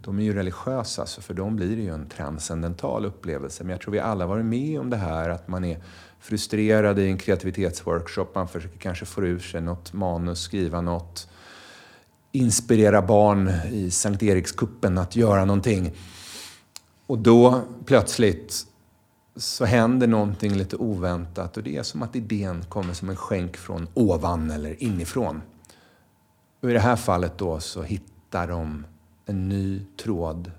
de 0.00 0.18
är 0.18 0.22
ju 0.22 0.34
religiösa, 0.34 1.06
så 1.06 1.22
för 1.22 1.34
dem 1.34 1.56
blir 1.56 1.76
det 1.76 1.82
ju 1.82 1.94
en 1.94 2.08
transcendental 2.08 3.04
upplevelse. 3.04 3.64
Men 3.64 3.70
jag 3.70 3.80
tror 3.80 3.92
vi 3.92 3.98
alla 3.98 4.26
varit 4.26 4.44
med 4.44 4.80
om 4.80 4.90
det 4.90 4.96
här, 4.96 5.30
att 5.30 5.48
man 5.48 5.64
är 5.64 5.78
frustrerad 6.20 6.98
i 6.98 7.06
en 7.06 7.18
kreativitetsworkshop. 7.18 8.34
Man 8.34 8.48
försöker 8.48 8.78
kanske 8.78 9.04
få 9.04 9.22
ur 9.22 9.38
sig 9.38 9.60
något 9.60 9.92
manus, 9.92 10.40
skriva 10.40 10.80
något. 10.80 11.28
Inspirera 12.32 13.02
barn 13.02 13.50
i 13.70 13.90
Sankt 13.90 14.22
Erikskuppen 14.22 14.98
att 14.98 15.16
göra 15.16 15.44
någonting. 15.44 15.92
Och 17.06 17.18
då 17.18 17.60
plötsligt 17.84 18.66
så 19.36 19.64
händer 19.64 20.06
någonting 20.06 20.52
lite 20.52 20.76
oväntat 20.76 21.56
och 21.56 21.62
det 21.62 21.76
är 21.76 21.82
som 21.82 22.02
att 22.02 22.16
idén 22.16 22.64
kommer 22.68 22.94
som 22.94 23.08
en 23.08 23.16
skänk 23.16 23.56
från 23.56 23.88
ovan 23.94 24.50
eller 24.50 24.82
inifrån. 24.82 25.42
Och 26.62 26.70
i 26.70 26.72
det 26.72 26.80
här 26.80 26.96
fallet 26.96 27.38
då 27.38 27.60
så 27.60 27.82
hittar 27.82 28.48
de 28.48 28.84
en 29.30 29.48
ny 29.48 29.82
tråd 29.96 30.50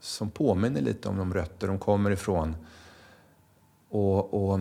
som 0.00 0.30
påminner 0.30 0.80
lite 0.80 1.08
om 1.08 1.16
de 1.16 1.34
rötter 1.34 1.66
de 1.66 1.78
kommer 1.78 2.10
ifrån. 2.10 2.56
Och, 3.88 4.50
och 4.50 4.60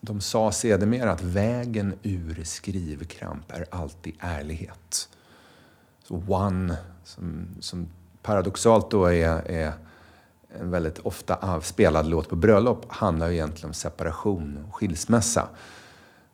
de 0.00 0.20
sa 0.20 0.52
sedermera 0.52 1.12
att 1.12 1.22
vägen 1.22 1.94
ur 2.02 2.44
skrivkramp 2.44 3.52
är 3.52 3.64
alltid 3.70 4.14
ärlighet. 4.18 5.08
Så 6.04 6.22
One, 6.28 6.76
som, 7.04 7.48
som 7.60 7.88
paradoxalt 8.22 8.90
då 8.90 9.06
är, 9.06 9.50
är 9.50 9.72
en 10.60 10.70
väldigt 10.70 10.98
ofta 10.98 11.60
spelad 11.60 12.06
låt 12.06 12.28
på 12.28 12.36
bröllop, 12.36 12.86
handlar 12.88 13.28
ju 13.28 13.34
egentligen 13.34 13.70
om 13.70 13.74
separation 13.74 14.64
och 14.68 14.74
skilsmässa. 14.74 15.48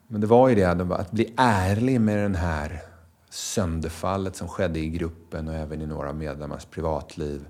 Men 0.07 0.21
det 0.21 0.27
var 0.27 0.49
ju 0.49 0.55
det, 0.55 0.71
att 0.71 1.11
bli 1.11 1.35
ärlig 1.37 2.01
med 2.01 2.19
den 2.19 2.35
här 2.35 2.83
sönderfallet 3.31 4.37
som 4.37 4.49
skedde 4.49 4.79
i 4.79 4.89
gruppen 4.89 5.49
och 5.49 5.55
även 5.55 5.83
i 5.83 5.87
några 5.87 6.13
medlemmars 6.13 6.65
privatliv. 6.65 7.47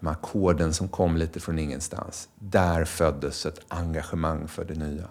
De 0.00 0.06
här 0.06 0.12
ackorden 0.12 0.74
som 0.74 0.88
kom 0.88 1.16
lite 1.16 1.40
från 1.40 1.58
ingenstans. 1.58 2.28
Där 2.38 2.84
föddes 2.84 3.46
ett 3.46 3.60
engagemang 3.68 4.48
för 4.48 4.64
det 4.64 4.74
nya. 4.74 5.08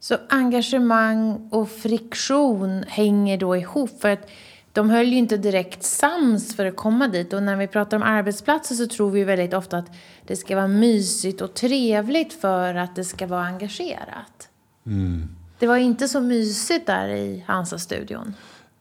Så 0.00 0.16
engagemang 0.28 1.48
och 1.52 1.70
friktion 1.70 2.84
hänger 2.88 3.38
då 3.38 3.56
ihop? 3.56 4.00
För 4.00 4.08
att 4.08 4.28
de 4.72 4.90
höll 4.90 5.06
ju 5.06 5.16
inte 5.16 5.36
direkt 5.36 5.82
sams 5.82 6.56
för 6.56 6.66
att 6.66 6.76
komma 6.76 7.08
dit. 7.08 7.32
Och 7.32 7.42
när 7.42 7.56
vi 7.56 7.66
pratar 7.66 7.96
om 7.96 8.02
arbetsplatser 8.02 8.74
så 8.74 8.86
tror 8.86 9.10
vi 9.10 9.24
väldigt 9.24 9.54
ofta 9.54 9.78
att 9.78 9.90
det 10.26 10.36
ska 10.36 10.56
vara 10.56 10.68
mysigt 10.68 11.40
och 11.40 11.54
trevligt 11.54 12.32
för 12.32 12.74
att 12.74 12.96
det 12.96 13.04
ska 13.04 13.26
vara 13.26 13.44
engagerat. 13.44 14.48
Mm. 14.86 15.28
Det 15.58 15.66
var 15.66 15.76
inte 15.76 16.08
så 16.08 16.20
mysigt 16.20 16.86
där 16.86 17.08
i 17.08 17.44
Hansa-studion. 17.46 18.34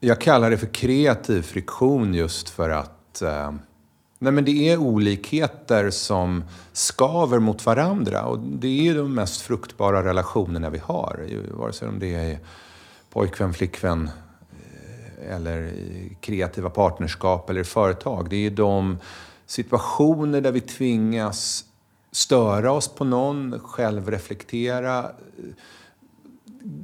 Jag 0.03 0.21
kallar 0.21 0.49
det 0.49 0.57
för 0.57 0.67
kreativ 0.67 1.41
friktion 1.41 2.13
just 2.13 2.49
för 2.49 2.69
att 2.69 3.21
eh, 3.21 3.51
nej 4.19 4.33
men 4.33 4.45
det 4.45 4.69
är 4.69 4.77
olikheter 4.77 5.89
som 5.89 6.43
skaver 6.73 7.39
mot 7.39 7.65
varandra. 7.65 8.25
Och 8.25 8.39
det 8.39 8.67
är 8.67 8.83
ju 8.83 8.93
de 8.93 9.15
mest 9.15 9.41
fruktbara 9.41 10.03
relationerna 10.03 10.69
vi 10.69 10.77
har. 10.77 11.29
Vare 11.51 11.73
sig 11.73 11.87
om 11.87 11.99
det 11.99 12.13
är 12.13 12.39
pojkvän, 13.09 13.53
flickvän 13.53 14.09
eh, 14.51 15.35
eller 15.35 15.61
i 15.63 16.17
kreativa 16.21 16.69
partnerskap 16.69 17.49
eller 17.49 17.63
företag. 17.63 18.29
Det 18.29 18.45
är 18.45 18.51
de 18.51 18.97
situationer 19.45 20.41
där 20.41 20.51
vi 20.51 20.61
tvingas 20.61 21.65
störa 22.11 22.71
oss 22.71 22.87
på 22.87 23.03
någon, 23.03 23.59
självreflektera. 23.59 24.99
Eh, 24.99 25.53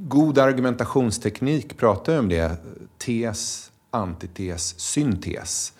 God 0.07 0.38
argumentationsteknik 0.38 1.78
pratar 1.78 2.13
ju 2.13 2.19
om 2.19 2.30
det. 2.30 2.57
Tes, 2.97 3.71
antites, 3.89 4.80
syntes. 4.80 5.73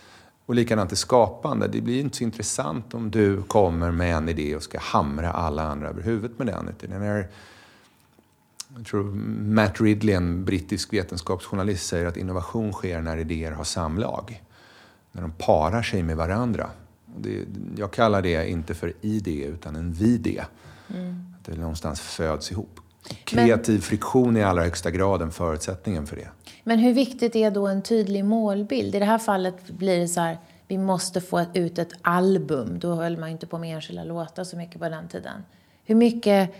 Och 0.45 0.56
likadant 0.56 0.91
i 0.91 0.95
skapande. 0.95 1.68
Det 1.68 1.82
blir 1.82 2.00
inte 2.00 2.18
så 2.18 2.24
intressant 2.24 2.93
om 2.93 3.12
du 3.12 3.43
kommer 3.43 3.91
med 3.91 4.16
en 4.16 4.30
idé 4.30 4.56
och 4.56 4.64
ska 4.64 4.80
hamra 4.80 5.32
alla 5.32 5.64
andra 5.64 5.89
över 5.89 6.02
huvudet 6.02 6.39
med 6.39 6.48
den. 6.48 6.68
Utan 6.70 7.00
när, 7.00 7.28
jag 8.76 8.86
tror 8.86 9.04
Matt 9.54 9.82
Ridley, 9.82 10.16
en 10.16 10.45
brittisk 10.45 10.93
vetenskapsjournalist, 10.93 11.88
säger 11.88 12.06
att 12.06 12.18
innovation 12.18 12.74
sker 12.74 13.02
när 13.02 13.18
idéer 13.18 13.52
har 13.52 13.64
samlag. 13.64 14.43
När 15.12 15.22
de 15.22 15.32
parar 15.32 15.82
sig 15.82 16.04
med 16.04 16.18
varandra. 16.18 16.70
Det, 17.18 17.45
jag 17.78 17.91
kallar 17.91 18.22
det 18.22 18.50
inte 18.50 18.74
för 18.74 18.93
idé 19.02 19.45
utan 19.45 19.76
en 19.76 19.93
vidé. 19.93 20.43
Mm. 20.93 21.26
Att 21.39 21.45
det 21.45 21.58
någonstans 21.58 22.02
föds 22.02 22.52
ihop. 22.52 22.80
Kreativ 23.24 23.74
Men, 23.74 23.82
friktion 23.82 24.36
är 24.36 24.39
i 24.39 24.43
allra 24.43 24.64
högsta 24.64 24.91
grad 24.91 25.22
en 25.22 25.32
förutsättningen 25.32 26.08
för 26.08 26.16
det. 26.16 26.28
Men 26.64 26.80
hur 26.80 26.93
viktigt 26.93 27.36
är 27.36 27.51
då 27.51 27.68
en 27.68 27.82
tydlig 27.82 28.26
målbild? 28.26 28.95
I 28.95 28.99
det 28.99 29.05
här 29.05 29.18
fallet 29.18 29.70
blir 29.70 29.99
det 29.99 30.08
så 30.08 30.22
här, 30.22 30.38
vi 30.68 30.78
måste 30.78 31.22
få 31.22 31.45
ut 31.53 31.80
ett 31.80 31.93
album. 32.01 32.80
Då 32.80 32.95
höll 32.95 33.18
man 33.18 33.30
inte 33.30 33.47
på 33.47 33.58
med 33.58 33.76
enskilda 33.76 34.03
låtar 34.03 34.43
så 34.43 34.58
mycket 34.58 34.82
på 34.82 34.89
den 34.89 35.08
tiden. 35.08 35.43
Hur 35.86 35.95
mycket 35.95 36.55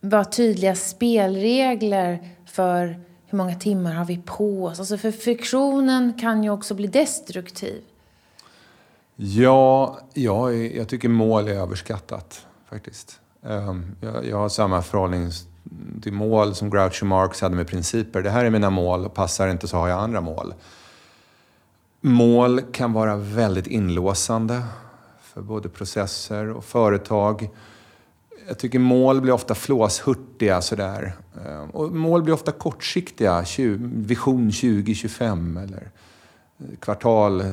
var 0.00 0.24
tydliga 0.24 0.74
spelregler 0.74 2.28
för 2.46 3.00
hur 3.26 3.38
många 3.38 3.54
timmar 3.54 3.94
har 3.94 4.04
vi 4.04 4.18
på 4.24 4.64
oss? 4.64 4.78
Alltså 4.78 4.98
för 4.98 5.10
friktionen 5.10 6.12
kan 6.20 6.44
ju 6.44 6.50
också 6.50 6.74
bli 6.74 6.86
destruktiv. 6.86 7.82
Ja, 9.16 9.98
ja 10.14 10.52
jag 10.52 10.88
tycker 10.88 11.08
mål 11.08 11.48
är 11.48 11.52
överskattat 11.52 12.46
faktiskt. 12.70 13.20
Ehm, 13.46 13.96
jag, 14.00 14.36
har 14.36 14.48
samma 14.48 14.82
det 15.72 16.10
mål 16.10 16.54
som 16.54 16.70
Groucho 16.70 17.04
Marx 17.04 17.40
hade 17.40 17.56
med 17.56 17.66
principer. 17.66 18.22
Det 18.22 18.30
här 18.30 18.44
är 18.44 18.50
mina 18.50 18.70
mål 18.70 19.06
och 19.06 19.14
passar 19.14 19.48
inte 19.48 19.68
så 19.68 19.76
har 19.76 19.88
jag 19.88 20.00
andra 20.00 20.20
mål. 20.20 20.54
Mål 22.00 22.60
kan 22.72 22.92
vara 22.92 23.16
väldigt 23.16 23.66
inlåsande 23.66 24.62
för 25.22 25.42
både 25.42 25.68
processer 25.68 26.50
och 26.50 26.64
företag. 26.64 27.48
Jag 28.48 28.58
tycker 28.58 28.78
mål 28.78 29.20
blir 29.20 29.32
ofta 29.32 29.54
flåshurtiga 29.54 30.60
sådär. 30.60 31.12
Eh, 31.44 31.62
och 31.62 31.92
mål 31.92 32.22
blir 32.22 32.34
ofta 32.34 32.52
kortsiktiga, 32.52 33.44
vision 33.82 34.52
2025 34.52 35.56
eller 35.56 35.90
eh, 36.58 36.76
kvartal 36.80 37.40
eh, 37.40 37.52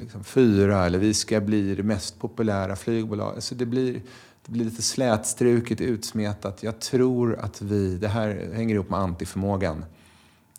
liksom, 0.00 0.24
fyra 0.24 0.86
eller 0.86 0.98
vi 0.98 1.14
ska 1.14 1.40
bli 1.40 1.74
det 1.74 1.82
mest 1.82 2.20
populära 2.20 2.76
flygbolaget. 2.76 3.34
Alltså 3.34 3.54
det, 3.54 3.66
blir, 3.66 4.00
det 4.46 4.52
blir 4.52 4.64
lite 4.64 4.82
slätstruket, 4.82 5.80
utsmetat. 5.80 6.62
Jag 6.62 6.80
tror 6.80 7.38
att 7.38 7.62
vi, 7.62 7.96
det 7.96 8.08
här 8.08 8.50
hänger 8.54 8.74
ihop 8.74 8.90
med 8.90 9.00
antiförmågan. 9.00 9.84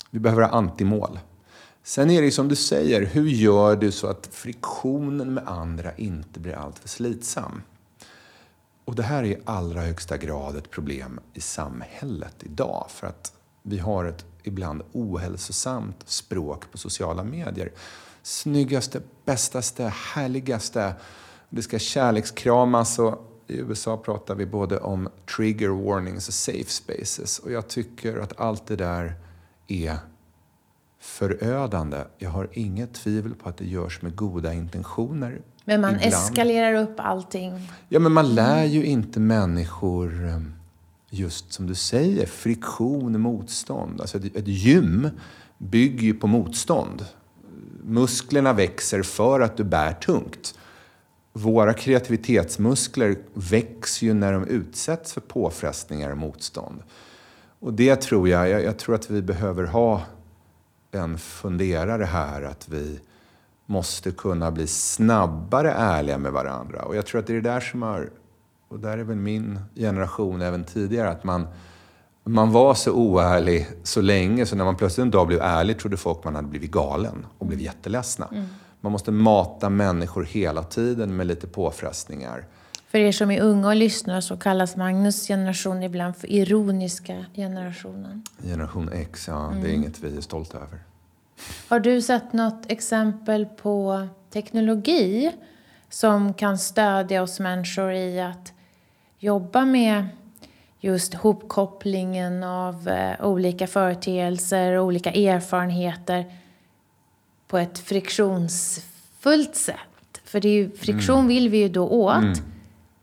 Vi 0.09 0.19
behöver 0.19 0.41
ha 0.41 0.49
antimål. 0.49 1.19
Sen 1.83 2.09
är 2.09 2.21
det 2.21 2.31
som 2.31 2.47
du 2.47 2.55
säger, 2.55 3.05
hur 3.05 3.27
gör 3.27 3.75
du 3.75 3.91
så 3.91 4.07
att 4.07 4.29
friktionen 4.31 5.33
med 5.33 5.47
andra 5.47 5.95
inte 5.95 6.39
blir 6.39 6.53
alltför 6.53 6.89
slitsam? 6.89 7.61
Och 8.85 8.95
det 8.95 9.03
här 9.03 9.23
är 9.23 9.27
i 9.27 9.37
allra 9.45 9.81
högsta 9.81 10.17
grad 10.17 10.57
ett 10.57 10.71
problem 10.71 11.19
i 11.33 11.41
samhället 11.41 12.35
idag. 12.39 12.85
För 12.89 13.07
att 13.07 13.33
vi 13.61 13.77
har 13.79 14.05
ett 14.05 14.25
ibland 14.43 14.81
ohälsosamt 14.91 16.03
språk 16.05 16.71
på 16.71 16.77
sociala 16.77 17.23
medier. 17.23 17.71
Snyggaste, 18.21 19.01
bästaste, 19.25 19.93
härligaste. 19.95 20.95
Det 21.49 21.61
ska 21.61 21.79
kärlekskramas 21.79 22.99
och 22.99 23.32
i 23.53 23.57
USA 23.57 23.97
pratar 23.97 24.35
vi 24.35 24.45
både 24.45 24.79
om 24.79 25.09
trigger 25.35 25.69
warnings 25.69 26.27
och 26.27 26.33
safe 26.33 26.69
spaces. 26.69 27.39
Och 27.39 27.51
jag 27.51 27.67
tycker 27.67 28.17
att 28.17 28.39
allt 28.39 28.67
det 28.67 28.75
där 28.75 29.13
är 29.67 29.97
förödande. 30.99 31.97
Jag 32.17 32.29
har 32.29 32.47
inget 32.51 32.93
tvivel 32.93 33.35
på 33.35 33.49
att 33.49 33.57
det 33.57 33.65
görs 33.65 34.01
med 34.01 34.15
goda 34.15 34.53
intentioner. 34.53 35.41
Men 35.65 35.81
man 35.81 35.95
ibland. 35.95 36.13
eskalerar 36.13 36.73
upp 36.73 36.95
allting. 36.97 37.69
Ja, 37.89 37.99
men 37.99 38.11
man 38.11 38.35
lär 38.35 38.65
ju 38.65 38.85
inte 38.85 39.19
människor 39.19 40.25
ehm, 40.25 40.53
just 41.09 41.53
som 41.53 41.67
du 41.67 41.75
säger, 41.75 42.25
friktion, 42.25 43.21
motstånd. 43.21 44.01
Alltså 44.01 44.17
ett, 44.17 44.35
ett 44.35 44.47
gym 44.47 45.09
bygger 45.57 46.03
ju 46.03 46.13
på 46.13 46.27
motstånd. 46.27 47.05
Musklerna 47.83 48.53
växer 48.53 49.03
för 49.03 49.39
att 49.39 49.57
du 49.57 49.63
bär 49.63 49.93
tungt. 49.93 50.55
Våra 51.33 51.73
kreativitetsmuskler 51.73 53.17
växer 53.33 54.05
ju 54.05 54.13
när 54.13 54.33
de 54.33 54.47
utsätts 54.47 55.13
för 55.13 55.21
påfrestningar 55.21 56.11
och 56.11 56.17
motstånd. 56.17 56.83
Och 57.59 57.73
det 57.73 57.95
tror 57.95 58.29
jag, 58.29 58.49
jag, 58.49 58.63
jag 58.63 58.77
tror 58.77 58.95
att 58.95 59.09
vi 59.09 59.21
behöver 59.21 59.63
ha 59.63 60.01
en 60.91 61.17
funderare 61.17 62.03
här 62.03 62.41
att 62.41 62.69
vi 62.69 62.99
måste 63.65 64.11
kunna 64.11 64.51
bli 64.51 64.67
snabbare 64.67 65.71
ärliga 65.71 66.17
med 66.17 66.31
varandra. 66.31 66.81
Och 66.81 66.95
jag 66.95 67.05
tror 67.05 67.19
att 67.21 67.27
det 67.27 67.33
är 67.33 67.41
det 67.41 67.49
där 67.49 67.59
som 67.59 67.81
har 67.81 68.09
och 68.73 68.79
där 68.79 68.97
är 68.97 69.03
väl 69.03 69.15
min 69.15 69.59
generation 69.75 70.41
även 70.41 70.63
tidigare, 70.63 71.09
att 71.09 71.23
man, 71.23 71.47
man 72.23 72.51
var 72.51 72.73
så 72.73 72.91
oärlig 72.91 73.67
så 73.83 74.01
länge 74.01 74.45
så 74.45 74.55
när 74.55 74.65
man 74.65 74.75
plötsligt 74.75 75.03
en 75.03 75.11
dag 75.11 75.27
blev 75.27 75.41
ärlig 75.41 75.79
trodde 75.79 75.97
folk 75.97 76.23
man 76.23 76.35
hade 76.35 76.47
blivit 76.47 76.71
galen 76.71 77.25
och 77.37 77.45
blev 77.45 77.59
jätteledsna. 77.59 78.27
Mm. 78.31 78.45
Man 78.83 78.91
måste 78.91 79.11
mata 79.11 79.69
människor 79.69 80.23
hela 80.23 80.63
tiden 80.63 81.15
med 81.15 81.27
lite 81.27 81.47
påfrestningar. 81.47 82.45
För 82.87 82.97
er 82.97 83.11
som 83.11 83.31
är 83.31 83.41
unga 83.41 83.67
och 83.67 83.75
lyssnar 83.75 84.21
så 84.21 84.37
kallas 84.37 84.75
Magnus 84.75 85.27
generation 85.27 85.83
ibland 85.83 86.15
för 86.15 86.31
ironiska 86.31 87.25
generationen. 87.35 88.23
Generation 88.43 88.89
X, 88.93 89.27
ja. 89.27 89.47
Mm. 89.47 89.61
Det 89.61 89.67
är 89.67 89.69
mm. 89.69 89.81
inget 89.81 89.99
vi 89.99 90.17
är 90.17 90.21
stolta 90.21 90.57
över. 90.57 90.79
Har 91.67 91.79
du 91.79 92.01
sett 92.01 92.33
något 92.33 92.71
exempel 92.71 93.45
på 93.45 94.07
teknologi 94.29 95.31
som 95.89 96.33
kan 96.33 96.57
stödja 96.57 97.23
oss 97.23 97.39
människor 97.39 97.93
i 97.93 98.21
att 98.21 98.53
jobba 99.19 99.65
med 99.65 100.07
just 100.79 101.13
hopkopplingen 101.13 102.43
av 102.43 102.87
eh, 102.87 103.25
olika 103.25 103.67
företeelser 103.67 104.73
och 104.73 104.85
olika 104.85 105.11
erfarenheter 105.11 106.25
på 107.53 107.57
ett 107.57 107.79
friktionsfullt 107.79 109.55
sätt. 109.55 110.21
För 110.23 110.39
det 110.39 110.47
är 110.47 110.53
ju, 110.53 110.71
friktion 110.71 111.15
mm. 111.15 111.27
vill 111.27 111.49
vi 111.49 111.57
ju 111.57 111.69
då 111.69 111.87
åt, 111.87 112.15
mm. 112.15 112.37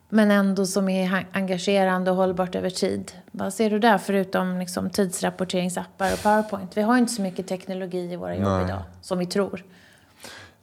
men 0.09 0.31
ändå 0.31 0.67
som 0.67 0.89
är 0.89 1.27
engagerande 1.33 2.11
och 2.11 2.17
hållbart 2.17 2.55
över 2.55 2.71
tid. 2.71 3.13
Vad 3.31 3.55
ser 3.55 3.71
du 3.71 3.79
där, 3.79 3.99
förutom 3.99 4.59
liksom 4.59 4.91
tidsrapporteringsappar 4.91 6.13
och 6.13 6.23
Powerpoint? 6.23 6.77
Vi 6.77 6.83
har 6.83 6.99
inte 6.99 7.13
så 7.13 7.23
mycket 7.23 7.47
teknologi 7.47 8.13
i 8.13 8.17
våra 8.17 8.37
jobb 8.37 8.45
Nej. 8.45 8.65
idag, 8.65 8.83
som 9.03 9.19
vi 9.19 9.27
tror. 9.27 9.65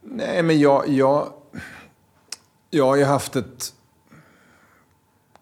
Nej, 0.01 0.43
men 0.43 0.59
jag, 0.59 0.89
jag, 0.89 1.27
jag 2.69 2.85
har 2.85 2.95
ju 2.95 3.03
haft 3.03 3.35
ett 3.35 3.73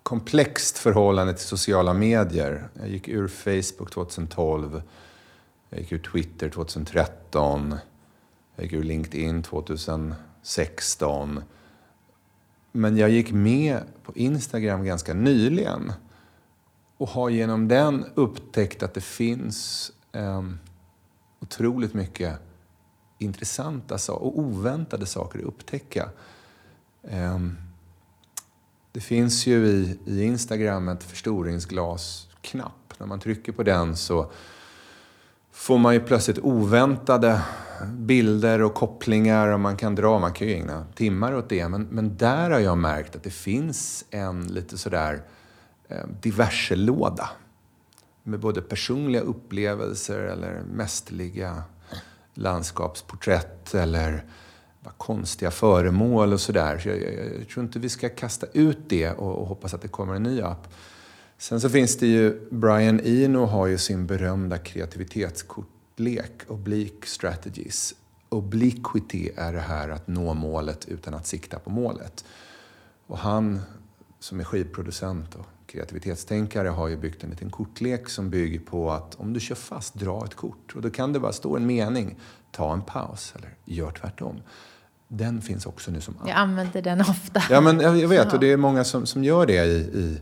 komplext 0.03 0.77
förhållande 0.77 1.33
till 1.33 1.45
sociala 1.45 1.93
medier. 1.93 2.67
Jag 2.73 2.89
gick 2.89 3.07
ur 3.07 3.27
Facebook 3.27 3.91
2012. 3.91 4.81
Jag 5.69 5.79
gick 5.79 5.91
ur 5.91 5.99
Twitter 5.99 6.49
2013. 6.49 7.75
Jag 8.55 8.63
gick 8.63 8.73
ur 8.73 8.83
LinkedIn 8.83 9.43
2016. 9.43 11.41
Men 12.71 12.97
jag 12.97 13.09
gick 13.09 13.31
med 13.31 13.79
på 14.03 14.13
Instagram 14.15 14.85
ganska 14.85 15.13
nyligen 15.13 15.91
och 16.97 17.09
har 17.09 17.29
genom 17.29 17.67
den 17.67 18.05
upptäckt 18.15 18.83
att 18.83 18.93
det 18.93 19.01
finns 19.01 19.91
eh, 20.11 20.43
otroligt 21.39 21.93
mycket 21.93 22.39
intressanta 23.17 24.13
och 24.13 24.39
oväntade 24.39 25.05
saker 25.05 25.39
att 25.39 25.45
upptäcka. 25.45 26.09
Eh, 27.03 27.39
det 28.91 28.99
finns 28.99 29.47
ju 29.47 29.67
i, 29.67 29.99
i 30.05 30.23
Instagram 30.23 30.87
ett 30.87 31.03
förstoringsglasknapp. 31.03 32.93
När 32.97 33.07
man 33.07 33.19
trycker 33.19 33.51
på 33.51 33.63
den 33.63 33.95
så 33.95 34.31
får 35.55 35.77
man 35.77 35.93
ju 35.93 35.99
plötsligt 35.99 36.39
oväntade 36.39 37.41
bilder 37.87 38.61
och 38.61 38.73
kopplingar 38.73 39.47
och 39.47 39.59
man 39.59 39.77
kan 39.77 39.95
dra, 39.95 40.19
man 40.19 40.33
kan 40.33 40.47
ju 40.47 40.53
ägna 40.53 40.85
timmar 40.95 41.35
åt 41.35 41.49
det. 41.49 41.67
Men, 41.69 41.87
men 41.91 42.17
där 42.17 42.51
har 42.51 42.59
jag 42.59 42.77
märkt 42.77 43.15
att 43.15 43.23
det 43.23 43.29
finns 43.29 44.05
en 44.09 44.47
lite 44.47 44.77
sådär 44.77 45.21
eh, 45.87 45.97
diverse 46.21 46.75
låda 46.75 47.29
med 48.23 48.39
både 48.39 48.61
personliga 48.61 49.21
upplevelser 49.21 50.19
eller 50.19 50.61
mästerliga 50.73 51.63
landskapsporträtt 52.33 53.73
eller 53.73 54.23
konstiga 54.97 55.51
föremål 55.51 56.33
och 56.33 56.41
sådär. 56.41 56.79
Så 56.79 56.89
jag, 56.89 57.01
jag, 57.01 57.13
jag, 57.39 57.49
tror 57.49 57.65
inte 57.65 57.79
vi 57.79 57.89
ska 57.89 58.09
kasta 58.09 58.47
ut 58.53 58.79
det 58.87 59.11
och, 59.11 59.35
och, 59.41 59.47
hoppas 59.47 59.73
att 59.73 59.81
det 59.81 59.87
kommer 59.87 60.15
en 60.15 60.23
ny 60.23 60.41
app. 60.41 60.67
Sen 61.37 61.61
så 61.61 61.69
finns 61.69 61.97
det 61.97 62.07
ju, 62.07 62.47
Brian 62.51 62.99
Eno 62.99 63.45
har 63.45 63.67
ju 63.67 63.77
sin 63.77 64.07
berömda 64.07 64.57
kreativitetskortlek, 64.57 66.31
Oblique 66.47 67.07
Strategies. 67.07 67.93
Obliquity 68.29 69.29
är 69.35 69.53
det 69.53 69.59
här 69.59 69.89
att 69.89 70.07
nå 70.07 70.33
målet 70.33 70.85
utan 70.85 71.13
att 71.13 71.27
sikta 71.27 71.59
på 71.59 71.69
målet. 71.69 72.25
Och 73.07 73.17
han 73.17 73.59
som 74.19 74.39
är 74.39 74.43
skivproducent 74.43 75.35
och 75.35 75.45
kreativitetstänkare 75.65 76.67
har 76.67 76.87
ju 76.87 76.97
byggt 76.97 77.23
en 77.23 77.29
liten 77.29 77.49
kortlek 77.49 78.09
som 78.09 78.29
bygger 78.29 78.59
på 78.59 78.91
att 78.91 79.15
om 79.15 79.33
du 79.33 79.39
kör 79.39 79.55
fast, 79.55 79.93
dra 79.93 80.25
ett 80.25 80.35
kort. 80.35 80.75
Och 80.75 80.81
då 80.81 80.89
kan 80.89 81.13
det 81.13 81.19
bara 81.19 81.33
stå 81.33 81.57
en 81.57 81.65
mening, 81.65 82.15
ta 82.51 82.73
en 82.73 82.81
paus 82.81 83.33
eller 83.35 83.55
gör 83.65 83.91
tvärtom. 83.91 84.41
Den 85.07 85.41
finns 85.41 85.65
också 85.65 85.91
nu 85.91 86.01
som 86.01 86.17
app. 86.17 86.27
Jag 86.27 86.37
använder 86.37 86.81
den 86.81 87.01
ofta. 87.01 87.43
Ja, 87.49 87.61
men 87.61 87.79
jag 87.79 88.07
vet. 88.07 88.33
Och 88.33 88.39
det 88.39 88.51
är 88.51 88.57
många 88.57 88.83
som, 88.83 89.05
som 89.05 89.23
gör 89.23 89.45
det 89.45 89.65
i, 89.65 89.77
i 89.77 90.19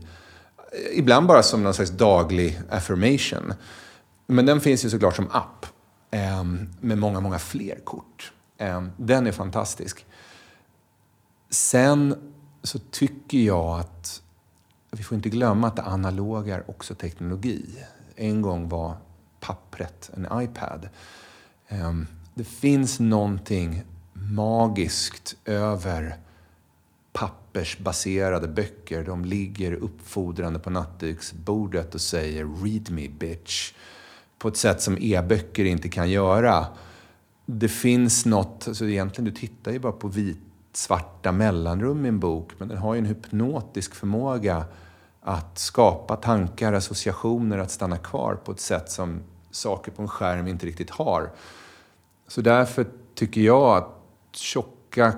Ibland 0.92 1.26
bara 1.26 1.42
som 1.42 1.62
någon 1.62 1.74
slags 1.74 1.90
daglig 1.90 2.60
affirmation. 2.70 3.54
Men 4.26 4.46
den 4.46 4.60
finns 4.60 4.84
ju 4.84 4.90
såklart 4.90 5.16
som 5.16 5.30
app. 5.30 5.66
Ehm, 6.10 6.68
med 6.80 6.98
många, 6.98 7.20
många 7.20 7.38
fler 7.38 7.78
kort. 7.84 8.32
Ehm, 8.58 8.90
den 8.96 9.26
är 9.26 9.32
fantastisk. 9.32 10.06
Sen 11.50 12.32
så 12.62 12.78
tycker 12.78 13.38
jag 13.38 13.80
att 13.80 14.22
vi 14.90 15.02
får 15.02 15.16
inte 15.16 15.28
glömma 15.28 15.66
att 15.66 15.76
det 15.76 15.82
analoga 15.82 16.54
är 16.54 16.70
också 16.70 16.94
teknologi. 16.94 17.64
En 18.16 18.42
gång 18.42 18.68
var 18.68 18.96
pappret 19.40 20.10
en 20.14 20.42
iPad. 20.42 20.88
Ehm, 21.68 22.06
det 22.34 22.44
finns 22.44 23.00
någonting 23.00 23.82
magiskt 24.12 25.36
över 25.44 26.16
pappersbaserade 27.14 28.48
böcker. 28.48 29.04
De 29.04 29.24
ligger 29.24 29.72
uppfordrande 29.72 30.58
på 30.58 30.70
nattduksbordet 30.70 31.94
och 31.94 32.00
säger 32.00 32.44
“read 32.64 32.90
me 32.90 33.08
bitch” 33.08 33.72
på 34.38 34.48
ett 34.48 34.56
sätt 34.56 34.82
som 34.82 34.98
e-böcker 35.00 35.64
inte 35.64 35.88
kan 35.88 36.10
göra. 36.10 36.66
Det 37.46 37.68
finns 37.68 38.26
något, 38.26 38.68
alltså 38.68 38.84
egentligen 38.84 39.24
du 39.24 39.40
tittar 39.40 39.72
ju 39.72 39.78
bara 39.78 39.92
på 39.92 40.08
vit 40.08 40.38
svarta 40.72 41.32
mellanrum 41.32 42.04
i 42.04 42.08
en 42.08 42.20
bok, 42.20 42.52
men 42.58 42.68
den 42.68 42.78
har 42.78 42.94
ju 42.94 42.98
en 42.98 43.06
hypnotisk 43.06 43.94
förmåga 43.94 44.64
att 45.20 45.58
skapa 45.58 46.16
tankar, 46.16 46.72
associationer, 46.72 47.58
att 47.58 47.70
stanna 47.70 47.98
kvar 47.98 48.34
på 48.44 48.52
ett 48.52 48.60
sätt 48.60 48.90
som 48.90 49.22
saker 49.50 49.92
på 49.92 50.02
en 50.02 50.08
skärm 50.08 50.48
inte 50.48 50.66
riktigt 50.66 50.90
har. 50.90 51.30
Så 52.28 52.40
därför 52.40 52.86
tycker 53.14 53.40
jag 53.40 53.76
att 53.76 53.90
tjocka, 54.32 55.12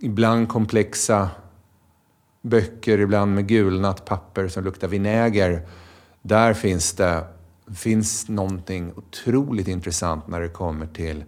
ibland 0.00 0.48
komplexa 0.48 1.30
böcker, 2.42 2.98
ibland 2.98 3.34
med 3.34 3.46
gulnat 3.46 4.04
papper 4.04 4.48
som 4.48 4.64
luktar 4.64 4.88
vinäger, 4.88 5.66
där 6.22 6.54
finns 6.54 6.92
det 6.92 7.24
finns 7.74 8.28
någonting 8.28 8.92
otroligt 8.96 9.68
intressant 9.68 10.28
när 10.28 10.40
det 10.40 10.48
kommer 10.48 10.86
till 10.86 11.24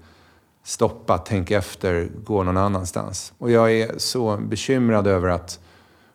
stoppa, 0.62 1.18
tänk 1.18 1.50
efter, 1.50 2.08
gå 2.24 2.42
någon 2.42 2.56
annanstans. 2.56 3.32
Och 3.38 3.50
jag 3.50 3.72
är 3.72 3.98
så 3.98 4.36
bekymrad 4.36 5.06
över 5.06 5.28
att 5.28 5.60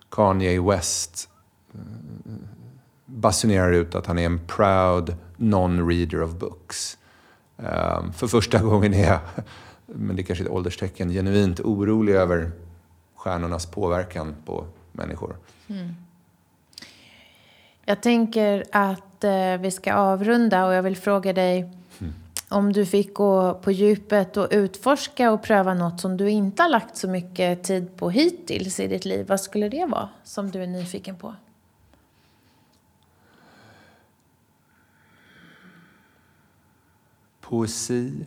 Kanye 0.10 0.62
West 0.62 1.30
eh, 1.74 1.80
basunerar 3.06 3.72
ut 3.72 3.96
att 3.96 4.06
han 4.06 4.20
är 4.20 4.26
en 4.26 4.40
proud 4.40 5.16
non-reader 5.38 6.24
of 6.24 6.32
books. 6.32 6.98
Eh, 7.58 8.12
för 8.12 8.28
första 8.28 8.60
gången 8.64 8.94
är 8.94 9.08
jag, 9.08 9.20
men 9.86 10.16
det 10.16 10.22
är 10.22 10.24
kanske 10.24 10.44
är 10.44 10.46
ett 10.46 10.52
ålderstecken, 10.52 11.10
genuint 11.10 11.60
orolig 11.60 12.14
över 12.14 12.52
stjärnornas 13.16 13.66
påverkan 13.66 14.36
på 14.46 14.66
människor. 14.92 15.36
Mm. 15.68 15.96
Jag 17.86 18.02
tänker 18.02 18.64
att 18.72 19.24
eh, 19.24 19.58
vi 19.60 19.72
ska 19.72 19.94
avrunda 19.94 20.66
och 20.66 20.74
jag 20.74 20.84
vill 20.84 20.98
fråga 20.98 21.34
dig 21.34 21.70
om 22.50 22.74
du 22.74 22.86
fick 22.86 23.14
gå 23.14 23.54
på 23.54 23.72
djupet 23.72 24.38
och 24.38 24.48
utforska 24.52 25.32
och 25.32 25.44
pröva 25.44 25.74
något 25.74 26.02
som 26.02 26.18
du 26.18 26.30
inte 26.30 26.64
har 26.64 26.70
lagt 26.70 26.98
så 26.98 27.08
mycket 27.08 27.64
tid 27.64 27.98
på 27.98 28.10
hittills 28.10 28.80
i 28.80 28.88
ditt 28.88 29.06
liv, 29.06 29.28
vad 29.28 29.42
skulle 29.42 29.70
det 29.70 29.86
vara 29.86 30.10
som 30.24 30.52
du 30.52 30.64
är 30.64 30.68
nyfiken 30.68 31.16
på? 31.16 31.36
Poesi. 37.42 38.26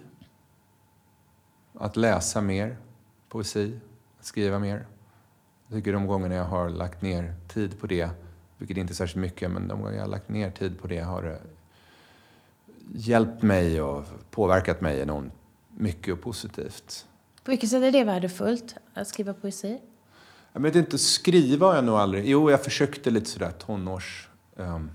Att 1.78 1.96
läsa 1.96 2.40
mer 2.40 2.76
poesi, 3.28 3.78
att 4.18 4.24
skriva 4.24 4.58
mer. 4.58 4.86
Jag 5.66 5.78
tycker 5.78 5.92
de 5.92 6.06
gångerna 6.06 6.34
jag 6.34 6.44
har 6.44 6.68
lagt 6.68 7.02
ner 7.02 7.34
tid 7.48 7.80
på 7.80 7.86
det, 7.86 8.10
vilket 8.58 8.76
inte 8.76 8.92
är 8.92 8.94
särskilt 8.94 9.20
mycket, 9.20 9.50
men 9.50 9.68
de 9.68 9.80
gånger 9.80 9.96
jag 9.96 10.02
har 10.02 10.08
lagt 10.08 10.28
ner 10.28 10.50
tid 10.50 10.80
på 10.80 10.86
det 10.86 11.00
har 11.00 11.22
det 11.22 11.40
hjälpt 12.94 13.42
mig 13.42 13.82
och 13.82 14.04
påverkat 14.30 14.80
mig 14.80 15.00
enormt 15.00 15.32
mycket 15.76 16.14
och 16.14 16.20
positivt. 16.20 17.06
På 17.44 17.50
vilket 17.50 17.70
sätt 17.70 17.82
är 17.82 17.92
det 17.92 18.04
värdefullt 18.04 18.74
att 18.94 19.08
skriva 19.08 19.34
poesi? 19.34 19.80
Jag 20.52 20.60
vet 20.60 20.76
inte, 20.76 20.98
skriva 20.98 21.66
har 21.66 21.74
jag 21.74 21.84
nog 21.84 21.94
aldrig... 21.94 22.28
Jo, 22.28 22.50
jag 22.50 22.64
försökte 22.64 23.10
lite 23.10 23.30
sådär 23.30 23.50
tonårs... 23.50 24.28
Um, 24.56 24.90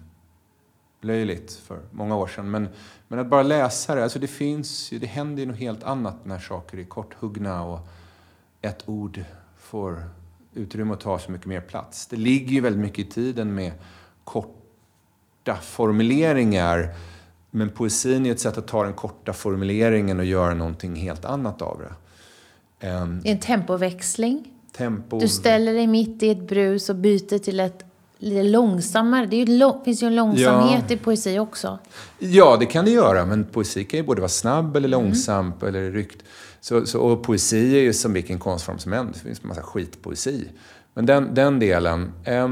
löjligt 1.03 1.53
för 1.53 1.79
många 1.91 2.15
år 2.15 2.27
sedan. 2.27 2.51
Men, 2.51 2.67
men 3.14 3.20
att 3.20 3.28
bara 3.28 3.43
läsa 3.43 3.95
det, 3.95 4.03
alltså 4.03 4.20
det 4.20 4.28
finns 4.28 4.89
det 4.89 5.05
händer 5.05 5.41
ju 5.41 5.45
något 5.45 5.59
helt 5.59 5.84
annat 5.84 6.26
när 6.26 6.39
saker 6.39 6.78
är 6.78 6.84
korthuggna 6.84 7.64
och 7.64 7.80
ett 8.61 8.89
ord 8.89 9.24
får 9.57 10.09
utrymme 10.53 10.93
att 10.93 10.99
ta 10.99 11.20
så 11.20 11.32
mycket 11.32 11.47
mer 11.47 11.61
plats. 11.61 12.07
Det 12.07 12.16
ligger 12.16 12.51
ju 12.51 12.61
väldigt 12.61 12.82
mycket 12.82 13.07
i 13.07 13.09
tiden 13.09 13.55
med 13.55 13.72
korta 14.24 15.55
formuleringar 15.61 16.95
men 17.51 17.70
poesin 17.70 18.26
är 18.26 18.32
ett 18.32 18.39
sätt 18.39 18.57
att 18.57 18.68
ta 18.68 18.84
den 18.84 18.93
korta 18.93 19.34
formuleringen 19.34 20.20
och 20.20 20.26
göra 20.26 20.53
någonting 20.53 20.95
helt 20.95 21.26
annat 21.26 21.61
av 21.61 21.82
det. 21.82 22.88
Um, 22.88 23.22
det 23.24 23.30
är 23.30 23.34
en 23.34 23.39
tempoväxling. 23.39 24.51
Tempo... 24.72 25.20
Du 25.20 25.28
ställer 25.28 25.74
dig 25.74 25.88
mitt 25.88 26.24
i 26.24 26.30
ett 26.30 26.47
brus 26.47 26.89
och 26.89 26.95
byter 26.95 27.38
till 27.38 27.59
ett 27.59 27.86
lite 28.24 28.43
långsammare. 28.43 29.26
Det 29.26 29.36
ju, 29.36 29.74
finns 29.86 30.03
ju 30.03 30.07
en 30.07 30.15
långsamhet 30.15 30.84
ja. 30.88 30.95
i 30.95 30.97
poesi 30.97 31.39
också. 31.39 31.80
Ja, 32.19 32.57
det 32.59 32.65
kan 32.65 32.86
det 32.86 32.91
göra. 32.91 33.26
Men 33.26 33.45
poesi 33.45 33.84
kan 33.84 33.97
ju 33.97 34.05
både 34.05 34.21
vara 34.21 34.30
snabb 34.30 34.76
eller 34.76 34.88
långsam 34.88 35.45
mm. 35.45 35.67
eller 35.67 35.91
ryckt. 35.91 36.24
Så, 36.61 36.86
så, 36.86 36.99
och 36.99 37.24
poesi 37.24 37.78
är 37.78 37.82
ju 37.82 37.93
som 37.93 38.13
vilken 38.13 38.39
konstform 38.39 38.80
som 38.80 38.91
helst. 38.91 39.13
Det 39.13 39.19
finns 39.19 39.41
en 39.41 39.47
massa 39.47 39.61
skitpoesi. 39.61 40.47
Men 40.93 41.05
den, 41.05 41.34
den 41.34 41.59
delen. 41.59 42.11
Eh, 42.24 42.49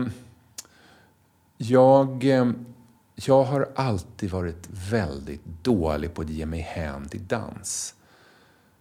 jag... 1.58 2.24
Eh, 2.24 2.52
jag 3.26 3.44
har 3.44 3.70
alltid 3.76 4.32
varit 4.32 4.68
väldigt 4.92 5.46
dålig 5.64 6.14
på 6.14 6.22
att 6.22 6.30
ge 6.30 6.46
mig 6.46 6.60
hän 6.60 7.10
till 7.10 7.28
dans. 7.28 7.96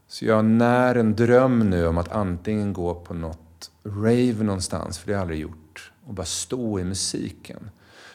Så 0.08 0.24
jag 0.24 0.44
när 0.44 0.94
en 0.94 1.16
dröm 1.16 1.70
nu 1.70 1.86
om 1.86 1.98
att 1.98 2.12
antingen 2.12 2.72
gå 2.72 2.94
på 2.94 3.14
något 3.14 3.70
rave 3.84 4.42
någonstans, 4.42 4.98
för 4.98 5.06
det 5.06 5.12
har 5.12 5.16
jag 5.16 5.22
aldrig 5.22 5.40
gjort, 5.40 5.69
och 6.04 6.14
bara 6.14 6.26
stå 6.26 6.80
i 6.80 6.84
musiken. 6.84 7.70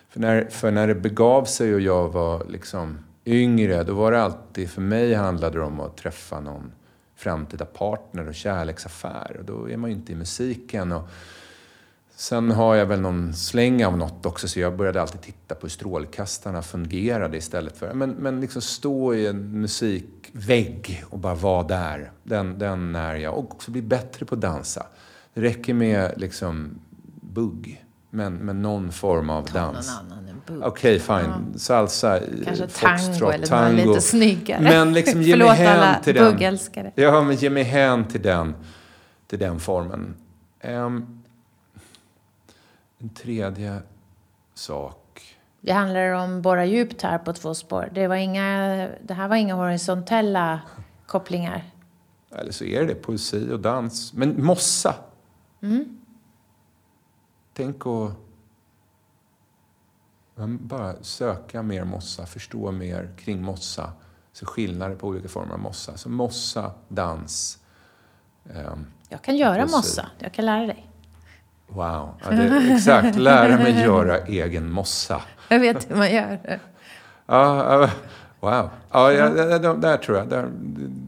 För 0.09 0.19
när, 0.19 0.45
för 0.45 0.71
när 0.71 0.87
det 0.87 0.95
begav 0.95 1.45
sig 1.45 1.73
och 1.73 1.81
jag 1.81 2.09
var 2.09 2.45
liksom 2.49 2.97
yngre, 3.25 3.83
då 3.83 3.93
var 3.93 4.11
det 4.11 4.21
alltid, 4.21 4.69
för 4.69 4.81
mig 4.81 5.13
handlade 5.13 5.57
det 5.57 5.63
om 5.63 5.79
att 5.79 5.97
träffa 5.97 6.39
någon 6.39 6.71
framtida 7.15 7.65
partner 7.65 8.27
och 8.27 8.35
kärleksaffär. 8.35 9.35
Och 9.39 9.45
då 9.45 9.69
är 9.69 9.77
man 9.77 9.89
ju 9.89 9.95
inte 9.95 10.11
i 10.11 10.15
musiken. 10.15 10.91
Och 10.91 11.09
Sen 12.17 12.51
har 12.51 12.75
jag 12.75 12.85
väl 12.85 13.01
någon 13.01 13.33
släng 13.33 13.85
av 13.85 13.97
något 13.97 14.25
också, 14.25 14.47
så 14.47 14.59
jag 14.59 14.77
började 14.77 15.01
alltid 15.01 15.21
titta 15.21 15.55
på 15.55 15.61
hur 15.61 15.69
strålkastarna 15.69 16.61
fungerade 16.61 17.37
istället 17.37 17.77
för... 17.77 17.93
Men, 17.93 18.11
men 18.11 18.41
liksom 18.41 18.61
stå 18.61 19.13
i 19.13 19.27
en 19.27 19.61
musikvägg 19.61 21.03
och 21.09 21.19
bara 21.19 21.35
vara 21.35 21.63
där. 21.63 22.11
Den, 22.23 22.59
den 22.59 22.95
är 22.95 23.15
jag. 23.15 23.37
Och 23.37 23.53
också 23.53 23.71
bli 23.71 23.81
bättre 23.81 24.25
på 24.25 24.35
att 24.35 24.41
dansa. 24.41 24.85
Det 25.33 25.41
räcker 25.41 25.73
med 25.73 26.13
liksom 26.17 26.79
bugg. 27.35 27.85
Men, 28.09 28.33
men 28.33 28.61
någon 28.61 28.91
form 28.91 29.29
av 29.29 29.43
Ta 29.43 29.59
dans. 29.59 29.99
Okej, 30.47 30.61
okay, 30.67 30.99
fine. 30.99 31.51
Ja. 31.53 31.59
Salsa, 31.59 32.19
Kanske 32.45 32.67
tango 32.67 33.31
eller 33.31 33.47
tango. 33.47 33.87
lite 33.87 34.01
snyggare. 34.01 34.61
Men 34.61 34.93
liksom 34.93 35.21
ge 35.21 35.35
mig 35.37 35.47
hän 35.47 36.01
till 36.01 36.15
den. 36.15 36.57
Ja, 36.95 37.21
men 37.21 37.35
ge 37.35 37.49
mig 37.49 37.63
hän 37.63 38.05
till 38.05 38.21
den, 38.21 38.55
till 39.27 39.39
den 39.39 39.59
formen. 39.59 40.15
Um, 40.63 41.23
en 42.99 43.09
tredje 43.09 43.79
sak. 44.53 45.35
Det 45.61 45.71
handlar 45.71 46.11
om 46.11 46.41
borra 46.41 46.65
djupt 46.65 47.01
här 47.01 47.17
på 47.17 47.33
två 47.33 47.53
spår. 47.53 47.89
Det, 47.93 48.07
var 48.07 48.15
inga, 48.15 48.89
det 49.03 49.13
här 49.13 49.27
var 49.27 49.35
inga 49.35 49.55
horisontella 49.55 50.61
kopplingar. 51.05 51.63
Eller 52.35 52.51
så 52.51 52.63
är 52.63 52.83
det 52.83 52.95
poesi 52.95 53.51
och 53.51 53.59
dans. 53.59 54.13
Men 54.13 54.45
mossa. 54.45 54.95
Mm. 55.61 55.97
Tänk 57.57 57.85
att 57.85 58.11
bara 60.45 61.03
söka 61.03 61.61
mer 61.61 61.83
mossa, 61.83 62.25
förstå 62.25 62.71
mer 62.71 63.09
kring 63.17 63.41
mossa. 63.41 63.93
Så 64.31 64.45
skillnader 64.45 64.95
på 64.95 65.07
olika 65.07 65.27
former 65.27 65.53
av 65.53 65.59
mossa. 65.59 65.97
Så 65.97 66.09
mossa, 66.09 66.71
dans. 66.87 67.59
Um, 68.43 68.87
jag 69.09 69.21
kan 69.21 69.37
göra 69.37 69.65
mossa. 69.65 70.09
Jag 70.19 70.33
kan 70.33 70.45
lära 70.45 70.65
dig. 70.65 70.89
Wow. 71.67 72.09
Ja, 72.23 72.31
det, 72.31 72.73
exakt. 72.73 73.17
Lära 73.17 73.57
mig 73.57 73.81
göra 73.81 74.17
egen 74.19 74.71
mossa. 74.71 75.21
Jag 75.49 75.59
vet 75.59 75.91
hur 75.91 75.95
man 75.95 76.13
gör. 76.13 76.59
Ja, 77.25 77.89
wow. 78.39 78.69
Ja, 78.91 79.11
ja, 79.11 79.29
där 79.73 79.97
tror 79.97 80.17
jag. 80.17 80.29
Där, 80.29 80.49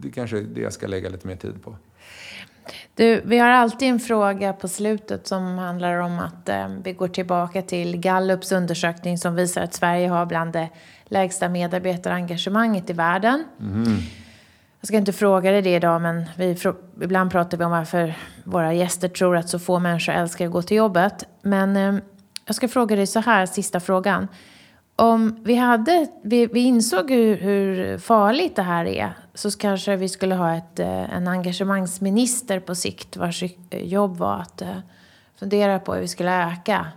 det 0.01 0.11
kanske 0.11 0.37
är 0.37 0.41
det 0.41 0.61
jag 0.61 0.73
ska 0.73 0.87
lägga 0.87 1.09
lite 1.09 1.27
mer 1.27 1.35
tid 1.35 1.63
på. 1.63 1.75
Du, 2.97 3.21
vi 3.25 3.37
har 3.37 3.49
alltid 3.49 3.89
en 3.89 3.99
fråga 3.99 4.53
på 4.53 4.67
slutet 4.67 5.27
som 5.27 5.57
handlar 5.57 5.97
om 5.97 6.19
att 6.19 6.49
eh, 6.49 6.67
vi 6.83 6.93
går 6.93 7.07
tillbaka 7.07 7.61
till 7.61 7.97
Gallups 7.97 8.51
undersökning 8.51 9.17
som 9.17 9.35
visar 9.35 9.61
att 9.61 9.73
Sverige 9.73 10.07
har 10.07 10.25
bland 10.25 10.53
det 10.53 10.69
lägsta 11.05 11.49
medarbetarengagemanget 11.49 12.89
i 12.89 12.93
världen. 12.93 13.43
Mm. 13.59 13.97
Jag 14.79 14.87
ska 14.87 14.97
inte 14.97 15.13
fråga 15.13 15.51
dig 15.51 15.61
det 15.61 15.75
idag, 15.75 16.01
men 16.01 16.25
vi, 16.37 16.57
ibland 17.01 17.31
pratar 17.31 17.57
vi 17.57 17.65
om 17.65 17.71
varför 17.71 18.13
våra 18.43 18.73
gäster 18.73 19.07
tror 19.07 19.37
att 19.37 19.49
så 19.49 19.59
få 19.59 19.79
människor 19.79 20.13
älskar 20.13 20.45
att 20.45 20.51
gå 20.51 20.61
till 20.61 20.77
jobbet. 20.77 21.23
Men 21.41 21.77
eh, 21.77 21.95
jag 22.45 22.55
ska 22.55 22.67
fråga 22.67 22.95
dig 22.95 23.07
så 23.07 23.19
här, 23.19 23.45
sista 23.45 23.79
frågan. 23.79 24.27
Om 24.99 25.39
vi, 25.43 25.55
hade, 25.55 26.07
vi, 26.21 26.45
vi 26.45 26.59
insåg 26.59 27.11
hur, 27.11 27.37
hur, 27.37 27.97
farligt 27.97 28.55
det 28.55 28.61
här 28.61 28.85
är 28.85 29.13
så 29.33 29.51
kanske 29.51 29.95
vi 29.95 30.09
skulle 30.09 30.35
ha 30.35 30.55
ett, 30.55 30.79
eh, 30.79 31.15
en 31.15 31.27
engagemangsminister 31.27 32.59
på 32.59 32.75
sikt 32.75 33.17
vars 33.17 33.43
jobb 33.71 34.17
var 34.17 34.39
att 34.39 34.61
eh, 34.61 34.77
fundera 35.39 35.79
på 35.79 35.93
hur 35.93 36.01
vi 36.01 36.07
skulle 36.07 36.51
öka 36.51 36.87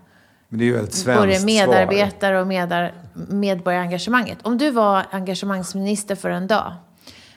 Men 0.48 0.58
det 0.58 0.64
är 0.64 0.66
ju 0.66 0.76
ett 0.76 0.94
svenskt 0.94 1.22
både 1.22 1.44
medarbetare 1.44 2.40
och 2.40 2.46
medar, 2.46 2.94
medborgarengagemanget. 3.28 4.38
Om 4.42 4.58
du 4.58 4.70
var 4.70 5.06
engagemangsminister 5.10 6.14
för 6.14 6.30
en 6.30 6.46
dag, 6.46 6.72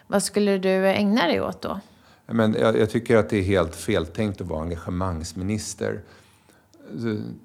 vad 0.07 0.23
skulle 0.23 0.57
du 0.57 0.87
ägna 0.87 1.27
dig 1.27 1.41
åt 1.41 1.61
då? 1.61 1.79
Men 2.25 2.55
jag, 2.59 2.79
jag 2.79 2.89
tycker 2.89 3.17
att 3.17 3.29
det 3.29 3.37
är 3.37 3.43
helt 3.43 3.75
feltänkt 3.75 4.41
att 4.41 4.47
vara 4.47 4.61
engagemangsminister. 4.61 6.01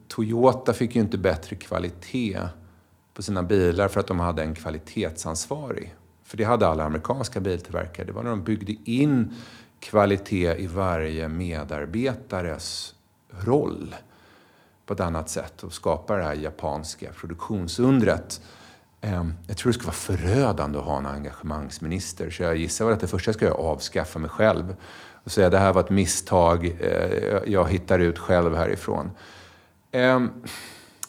Toyota 0.09 0.73
fick 0.73 0.95
ju 0.95 1.01
inte 1.01 1.19
bättre 1.19 1.57
kvalitet 1.57 2.39
på 3.19 3.23
sina 3.23 3.43
bilar 3.43 3.89
för 3.89 4.01
att 4.01 4.07
de 4.07 4.21
hade 4.21 4.43
en 4.43 4.55
kvalitetsansvarig. 4.55 5.95
För 6.25 6.37
det 6.37 6.45
hade 6.45 6.67
alla 6.69 6.85
amerikanska 6.85 7.41
biltillverkare. 7.41 8.07
Det 8.07 8.13
var 8.13 8.23
när 8.23 8.31
de 8.31 8.45
byggde 8.45 8.75
in 8.85 9.35
kvalitet 9.81 10.55
i 10.59 10.67
varje 10.67 11.29
medarbetares 11.29 12.95
roll 13.31 13.95
på 14.87 14.95
ett 14.95 15.01
annat 15.01 15.31
sätt 15.31 15.63
och 15.63 15.73
skapa 15.73 16.17
det 16.17 16.23
här 16.23 16.35
japanska 16.35 17.13
produktionsundret. 17.13 18.41
Ehm, 19.01 19.35
jag 19.47 19.57
tror 19.57 19.73
det 19.73 19.75
skulle 19.75 19.87
vara 19.87 20.19
förödande 20.19 20.79
att 20.79 20.85
ha 20.85 20.99
en 20.99 21.07
engagemangsminister. 21.07 22.31
Så 22.31 22.43
jag 22.43 22.57
gissar 22.57 22.85
väl 22.85 22.95
att 22.95 23.01
det 23.01 23.09
första 23.09 23.33
ska 23.33 23.47
jag 23.47 23.61
avskaffa 23.61 24.19
mig 24.19 24.31
själv 24.31 24.77
och 25.25 25.31
säga 25.31 25.51
det 25.51 25.59
här 25.59 25.73
var 25.73 25.81
ett 25.81 25.91
misstag, 25.91 26.77
eh, 26.81 27.39
jag 27.47 27.69
hittar 27.69 27.99
ut 27.99 28.19
själv 28.19 28.55
härifrån. 28.55 29.11
Ehm, 29.93 30.31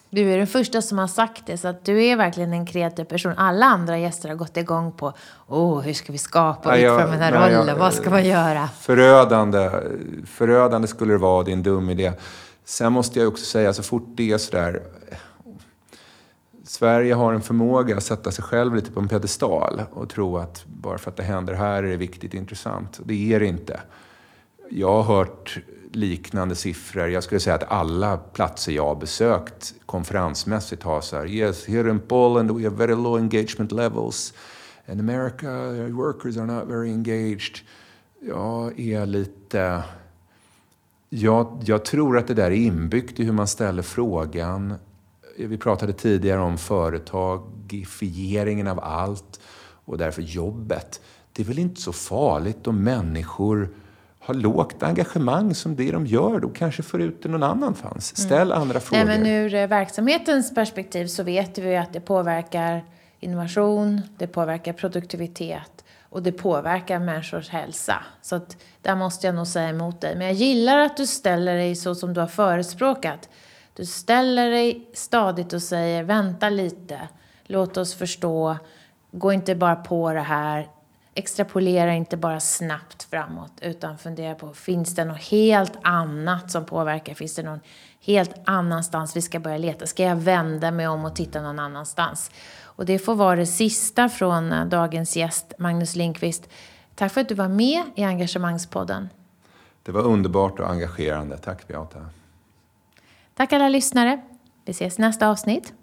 du 0.09 0.33
är 0.33 0.37
den 0.37 0.47
första 0.47 0.81
som 0.81 0.97
har 0.97 1.07
sagt 1.07 1.45
det, 1.45 1.57
så 1.57 1.67
att 1.67 1.85
du 1.85 2.05
är 2.05 2.15
verkligen 2.15 2.53
en 2.53 2.65
kreativ 2.65 3.03
person. 3.03 3.33
Alla 3.37 3.65
andra 3.65 3.97
gäster 3.97 4.29
har 4.29 4.35
gått 4.35 4.57
igång 4.57 4.91
på, 4.91 5.13
åh, 5.47 5.81
hur 5.81 5.93
ska 5.93 6.11
vi 6.11 6.17
skapa 6.17 6.69
och 6.69 6.75
utforma 6.75 7.11
den 7.11 7.19
här 7.19 7.31
nej, 7.31 7.55
rollen? 7.55 7.67
Jag, 7.67 7.75
Vad 7.75 7.93
ska 7.93 8.09
man 8.09 8.25
göra? 8.25 8.67
Förödande, 8.67 9.69
förödande 10.25 10.87
skulle 10.87 11.13
det 11.13 11.17
vara, 11.17 11.43
din 11.43 11.63
dum 11.63 11.89
idé. 11.89 12.13
Sen 12.65 12.93
måste 12.93 13.19
jag 13.19 13.27
också 13.27 13.45
säga, 13.45 13.73
så 13.73 13.83
fort 13.83 14.07
det 14.07 14.31
är 14.31 14.37
sådär... 14.37 14.81
Sverige 16.63 17.13
har 17.13 17.33
en 17.33 17.41
förmåga 17.41 17.97
att 17.97 18.03
sätta 18.03 18.31
sig 18.31 18.43
själv 18.43 18.75
lite 18.75 18.91
på 18.91 18.99
en 18.99 19.07
pedestal 19.07 19.81
och 19.91 20.09
tro 20.09 20.37
att 20.37 20.65
bara 20.65 20.97
för 20.97 21.11
att 21.11 21.17
det 21.17 21.23
händer 21.23 21.53
här 21.53 21.83
är 21.83 21.89
det 21.89 21.97
viktigt 21.97 22.33
och 22.33 22.39
intressant. 22.39 22.99
Det 23.03 23.33
är 23.33 23.39
det 23.39 23.45
inte. 23.45 23.79
Jag 24.71 25.03
har 25.03 25.15
hört 25.15 25.59
liknande 25.91 26.55
siffror. 26.55 27.07
Jag 27.07 27.23
skulle 27.23 27.39
säga 27.39 27.55
att 27.55 27.71
alla 27.71 28.17
platser 28.17 28.71
jag 28.71 28.85
har 28.85 28.95
besökt 28.95 29.73
konferensmässigt 29.85 30.83
har 30.83 31.01
så 31.01 31.15
här, 31.15 31.27
yes, 31.27 31.67
here 31.67 31.89
in 31.89 31.99
Poland 31.99 32.51
we 32.51 32.63
have 32.63 32.75
very 32.75 32.95
low 32.95 33.17
engagement 33.17 33.71
levels. 33.71 34.33
In 34.91 34.99
America, 34.99 35.71
workers 35.89 36.37
are 36.37 36.45
not 36.45 36.67
very 36.67 36.91
engaged. 36.91 37.59
Jag 38.21 38.79
är 38.79 39.05
lite... 39.05 39.83
Jag, 41.09 41.63
jag 41.65 41.85
tror 41.85 42.17
att 42.17 42.27
det 42.27 42.33
där 42.33 42.51
är 42.51 42.55
inbyggt 42.55 43.19
i 43.19 43.23
hur 43.23 43.33
man 43.33 43.47
ställer 43.47 43.81
frågan. 43.81 44.73
Vi 45.37 45.57
pratade 45.57 45.93
tidigare 45.93 46.41
om 46.41 46.57
företagifieringen 46.57 48.67
av 48.67 48.79
allt 48.79 49.39
och 49.85 49.97
därför 49.97 50.21
jobbet. 50.21 51.01
Det 51.33 51.41
är 51.41 51.45
väl 51.45 51.59
inte 51.59 51.81
så 51.81 51.93
farligt 51.93 52.67
om 52.67 52.83
människor 52.83 53.69
har 54.29 54.33
lågt 54.33 54.83
engagemang 54.83 55.55
som 55.55 55.75
det 55.75 55.91
de 55.91 56.05
gör, 56.05 56.39
då 56.39 56.49
kanske 56.49 56.83
får 56.83 57.01
ut 57.01 57.23
det 57.23 57.29
någon 57.29 57.43
annanstans. 57.43 58.13
Mm. 58.17 58.27
Ställ 58.27 58.51
mm. 58.51 58.61
andra 58.61 58.79
frågor. 58.79 59.05
Nej, 59.05 59.19
men 59.19 59.27
ur 59.27 59.53
eh, 59.53 59.67
verksamhetens 59.67 60.55
perspektiv 60.55 61.07
så 61.07 61.23
vet 61.23 61.57
vi 61.57 61.77
att 61.77 61.93
det 61.93 62.01
påverkar 62.01 62.83
innovation, 63.19 64.01
det 64.17 64.27
påverkar 64.27 64.73
produktivitet 64.73 65.83
och 66.09 66.23
det 66.23 66.31
påverkar 66.31 66.99
människors 66.99 67.49
hälsa. 67.49 67.95
Så 68.21 68.35
att 68.35 68.57
där 68.81 68.95
måste 68.95 69.27
jag 69.27 69.35
nog 69.35 69.47
säga 69.47 69.69
emot 69.69 70.01
dig. 70.01 70.15
Men 70.15 70.27
jag 70.27 70.35
gillar 70.35 70.77
att 70.77 70.97
du 70.97 71.07
ställer 71.07 71.55
dig 71.55 71.75
så 71.75 71.95
som 71.95 72.13
du 72.13 72.19
har 72.19 72.27
förespråkat. 72.27 73.29
Du 73.73 73.85
ställer 73.85 74.49
dig 74.49 74.89
stadigt 74.93 75.53
och 75.53 75.61
säger 75.61 76.03
vänta 76.03 76.49
lite, 76.49 76.99
låt 77.43 77.77
oss 77.77 77.95
förstå, 77.95 78.57
gå 79.11 79.33
inte 79.33 79.55
bara 79.55 79.75
på 79.75 80.13
det 80.13 80.19
här, 80.19 80.67
extrapolera 81.15 81.93
inte 81.93 82.17
bara 82.17 82.39
snabbt 82.39 83.03
framåt 83.03 83.51
utan 83.61 83.97
fundera 83.97 84.35
på, 84.35 84.53
finns 84.53 84.95
det 84.95 85.05
något 85.05 85.23
helt 85.23 85.73
annat 85.81 86.51
som 86.51 86.65
påverkar? 86.65 87.13
Finns 87.13 87.35
det 87.35 87.43
någon 87.43 87.59
helt 88.01 88.31
annanstans 88.45 89.15
vi 89.15 89.21
ska 89.21 89.39
börja 89.39 89.57
leta? 89.57 89.85
Ska 89.85 90.03
jag 90.03 90.15
vända 90.15 90.71
mig 90.71 90.87
om 90.87 91.05
och 91.05 91.15
titta 91.15 91.41
någon 91.41 91.59
annanstans? 91.59 92.31
Och 92.61 92.85
det 92.85 92.99
får 92.99 93.15
vara 93.15 93.35
det 93.35 93.45
sista 93.45 94.09
från 94.09 94.51
eh, 94.51 94.65
dagens 94.65 95.17
gäst, 95.17 95.53
Magnus 95.57 95.95
Linkvist. 95.95 96.49
Tack 96.95 97.11
för 97.11 97.21
att 97.21 97.29
du 97.29 97.35
var 97.35 97.47
med 97.47 97.83
i 97.95 98.03
Engagemangspodden. 98.03 99.09
Det 99.83 99.91
var 99.91 100.01
underbart 100.01 100.59
och 100.59 100.69
engagerande. 100.69 101.37
Tack 101.37 101.67
Beata. 101.67 102.05
Tack 103.35 103.53
alla 103.53 103.69
lyssnare. 103.69 104.21
Vi 104.65 104.71
ses 104.71 104.97
nästa 104.97 105.27
avsnitt. 105.29 105.73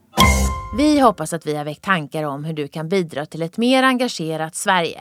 Vi 0.77 1.01
hoppas 1.01 1.33
att 1.33 1.47
vi 1.47 1.57
har 1.57 1.65
väckt 1.65 1.83
tankar 1.83 2.25
om 2.25 2.45
hur 2.45 2.55
du 2.55 2.69
kan 2.69 2.89
bidra 2.89 3.27
till 3.27 3.43
ett 3.43 3.57
mer 3.57 3.83
engagerat 3.83 4.55
Sverige. 4.55 5.01